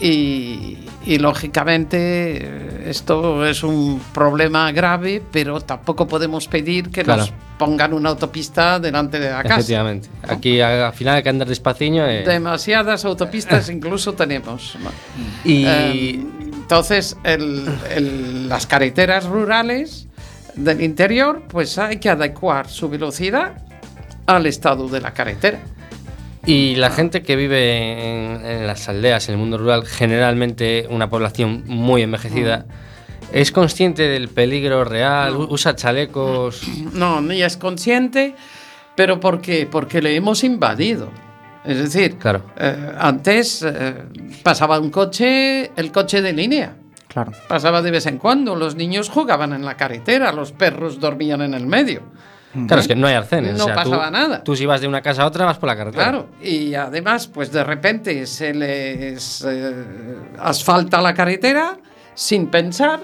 Y, 0.00 0.78
y, 1.04 1.18
lógicamente 1.18 2.88
esto 2.88 3.44
es 3.44 3.62
un 3.64 4.00
problema 4.14 4.70
grave, 4.72 5.20
pero 5.32 5.60
tampoco 5.60 6.06
podemos 6.06 6.46
pedir 6.46 6.90
que 6.90 7.02
Claro. 7.02 7.22
nos 7.22 7.32
pongan 7.58 7.92
una 7.92 8.10
autopista 8.10 8.78
delante 8.78 9.18
de 9.18 9.30
la 9.30 9.42
casa. 9.42 9.54
Efectivamente. 9.56 10.08
Aquí 10.28 10.60
al 10.60 10.92
final 10.92 11.16
hay 11.16 11.22
que 11.24 11.28
andar 11.30 11.48
despaciño. 11.48 12.06
eh, 12.06 12.22
Demasiadas 12.24 13.04
autopistas 13.04 13.68
incluso 13.70 14.12
tenemos. 14.14 14.76
y 15.44 15.64
Eh, 15.66 16.24
entonces, 16.52 17.16
el- 17.24 17.66
el- 17.90 18.48
las 18.48 18.66
carreteras 18.66 19.24
rurales 19.26 20.06
del 20.54 20.80
interior, 20.82 21.42
pues 21.48 21.76
hay 21.78 21.96
que 21.98 22.08
adecuar 22.10 22.68
su 22.68 22.88
velocidad 22.88 23.54
al 24.26 24.46
estado 24.46 24.88
de 24.88 25.00
la 25.00 25.12
carretera. 25.12 25.58
Y 26.48 26.76
la 26.76 26.88
gente 26.88 27.22
que 27.22 27.36
vive 27.36 28.32
en, 28.36 28.46
en 28.46 28.66
las 28.66 28.88
aldeas, 28.88 29.28
en 29.28 29.34
el 29.34 29.38
mundo 29.38 29.58
rural, 29.58 29.84
generalmente 29.84 30.86
una 30.88 31.10
población 31.10 31.64
muy 31.66 32.00
envejecida, 32.00 32.64
¿es 33.34 33.52
consciente 33.52 34.04
del 34.08 34.28
peligro 34.28 34.82
real? 34.84 35.36
¿Usa 35.36 35.76
chalecos? 35.76 36.62
No, 36.94 37.20
ni 37.20 37.42
es 37.42 37.58
consciente, 37.58 38.34
pero 38.96 39.20
¿por 39.20 39.42
qué? 39.42 39.68
Porque 39.70 40.00
le 40.00 40.16
hemos 40.16 40.42
invadido. 40.42 41.10
Es 41.66 41.76
decir, 41.76 42.16
Claro. 42.16 42.42
eh, 42.56 42.92
antes 42.98 43.62
eh, 43.62 43.94
pasaba 44.42 44.80
un 44.80 44.88
coche, 44.90 45.70
el 45.76 45.92
coche 45.92 46.22
de 46.22 46.32
línea. 46.32 46.76
Claro. 47.08 47.32
Pasaba 47.46 47.82
de 47.82 47.90
vez 47.90 48.06
en 48.06 48.16
cuando, 48.16 48.54
los 48.56 48.74
niños 48.74 49.10
jugaban 49.10 49.52
en 49.52 49.66
la 49.66 49.76
carretera, 49.76 50.32
los 50.32 50.52
perros 50.52 50.98
dormían 50.98 51.42
en 51.42 51.52
el 51.52 51.66
medio. 51.66 52.04
Claro, 52.66 52.80
es 52.80 52.88
que 52.88 52.96
no 52.96 53.06
hay 53.06 53.14
arcenes. 53.14 53.56
No 53.58 53.64
o 53.64 53.66
sea, 53.66 53.82
tú- 53.82 53.90
pasaba 53.90 54.10
nada. 54.10 54.42
Tú 54.42 54.56
si 54.56 54.64
vas 54.66 54.80
de 54.80 54.88
una 54.88 55.02
casa 55.02 55.22
a 55.22 55.26
otra 55.26 55.44
vas 55.44 55.58
por 55.58 55.68
la 55.68 55.76
carretera. 55.76 56.02
Claro, 56.04 56.28
y 56.42 56.74
además, 56.74 57.26
pues 57.26 57.52
de 57.52 57.62
repente 57.62 58.26
se 58.26 58.54
les 58.54 59.44
eh, 59.46 59.74
asfalta 60.38 61.00
la 61.02 61.12
carretera 61.14 61.78
sin 62.14 62.46
pensar 62.48 63.00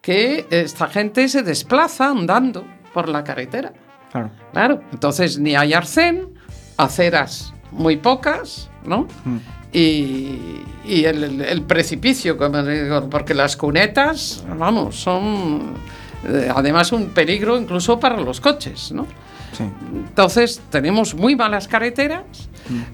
que 0.00 0.46
esta 0.50 0.86
gente 0.88 1.28
se 1.28 1.42
desplaza 1.42 2.08
andando 2.10 2.64
por 2.94 3.08
la 3.08 3.22
carretera. 3.24 3.72
Claro. 4.12 4.30
Claro, 4.52 4.80
entonces 4.92 5.38
ni 5.38 5.54
hay 5.56 5.72
arcén, 5.74 6.28
aceras 6.76 7.52
muy 7.72 7.96
pocas, 7.96 8.70
¿no? 8.84 9.06
Y, 9.72 10.62
y 10.84 11.04
el, 11.04 11.22
el- 11.22 11.40
el 11.42 11.62
precipicio, 11.62 12.36
como 12.36 12.62
digo, 12.62 13.08
porque 13.08 13.34
las 13.34 13.56
cunetas, 13.56 14.44
vamos, 14.58 14.96
son 14.96 15.74
eh, 16.26 16.50
además 16.54 16.92
un 16.92 17.10
peligro 17.10 17.58
incluso 17.58 17.98
para 17.98 18.16
los 18.20 18.40
coches, 18.40 18.92
¿no? 18.92 19.06
Sí. 19.56 19.64
Entonces 19.92 20.60
tenemos 20.70 21.14
muy 21.14 21.34
malas 21.34 21.66
carreteras, 21.66 22.24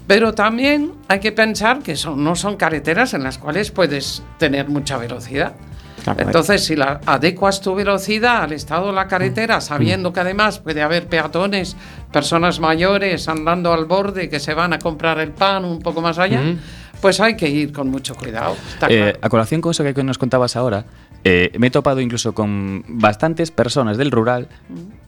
pero 0.07 0.33
también 0.35 0.93
hay 1.09 1.21
que 1.21 1.33
pensar 1.33 1.81
que 1.81 1.97
son, 1.97 2.25
no 2.25 2.35
son 2.35 2.57
carreteras 2.57 3.13
en 3.15 3.23
las 3.23 3.37
cuales 3.39 3.71
puedes 3.71 4.23
tener 4.39 4.69
mucha 4.69 4.97
velocidad. 4.97 5.55
Claro, 6.03 6.23
Entonces, 6.23 6.65
si 6.65 6.77
la, 6.77 7.01
adecuas 7.05 7.61
tu 7.61 7.75
velocidad 7.75 8.45
al 8.45 8.53
estado 8.53 8.87
de 8.87 8.93
la 8.93 9.09
carretera, 9.09 9.61
sabiendo 9.61 10.13
que 10.13 10.21
además 10.21 10.61
puede 10.61 10.81
haber 10.81 11.09
peatones, 11.09 11.77
personas 12.13 12.61
mayores 12.61 13.29
andando 13.29 13.73
al 13.73 13.87
borde 13.87 14.29
que 14.29 14.39
se 14.39 14.55
van 14.55 14.73
a 14.73 14.79
comprar 14.79 15.19
el 15.19 15.33
pan 15.33 15.65
un 15.65 15.81
poco 15.81 16.01
más 16.01 16.19
allá, 16.19 16.41
Ujú. 16.41 16.59
Pues 17.01 17.21
hay 17.21 17.37
que 17.37 17.49
ir 17.49 17.73
con 17.73 17.89
mucho 17.89 18.15
cuidado. 18.15 18.57
está 18.69 18.87
Eh, 18.87 18.99
claro. 18.99 19.19
a 19.23 19.29
colación 19.29 19.61
con 19.61 19.71
eso 19.71 19.85
que 19.85 20.03
nos 20.03 20.19
contabas 20.19 20.57
ahora, 20.57 20.85
eh, 21.25 21.51
me 21.59 21.69
he 21.69 21.71
topado 21.71 22.01
incluso 22.01 22.35
con 22.35 22.85
bastantes 22.89 23.51
personas 23.51 23.97
del 23.97 24.11
rural 24.11 24.49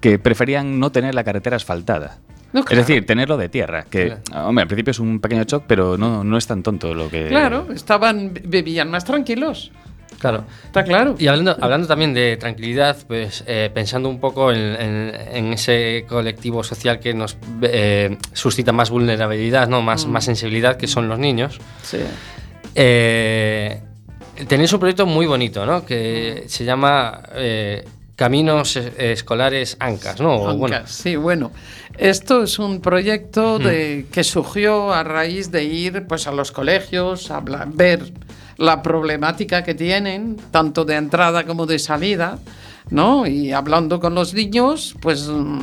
que 0.00 0.18
preferían 0.18 0.80
no 0.80 0.90
tener 0.90 1.14
la 1.14 1.24
carretera 1.24 1.56
asfaltada. 1.56 2.18
No, 2.52 2.64
Es 2.70 2.78
decir, 2.78 3.04
tenerlo 3.04 3.36
de 3.36 3.50
tierra, 3.50 3.84
que 3.84 4.16
hombre, 4.32 4.62
al 4.62 4.68
principio 4.68 4.92
es 4.92 4.98
un 4.98 5.20
pequeño 5.20 5.44
shock, 5.44 5.64
pero 5.66 5.98
no, 5.98 6.24
no 6.24 6.38
es 6.38 6.46
tan 6.46 6.62
tonto 6.62 6.94
lo 6.94 7.10
que... 7.10 7.28
Claro, 7.28 7.68
estaban, 7.74 8.32
vivían 8.42 8.90
más 8.90 9.04
tranquilos. 9.04 9.70
Claro. 10.18 10.44
Está 10.64 10.82
claro. 10.82 11.14
Y 11.18 11.28
hablando, 11.28 11.56
hablando 11.60 11.86
también 11.86 12.12
de 12.12 12.36
tranquilidad, 12.38 12.96
pues 13.06 13.44
eh, 13.46 13.70
pensando 13.72 14.08
un 14.08 14.18
poco 14.18 14.50
en, 14.50 14.58
en- 14.58 15.14
en 15.32 15.52
ese 15.52 16.04
colectivo 16.08 16.64
social 16.64 16.98
que 16.98 17.14
nos 17.14 17.36
eh, 17.62 18.18
suscita 18.32 18.72
más 18.72 18.90
vulnerabilidad, 18.90 19.68
¿no? 19.68 19.80
más, 19.80 20.06
más 20.06 20.24
sensibilidad, 20.24 20.76
que 20.76 20.88
son 20.88 21.08
los 21.08 21.18
niños. 21.20 21.60
Sí. 21.82 21.98
Eh, 22.74 23.80
tenéis 24.48 24.72
un 24.72 24.80
proyecto 24.80 25.06
muy 25.06 25.26
bonito, 25.26 25.64
¿no? 25.66 25.84
Que 25.84 26.44
se 26.48 26.64
llama 26.64 27.22
Caminos 28.16 28.76
Escolares 28.76 29.76
ANCAS, 29.78 30.20
¿no? 30.20 30.56
Bueno, 30.56 30.76
Ancas, 30.76 30.90
sí, 30.92 31.16
bueno. 31.16 31.52
Esto 31.96 32.44
es 32.44 32.58
un 32.58 32.80
proyecto 32.80 33.58
de, 33.58 34.06
que 34.12 34.22
surgió 34.24 34.92
a 34.92 35.02
raíz 35.02 35.50
de 35.50 35.64
ir 35.64 36.06
pues, 36.06 36.26
a 36.28 36.32
los 36.32 36.52
colegios, 36.52 37.30
a 37.30 37.40
ver 37.40 38.12
la 38.58 38.82
problemática 38.82 39.62
que 39.62 39.74
tienen, 39.74 40.36
tanto 40.50 40.84
de 40.84 40.96
entrada 40.96 41.44
como 41.44 41.64
de 41.64 41.78
salida, 41.78 42.38
¿no? 42.90 43.26
Y 43.26 43.52
hablando 43.52 43.98
con 44.00 44.14
los 44.14 44.34
niños, 44.34 44.94
pues. 45.00 45.28
mm, 45.28 45.60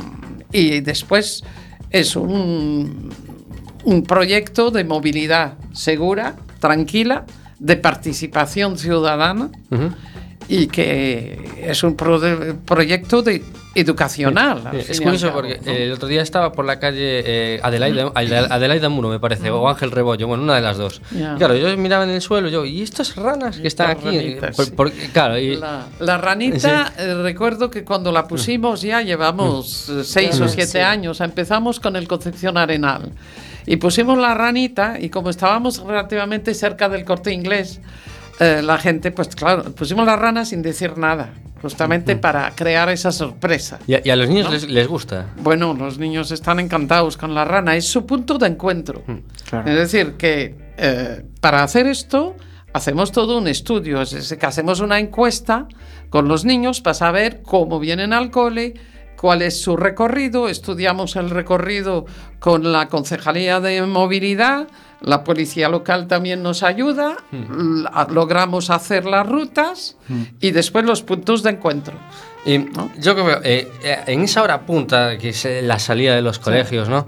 Y 0.52 0.80
después 0.80 1.44
es 1.90 2.16
un, 2.16 3.10
un 3.84 4.02
proyecto 4.02 4.70
de 4.70 4.84
movilidad 4.84 5.54
segura, 5.72 6.36
tranquila, 6.60 7.24
de 7.58 7.76
participación 7.76 8.78
ciudadana. 8.78 9.50
Y 10.48 10.66
que 10.68 11.38
es 11.62 11.82
un 11.82 11.96
pro- 11.96 12.20
proyecto 12.64 13.22
de 13.22 13.42
educacional. 13.74 14.62
al 14.66 14.76
Sí, 14.76 14.82
fin 14.82 14.90
Es 14.92 15.00
curioso 15.00 15.32
porque 15.32 15.60
¿no? 15.64 15.70
el 15.70 15.92
otro 15.92 16.08
día 16.08 16.22
estaba 16.22 16.52
por 16.52 16.64
la 16.64 16.78
calle 16.78 17.22
eh, 17.26 17.60
Adelaida, 17.62 18.10
Adela- 18.14 18.48
Adelaida 18.50 18.88
Muro, 18.88 19.08
me 19.08 19.20
parece, 19.20 19.50
o 19.50 19.68
Ángel 19.68 19.90
Rebollo, 19.90 20.26
bueno, 20.26 20.42
una 20.44 20.54
de 20.56 20.62
las 20.62 20.76
dos. 20.78 21.00
Ya. 21.12 21.34
Y 21.34 21.38
claro, 21.38 21.56
yo 21.56 21.76
miraba 21.76 22.04
en 22.04 22.10
el 22.10 22.20
suelo, 22.22 22.48
yo, 22.48 22.64
¿y 22.64 22.82
estas 22.82 23.16
ranas 23.16 23.58
que 23.58 23.68
están 23.68 23.90
aquí? 23.90 24.06
ranitas, 24.06 24.56
Por- 24.56 24.64
sí. 24.64 24.70
por- 24.72 24.92
claro, 25.12 25.38
y, 25.38 25.56
La, 25.56 25.86
la 26.00 26.18
ranita, 26.18 26.92
eh, 26.98 27.14
recuerdo 27.22 27.70
que 27.70 27.84
cuando 27.84 28.12
la 28.12 28.26
pusimos 28.26 28.82
ya 28.82 29.02
llevamos 29.02 29.88
eh, 29.90 30.04
seis 30.04 30.40
o 30.40 30.48
siete 30.48 30.82
años, 30.82 31.20
empezamos 31.20 31.80
con 31.80 31.96
el 31.96 32.08
Concepción 32.08 32.56
Arenal 32.56 33.10
y 33.66 33.76
pusimos 33.76 34.16
la 34.16 34.32
ranita 34.34 34.96
y 34.98 35.10
como 35.10 35.28
estábamos 35.28 35.80
relativamente 35.84 36.54
cerca 36.54 36.88
del 36.88 37.04
corte 37.04 37.32
inglés, 37.32 37.80
eh, 38.40 38.60
la 38.62 38.78
gente, 38.78 39.10
pues 39.10 39.28
claro, 39.28 39.64
pusimos 39.74 40.06
la 40.06 40.16
rana 40.16 40.44
sin 40.44 40.62
decir 40.62 40.98
nada, 40.98 41.32
justamente 41.62 42.16
para 42.16 42.50
crear 42.50 42.88
esa 42.90 43.12
sorpresa. 43.12 43.78
y 43.86 43.94
a, 43.94 44.00
y 44.04 44.10
a 44.10 44.16
los 44.16 44.28
niños 44.28 44.46
¿No? 44.46 44.52
les, 44.52 44.68
les 44.68 44.86
gusta. 44.88 45.26
Bueno, 45.40 45.74
los 45.74 45.98
niños 45.98 46.30
están 46.30 46.60
encantados 46.60 47.16
con 47.16 47.34
la 47.34 47.44
rana, 47.44 47.76
es 47.76 47.86
su 47.86 48.04
punto 48.06 48.38
de 48.38 48.48
encuentro. 48.48 49.02
Claro. 49.48 49.70
Es 49.70 49.76
decir, 49.76 50.14
que 50.14 50.54
eh, 50.76 51.24
para 51.40 51.62
hacer 51.62 51.86
esto 51.86 52.36
hacemos 52.72 53.10
todo 53.10 53.38
un 53.38 53.48
estudio, 53.48 54.02
es 54.02 54.10
decir, 54.10 54.38
que 54.38 54.46
hacemos 54.46 54.80
una 54.80 54.98
encuesta 54.98 55.66
con 56.10 56.28
los 56.28 56.44
niños 56.44 56.82
para 56.82 56.94
saber 56.94 57.40
cómo 57.42 57.80
vienen 57.80 58.12
al 58.12 58.30
cole, 58.30 58.74
cuál 59.16 59.40
es 59.40 59.60
su 59.62 59.78
recorrido, 59.78 60.48
estudiamos 60.48 61.16
el 61.16 61.30
recorrido 61.30 62.04
con 62.38 62.70
la 62.72 62.88
Concejalía 62.88 63.60
de 63.60 63.80
Movilidad, 63.82 64.68
la 65.02 65.22
Policía 65.24 65.68
Local 65.68 66.06
también 66.08 66.42
nos 66.42 66.62
ayuda, 66.62 67.16
la- 67.30 68.06
logramos 68.10 68.70
hacer 68.70 69.04
las 69.04 69.26
rutas 69.28 69.96
y 70.40 70.50
después 70.52 70.84
los 70.84 71.02
puntos 71.02 71.42
de 71.42 71.50
encuentro. 71.50 71.94
Y 72.44 72.66
yo 73.00 73.14
creo 73.14 73.40
que 73.40 73.48
eh, 73.58 73.72
eh, 73.82 73.98
en 74.06 74.22
esa 74.22 74.42
hora 74.42 74.60
punta, 74.64 75.18
que 75.18 75.30
es 75.30 75.44
eh, 75.44 75.62
la 75.62 75.78
salida 75.78 76.14
de 76.14 76.22
los 76.22 76.38
colegios, 76.38 76.88
¿no? 76.88 77.06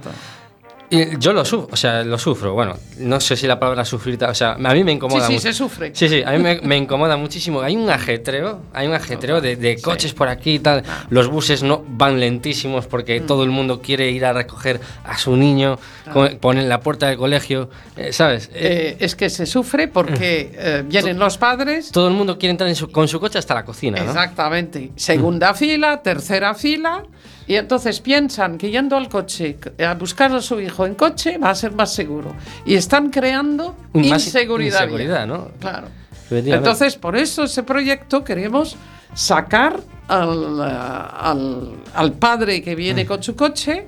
Y 0.90 1.18
yo 1.18 1.34
lo 1.34 1.44
sufro, 1.44 1.68
o 1.70 1.76
sea, 1.76 2.02
lo 2.02 2.16
sufro. 2.18 2.54
Bueno, 2.54 2.74
no 2.98 3.20
sé 3.20 3.36
si 3.36 3.46
la 3.46 3.60
palabra 3.60 3.84
sufrir, 3.84 4.22
o 4.24 4.34
sea, 4.34 4.52
a 4.52 4.74
mí 4.74 4.84
me 4.84 4.92
incomoda 4.92 5.20
Sí, 5.20 5.26
sí, 5.26 5.32
mucho. 5.34 5.42
se 5.42 5.52
sufre. 5.52 5.90
Sí, 5.94 6.08
sí, 6.08 6.22
a 6.24 6.30
mí 6.32 6.38
me, 6.38 6.60
me 6.62 6.76
incomoda 6.78 7.16
muchísimo. 7.18 7.60
Hay 7.60 7.76
un 7.76 7.90
ajetreo, 7.90 8.62
hay 8.72 8.86
un 8.88 8.94
ajetreo 8.94 9.42
de, 9.42 9.56
de 9.56 9.80
coches 9.82 10.14
por 10.14 10.28
aquí 10.28 10.54
y 10.54 10.58
tal. 10.60 10.82
Ah. 10.88 11.04
Los 11.10 11.28
buses 11.28 11.62
no 11.62 11.84
van 11.86 12.18
lentísimos 12.20 12.86
Mm. 12.86 12.88
porque 12.88 13.20
todo 13.20 13.44
el 13.44 13.50
mundo 13.50 13.82
quiere 13.82 14.10
ir 14.10 14.24
a 14.24 14.32
recoger 14.32 14.80
a 15.04 15.18
su 15.18 15.36
niño, 15.36 15.78
co- 16.12 16.30
ponen 16.40 16.68
la 16.70 16.80
puerta 16.80 17.06
del 17.08 17.18
colegio, 17.18 17.68
eh, 17.96 18.12
¿sabes? 18.14 18.48
Eh, 18.54 18.78
Eh, 18.78 18.96
es 19.00 19.14
que 19.14 19.28
se 19.28 19.44
sufre 19.44 19.88
porque 19.88 20.52
eh, 20.54 20.84
vienen 20.86 21.18
los 21.18 21.36
padres. 21.36 21.90
todo 21.92 22.08
el 22.08 22.14
mundo 22.14 22.38
quiere 22.38 22.52
entrar 22.52 22.68
en 22.70 22.76
su- 22.76 22.90
con 22.90 23.08
su 23.08 23.20
coche 23.20 23.38
hasta 23.38 23.54
la 23.54 23.64
cocina, 23.64 23.98
¿no? 23.98 24.06
Exactamente. 24.10 24.90
Segunda 24.96 25.52
fila, 25.52 26.02
tercera 26.02 26.54
fila. 26.54 27.02
Y 27.48 27.56
entonces 27.56 28.00
piensan 28.00 28.58
que 28.58 28.70
yendo 28.70 28.96
al 28.96 29.08
coche 29.08 29.56
a 29.84 29.94
buscar 29.94 30.30
a 30.32 30.42
su 30.42 30.60
hijo 30.60 30.84
en 30.86 30.94
coche 30.94 31.38
va 31.38 31.50
a 31.50 31.54
ser 31.54 31.72
más 31.72 31.92
seguro. 31.92 32.34
Y 32.66 32.74
están 32.74 33.08
creando 33.10 33.74
Más 33.94 34.26
inseguridad. 34.26 34.82
inseguridad. 34.84 35.26
¿no? 35.26 35.48
Claro. 35.58 35.88
Entonces, 36.30 36.96
por 36.96 37.16
eso 37.16 37.44
ese 37.44 37.62
proyecto 37.62 38.22
queremos 38.22 38.76
sacar 39.14 39.80
al, 40.08 40.60
al, 40.60 41.72
al 41.94 42.12
padre 42.12 42.62
que 42.62 42.74
viene 42.74 43.06
con 43.06 43.22
su 43.22 43.34
coche 43.34 43.86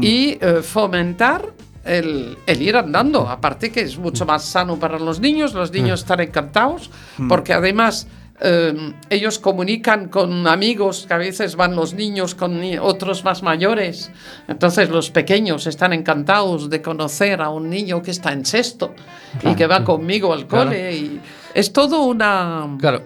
y 0.00 0.38
eh, 0.40 0.62
fomentar 0.62 1.44
el, 1.84 2.38
el 2.46 2.62
ir 2.62 2.74
andando. 2.76 3.28
Aparte 3.28 3.70
que 3.70 3.82
es 3.82 3.98
mucho 3.98 4.24
más 4.24 4.44
sano 4.46 4.78
para 4.78 4.98
los 4.98 5.20
niños, 5.20 5.52
los 5.52 5.70
niños 5.70 6.00
están 6.00 6.20
encantados 6.20 6.90
porque 7.28 7.52
además 7.52 8.06
eh, 8.40 8.92
ellos 9.10 9.38
comunican 9.38 10.08
con 10.08 10.46
amigos, 10.48 11.04
que 11.06 11.14
a 11.14 11.18
veces 11.18 11.54
van 11.56 11.76
los 11.76 11.94
niños 11.94 12.34
con 12.34 12.60
ni- 12.60 12.78
otros 12.78 13.24
más 13.24 13.42
mayores. 13.42 14.10
Entonces 14.48 14.90
los 14.90 15.10
pequeños 15.10 15.66
están 15.66 15.92
encantados 15.92 16.68
de 16.68 16.82
conocer 16.82 17.40
a 17.40 17.50
un 17.50 17.70
niño 17.70 18.02
que 18.02 18.10
está 18.10 18.32
en 18.32 18.44
sexto 18.44 18.94
y 19.42 19.54
que 19.54 19.66
va 19.66 19.84
conmigo 19.84 20.32
al 20.32 20.46
Claro. 20.46 20.70
cole. 20.70 20.96
Y 20.96 21.20
es 21.54 21.72
todo 21.72 22.02
una, 22.04 22.76
Claro. 22.80 23.02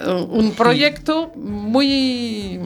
eh, 0.00 0.26
un 0.28 0.52
proyecto 0.52 1.32
muy... 1.36 2.60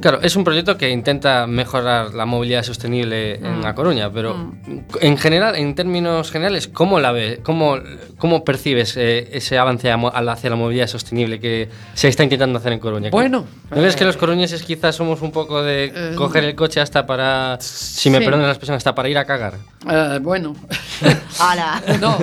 Claro, 0.00 0.20
es 0.22 0.36
un 0.36 0.44
proyecto 0.44 0.78
que 0.78 0.90
intenta 0.90 1.46
mejorar 1.46 2.14
la 2.14 2.24
movilidad 2.24 2.62
sostenible 2.62 3.34
en 3.34 3.58
Mm. 3.58 3.62
La 3.62 3.74
Coruña, 3.74 4.10
pero 4.12 4.52
en 5.00 5.16
general, 5.18 5.56
en 5.56 5.74
términos 5.74 6.30
generales, 6.30 6.68
¿cómo 6.68 7.00
la 7.00 7.10
ves? 7.12 7.40
¿Cómo, 7.42 7.76
cómo 8.16 8.44
percibes 8.44 8.96
eh, 8.96 9.28
ese 9.32 9.58
avance 9.58 9.90
hacia 9.90 10.50
la 10.50 10.56
movilidad 10.56 10.86
sostenible 10.86 11.40
que 11.40 11.68
se 11.94 12.08
está 12.08 12.22
intentando 12.22 12.58
hacer 12.58 12.72
en 12.72 12.78
Coruña? 12.78 13.10
Bueno, 13.10 13.44
¿No 13.70 13.76
crees 13.76 13.96
que 13.96 14.04
los 14.04 14.16
coruñeses 14.16 14.62
quizás 14.62 14.94
somos 14.94 15.20
un 15.22 15.32
poco 15.32 15.62
de 15.62 15.92
Eh, 15.94 16.12
coger 16.14 16.44
el 16.44 16.54
coche 16.54 16.80
hasta 16.80 17.04
para, 17.06 17.58
si 17.60 18.08
me 18.10 18.18
sí. 18.18 18.24
perdonan 18.24 18.46
las 18.46 18.58
personas, 18.58 18.78
hasta 18.78 18.94
para 18.94 19.08
ir 19.08 19.18
a 19.18 19.24
cagar? 19.24 19.54
eh, 19.90 20.18
bueno, 20.22 20.54
¡Hala! 21.40 21.82
no, 22.00 22.18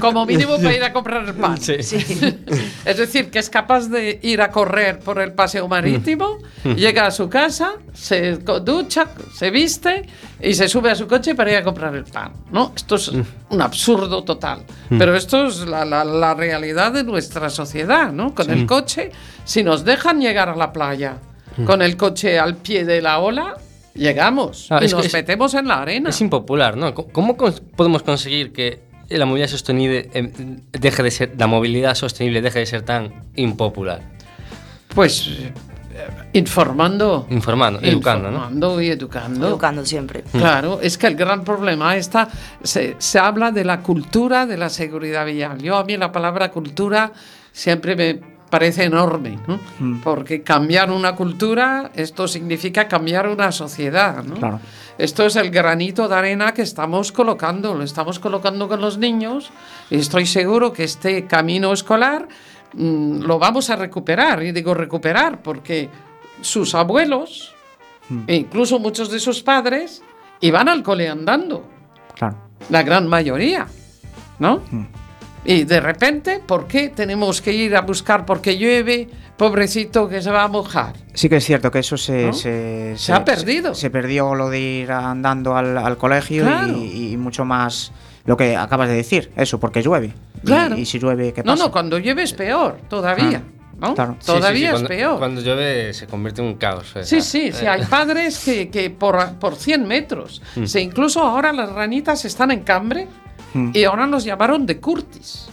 como 0.00 0.26
mínimo 0.26 0.56
para 0.56 0.74
ir 0.74 0.82
a 0.84 0.92
comprar 0.92 1.24
el 1.24 1.34
pan. 1.34 1.58
Sí. 1.60 1.74
Es 2.84 2.96
decir, 2.98 3.30
que 3.30 3.38
es 3.38 3.48
capaz 3.50 3.88
de 3.88 4.18
ir 4.22 4.40
a 4.42 4.50
correr 4.50 4.98
por 4.98 5.18
el 5.20 5.32
paseo 5.32 5.66
marítimo, 5.68 6.38
llega 6.76 7.03
a 7.04 7.10
su 7.10 7.28
casa, 7.28 7.74
se 7.92 8.36
ducha, 8.36 9.06
se 9.32 9.50
viste 9.50 10.06
y 10.40 10.54
se 10.54 10.68
sube 10.68 10.90
a 10.90 10.94
su 10.94 11.06
coche 11.06 11.34
para 11.34 11.50
ir 11.52 11.56
a 11.58 11.62
comprar 11.64 11.94
el 11.94 12.04
pan. 12.04 12.32
¿no? 12.50 12.72
Esto 12.74 12.96
es 12.96 13.08
un 13.50 13.62
absurdo 13.62 14.24
total. 14.24 14.64
Pero 14.88 15.14
esto 15.14 15.46
es 15.46 15.60
la, 15.66 15.84
la- 15.84 16.04
la 16.04 16.34
realidad 16.34 16.92
de 16.92 17.04
nuestra 17.04 17.48
sociedad. 17.50 18.10
¿no? 18.12 18.34
Con 18.34 18.50
el 18.50 18.66
coche, 18.66 19.10
si 19.44 19.62
nos 19.62 19.84
dejan 19.84 20.20
llegar 20.20 20.48
a 20.48 20.56
la 20.56 20.72
playa 20.72 21.18
con 21.66 21.82
el 21.82 21.96
coche 21.96 22.38
al 22.38 22.56
pie 22.56 22.84
de 22.84 23.00
la 23.00 23.20
ola, 23.20 23.54
llegamos 23.94 24.66
Ah, 24.70 24.80
y 24.82 24.88
nos 24.88 25.12
metemos 25.12 25.54
en 25.54 25.68
la 25.68 25.82
arena. 25.82 26.10
Es 26.10 26.20
impopular, 26.20 26.76
¿no? 26.76 26.92
¿Cómo- 26.94 27.08
¿Cómo 27.12 27.36
cons- 27.36 27.62
podemos 27.76 28.02
conseguir 28.02 28.52
que 28.52 28.80
la 29.08 29.24
movilidad 29.24 29.48
sostenible 29.48 30.10
eh, 30.14 30.32
deje 30.72 31.02
de 31.04 31.10
ser, 31.12 31.34
la 31.38 31.46
movilidad 31.46 31.94
sostenible 31.94 32.42
deje 32.42 32.58
de 32.60 32.66
ser 32.66 32.82
tan 32.82 33.22
impopular? 33.36 34.00
Pues 34.94 35.30
informando. 36.34 37.26
Informando, 37.30 37.80
educando, 37.82 38.30
¿no? 38.30 38.36
Informando 38.36 38.80
y 38.82 38.90
educando. 38.90 39.48
Educando 39.48 39.86
siempre. 39.86 40.22
Claro, 40.32 40.80
es 40.82 40.98
que 40.98 41.06
el 41.06 41.16
gran 41.16 41.42
problema 41.42 41.96
está, 41.96 42.28
se, 42.62 42.96
se 42.98 43.18
habla 43.18 43.50
de 43.50 43.64
la 43.64 43.80
cultura 43.80 44.44
de 44.46 44.56
la 44.56 44.68
seguridad 44.68 45.24
vial. 45.24 45.58
Yo 45.62 45.76
a 45.76 45.84
mí 45.84 45.96
la 45.96 46.12
palabra 46.12 46.50
cultura 46.50 47.12
siempre 47.52 47.96
me 47.96 48.34
parece 48.50 48.84
enorme, 48.84 49.38
¿no? 49.48 49.58
Porque 50.04 50.42
cambiar 50.42 50.90
una 50.90 51.16
cultura, 51.16 51.90
esto 51.94 52.28
significa 52.28 52.86
cambiar 52.86 53.28
una 53.28 53.50
sociedad, 53.50 54.22
¿no? 54.22 54.36
Claro. 54.36 54.60
Esto 54.96 55.26
es 55.26 55.34
el 55.34 55.50
granito 55.50 56.06
de 56.06 56.14
arena 56.14 56.54
que 56.54 56.62
estamos 56.62 57.10
colocando, 57.10 57.74
lo 57.74 57.82
estamos 57.82 58.20
colocando 58.20 58.68
con 58.68 58.80
los 58.80 58.96
niños 58.96 59.50
y 59.90 59.96
estoy 59.96 60.26
seguro 60.26 60.72
que 60.72 60.84
este 60.84 61.26
camino 61.26 61.72
escolar 61.72 62.28
mm, 62.74 63.22
lo 63.22 63.40
vamos 63.40 63.70
a 63.70 63.76
recuperar. 63.76 64.44
Y 64.44 64.52
digo 64.52 64.72
recuperar 64.72 65.42
porque 65.42 65.90
sus 66.44 66.74
abuelos, 66.74 67.54
e 68.26 68.36
incluso 68.36 68.78
muchos 68.78 69.10
de 69.10 69.18
sus 69.18 69.42
padres, 69.42 70.02
iban 70.40 70.68
al 70.68 70.82
cole 70.82 71.08
andando, 71.08 71.64
Claro. 72.14 72.36
la 72.70 72.82
gran 72.82 73.08
mayoría, 73.08 73.66
¿no? 74.38 74.60
Y 75.46 75.64
de 75.64 75.80
repente, 75.80 76.40
¿por 76.46 76.66
qué 76.66 76.88
tenemos 76.88 77.40
que 77.42 77.52
ir 77.52 77.76
a 77.76 77.82
buscar 77.82 78.24
porque 78.24 78.56
llueve, 78.56 79.08
pobrecito 79.36 80.08
que 80.08 80.22
se 80.22 80.30
va 80.30 80.44
a 80.44 80.48
mojar? 80.48 80.94
Sí 81.12 81.28
que 81.28 81.36
es 81.36 81.44
cierto 81.44 81.70
que 81.70 81.80
eso 81.80 81.96
se, 81.98 82.26
¿No? 82.28 82.32
se, 82.32 82.94
Se 82.96 83.12
ha 83.12 83.24
perdido. 83.24 83.74
Se, 83.74 83.90
perdió 83.90 84.34
lo 84.34 84.48
de 84.48 84.60
ir 84.60 84.92
andando 84.92 85.54
al, 85.56 85.76
al 85.76 85.96
colegio 85.98 86.44
Claro. 86.44 86.76
y, 86.78 87.12
y 87.12 87.16
mucho 87.18 87.44
más 87.44 87.92
lo 88.24 88.38
que 88.38 88.56
acabas 88.56 88.88
de 88.88 88.94
decir, 88.94 89.30
eso, 89.36 89.60
porque 89.60 89.82
llueve. 89.82 90.14
Claro. 90.44 90.78
Y, 90.78 90.86
si 90.86 90.98
llueve, 90.98 91.32
¿qué 91.34 91.42
No, 91.42 91.52
pasa? 91.52 91.64
no, 91.64 91.70
cuando 91.70 91.98
llueve 91.98 92.22
es 92.22 92.32
peor, 92.32 92.78
todavía, 92.88 93.42
¿no? 93.78 93.94
claro. 93.94 94.12
Sí, 94.14 94.18
sí, 94.20 94.32
sí, 94.32 94.38
Todavía 94.38 94.70
cuando, 94.72 94.88
es 94.90 94.96
peor. 94.98 95.18
Cuando 95.18 95.40
llueve 95.40 95.94
se 95.94 96.06
convierte 96.06 96.40
en 96.42 96.48
un 96.48 96.54
caos. 96.54 96.92
eh. 96.96 97.04
Sí, 97.04 97.20
sí, 97.20 97.52
sí, 97.52 97.66
hay 97.66 97.84
padres 97.84 98.38
que, 98.44 98.68
que 98.70 98.90
por, 98.90 99.34
por 99.40 99.56
100 99.56 99.86
metros, 99.86 100.42
Mm. 100.56 100.64
se 100.66 100.80
incluso 100.80 101.20
ahora 101.22 101.52
las 101.52 101.70
ranitas 101.72 102.24
están 102.24 102.50
en 102.50 102.60
Cambre 102.60 103.08
Mm. 103.54 103.70
y 103.74 103.84
ahora 103.84 104.06
nos 104.06 104.24
llamaron 104.24 104.66
de 104.66 104.80
Curtis. 104.80 105.48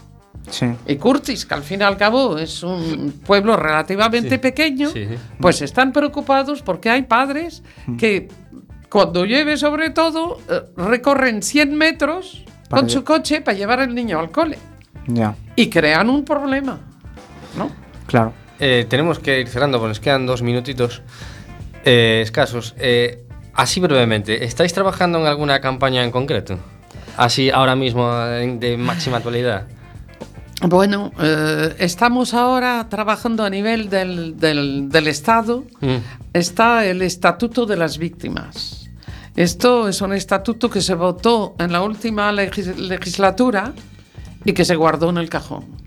Sí. 0.50 0.66
Y 0.88 0.96
Curtis, 0.96 1.46
que 1.46 1.54
al 1.54 1.64
fin 1.64 1.82
y 1.82 1.84
al 1.84 1.98
cabo 1.98 2.38
es 2.38 2.64
un 2.64 3.22
pueblo 3.26 3.56
relativamente 3.56 4.30
Sí, 4.32 4.38
pequeño, 4.40 4.90
sí, 4.90 5.06
sí. 5.08 5.16
pues 5.40 5.62
están 5.62 5.94
preocupados 5.94 6.62
porque 6.64 6.90
hay 6.90 7.04
padres 7.04 7.62
Mm. 7.86 7.98
que 7.98 8.28
cuando 8.90 9.24
llueve 9.24 9.56
sobre 9.56 9.92
todo 9.92 10.40
eh, 10.50 10.62
recorren 10.78 11.42
100 11.44 11.76
metros 11.76 12.44
Para 12.70 12.82
con 12.82 12.90
lle- 12.90 12.94
su 12.94 13.04
coche 13.04 13.42
para 13.42 13.56
llevar 13.58 13.80
al 13.82 13.94
niño 13.94 14.20
al 14.20 14.32
cole 14.32 14.58
Ya, 15.08 15.36
y 15.56 15.70
crean 15.70 16.10
un 16.10 16.26
problema, 16.26 16.80
¿no? 17.58 17.70
Claro. 18.12 18.34
Eh, 18.60 18.86
tenemos 18.88 19.18
que 19.18 19.40
ir 19.40 19.48
cerrando, 19.48 19.80
porque 19.80 19.90
nos 19.90 20.00
quedan 20.00 20.28
dos 20.28 20.44
minutitos 20.44 21.02
eh, 21.84 22.20
escasos. 22.22 22.76
Eh, 22.78 23.24
así 23.56 23.80
brevemente, 23.80 24.44
¿estáis 24.46 24.72
trabajando 24.72 25.18
en 25.20 25.26
alguna 25.26 25.60
campaña 25.62 26.04
en 26.04 26.12
concreto? 26.12 26.60
Así 27.18 27.50
ahora 27.50 27.76
mismo, 27.76 28.14
de 28.16 28.78
máxima 28.78 29.18
actualidad. 29.18 29.66
Bueno, 30.64 31.12
eh, 31.20 31.74
estamos 31.80 32.36
ahora 32.36 32.86
trabajando 32.88 33.44
a 33.44 33.50
nivel 33.50 33.90
del, 33.90 34.38
del- 34.38 34.90
del 34.90 35.08
Estado. 35.08 35.64
Mm. 35.80 35.96
Está 36.34 36.86
el 36.86 37.02
Estatuto 37.02 37.66
de 37.66 37.78
las 37.78 37.98
Víctimas. 37.98 38.88
Esto 39.36 39.88
es 39.88 40.02
un 40.02 40.14
estatuto 40.14 40.70
que 40.70 40.82
se 40.82 40.94
votó 40.94 41.56
en 41.58 41.72
la 41.72 41.82
última 41.82 42.32
legis- 42.32 42.76
legislatura 42.76 43.74
y 44.46 44.54
que 44.54 44.66
se 44.66 44.76
guardó 44.76 45.10
en 45.10 45.18
el 45.18 45.30
cajón. 45.30 45.81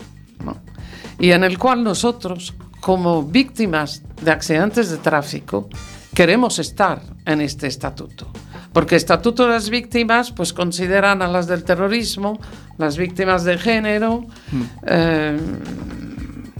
Y 1.19 1.31
en 1.31 1.43
el 1.43 1.57
cual 1.57 1.83
nosotros, 1.83 2.53
como 2.79 3.23
víctimas 3.23 4.03
de 4.21 4.31
accidentes 4.31 4.91
de 4.91 4.97
tráfico, 4.97 5.69
queremos 6.13 6.59
estar 6.59 7.01
en 7.25 7.41
este 7.41 7.67
estatuto. 7.67 8.27
Porque 8.73 8.97
Estatuto 8.97 9.43
de 9.43 9.51
las 9.51 9.69
Víctimas 9.69 10.31
pues 10.31 10.51
consideran 10.51 11.21
a 11.21 11.27
las 11.27 11.47
del 11.47 11.63
terrorismo, 11.63 12.39
las 12.77 12.97
víctimas 12.97 13.45
de 13.45 13.57
género. 13.57 14.25
eh, 14.85 15.39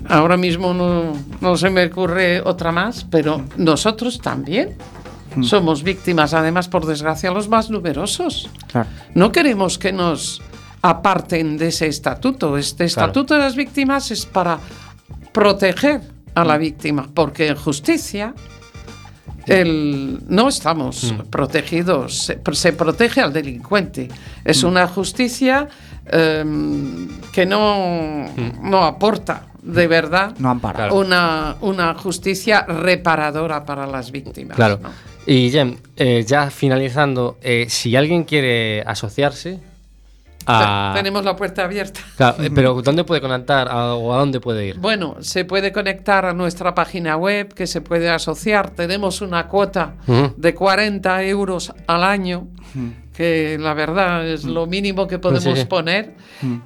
ahora 0.08 0.38
mismo 0.38 0.74
no, 0.74 1.14
no 1.42 1.58
se 1.58 1.70
me 1.70 1.86
ocurre 1.86 2.42
otra 2.42 2.72
más, 2.72 3.04
pero 3.04 3.44
nosotros 3.58 4.20
también 4.22 4.78
somos 5.42 5.84
víctimas, 5.84 6.34
además, 6.34 6.70
por 6.70 6.86
desgracia, 6.86 7.30
los 7.32 7.50
más 7.50 7.70
numerosos. 7.70 8.50
Claro. 8.68 8.88
No 9.14 9.34
queremos 9.34 9.78
que 9.78 9.92
nos 9.92 10.42
aparten 10.90 11.58
de 11.58 11.68
ese 11.70 11.88
estatuto. 11.88 12.58
Este 12.58 12.86
Claro. 12.86 13.08
estatuto 13.08 13.34
de 13.34 13.40
las 13.40 13.56
víctimas 13.56 14.12
es 14.12 14.26
para 14.26 14.60
proteger 15.32 16.02
a 16.36 16.44
la 16.46 16.58
víctima, 16.58 17.10
porque 17.14 17.48
en 17.48 17.56
justicia 17.56 18.34
el- 19.48 20.20
no 20.28 20.48
estamos 20.48 21.14
protegidos, 21.30 22.26
se, 22.26 22.40
se 22.54 22.74
protege 22.74 23.22
al 23.22 23.34
delincuente. 23.34 24.08
Es 24.44 24.64
una 24.64 24.88
justicia 24.88 25.68
em, 26.08 27.08
que 27.32 27.46
no, 27.48 28.26
no 28.62 28.84
aporta 28.84 29.48
de 29.64 29.88
verdad 29.88 30.36
No 30.38 30.52
ampara. 30.52 30.94
Una, 30.94 31.56
una 31.62 31.96
justicia 31.96 32.62
reparadora 32.64 33.66
para 33.66 33.88
las 33.88 34.12
víctimas. 34.12 34.56
Claro. 34.56 34.80
¿no? 34.84 34.90
Y 35.26 35.50
Jem, 35.50 35.78
eh, 35.98 36.24
ya 36.28 36.52
finalizando, 36.52 37.40
eh, 37.42 37.66
si 37.70 37.96
alguien 37.96 38.24
quiere 38.26 38.84
asociarse 38.84 39.60
a... 40.48 40.92
Tenemos 40.96 41.24
la 41.26 41.36
puerta 41.36 41.64
abierta. 41.64 42.00
Claro, 42.18 42.44
eh, 42.44 42.52
pero 42.54 42.82
¿dónde 42.84 43.04
puede 43.04 43.22
contactar 43.22 43.68
a- 43.70 43.96
o 43.96 44.14
a 44.14 44.18
dónde 44.20 44.40
puede 44.40 44.68
ir? 44.68 44.80
Bueno, 44.80 45.16
se 45.22 45.46
puede 45.46 45.72
conectar 45.72 46.26
a 46.26 46.34
nuestra 46.34 46.74
página 46.76 47.18
web, 47.18 47.54
que 47.54 47.68
se 47.68 47.82
puede 47.82 48.10
asociar. 48.10 48.70
Tenemos 48.72 49.22
una 49.22 49.48
cuota 49.48 49.96
de 50.38 50.54
40 50.56 51.24
euros 51.24 51.74
al 51.88 52.04
año, 52.04 52.48
que 53.16 53.58
la 53.60 53.74
verdad 53.74 54.28
es 54.28 54.44
lo 54.44 54.66
mínimo 54.68 55.08
que 55.08 55.18
podemos 55.20 55.58
Sí. 55.60 55.66
poner. 55.66 56.14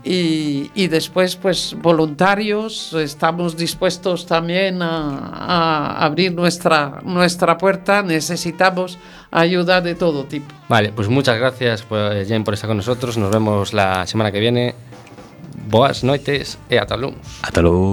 Y, 0.03 0.71
y 0.73 0.87
después, 0.87 1.35
pues, 1.35 1.75
voluntarios, 1.79 2.93
estamos 2.93 3.55
dispuestos 3.55 4.25
también 4.25 4.81
a, 4.81 5.17
a 5.19 6.05
abrir 6.05 6.33
nuestra, 6.33 6.99
nuestra 7.03 7.57
puerta. 7.57 8.01
Necesitamos 8.01 8.97
ayuda 9.31 9.79
de 9.81 9.95
todo 9.95 10.23
tipo. 10.25 10.53
Vale, 10.67 10.91
pues 10.91 11.07
muchas 11.07 11.37
gracias, 11.37 11.83
pues, 11.83 12.27
Jem, 12.27 12.43
por 12.43 12.53
estar 12.55 12.67
con 12.67 12.77
nosotros. 12.77 13.17
Nos 13.17 13.31
vemos 13.31 13.73
la 13.73 14.05
semana 14.07 14.31
que 14.31 14.39
viene. 14.39 14.75
Boas 15.69 16.03
noites 16.03 16.57
e 16.67 16.79
ata 16.79 16.97
luns. 16.97 17.21
Hasta 17.45 17.61
luego. 17.61 17.87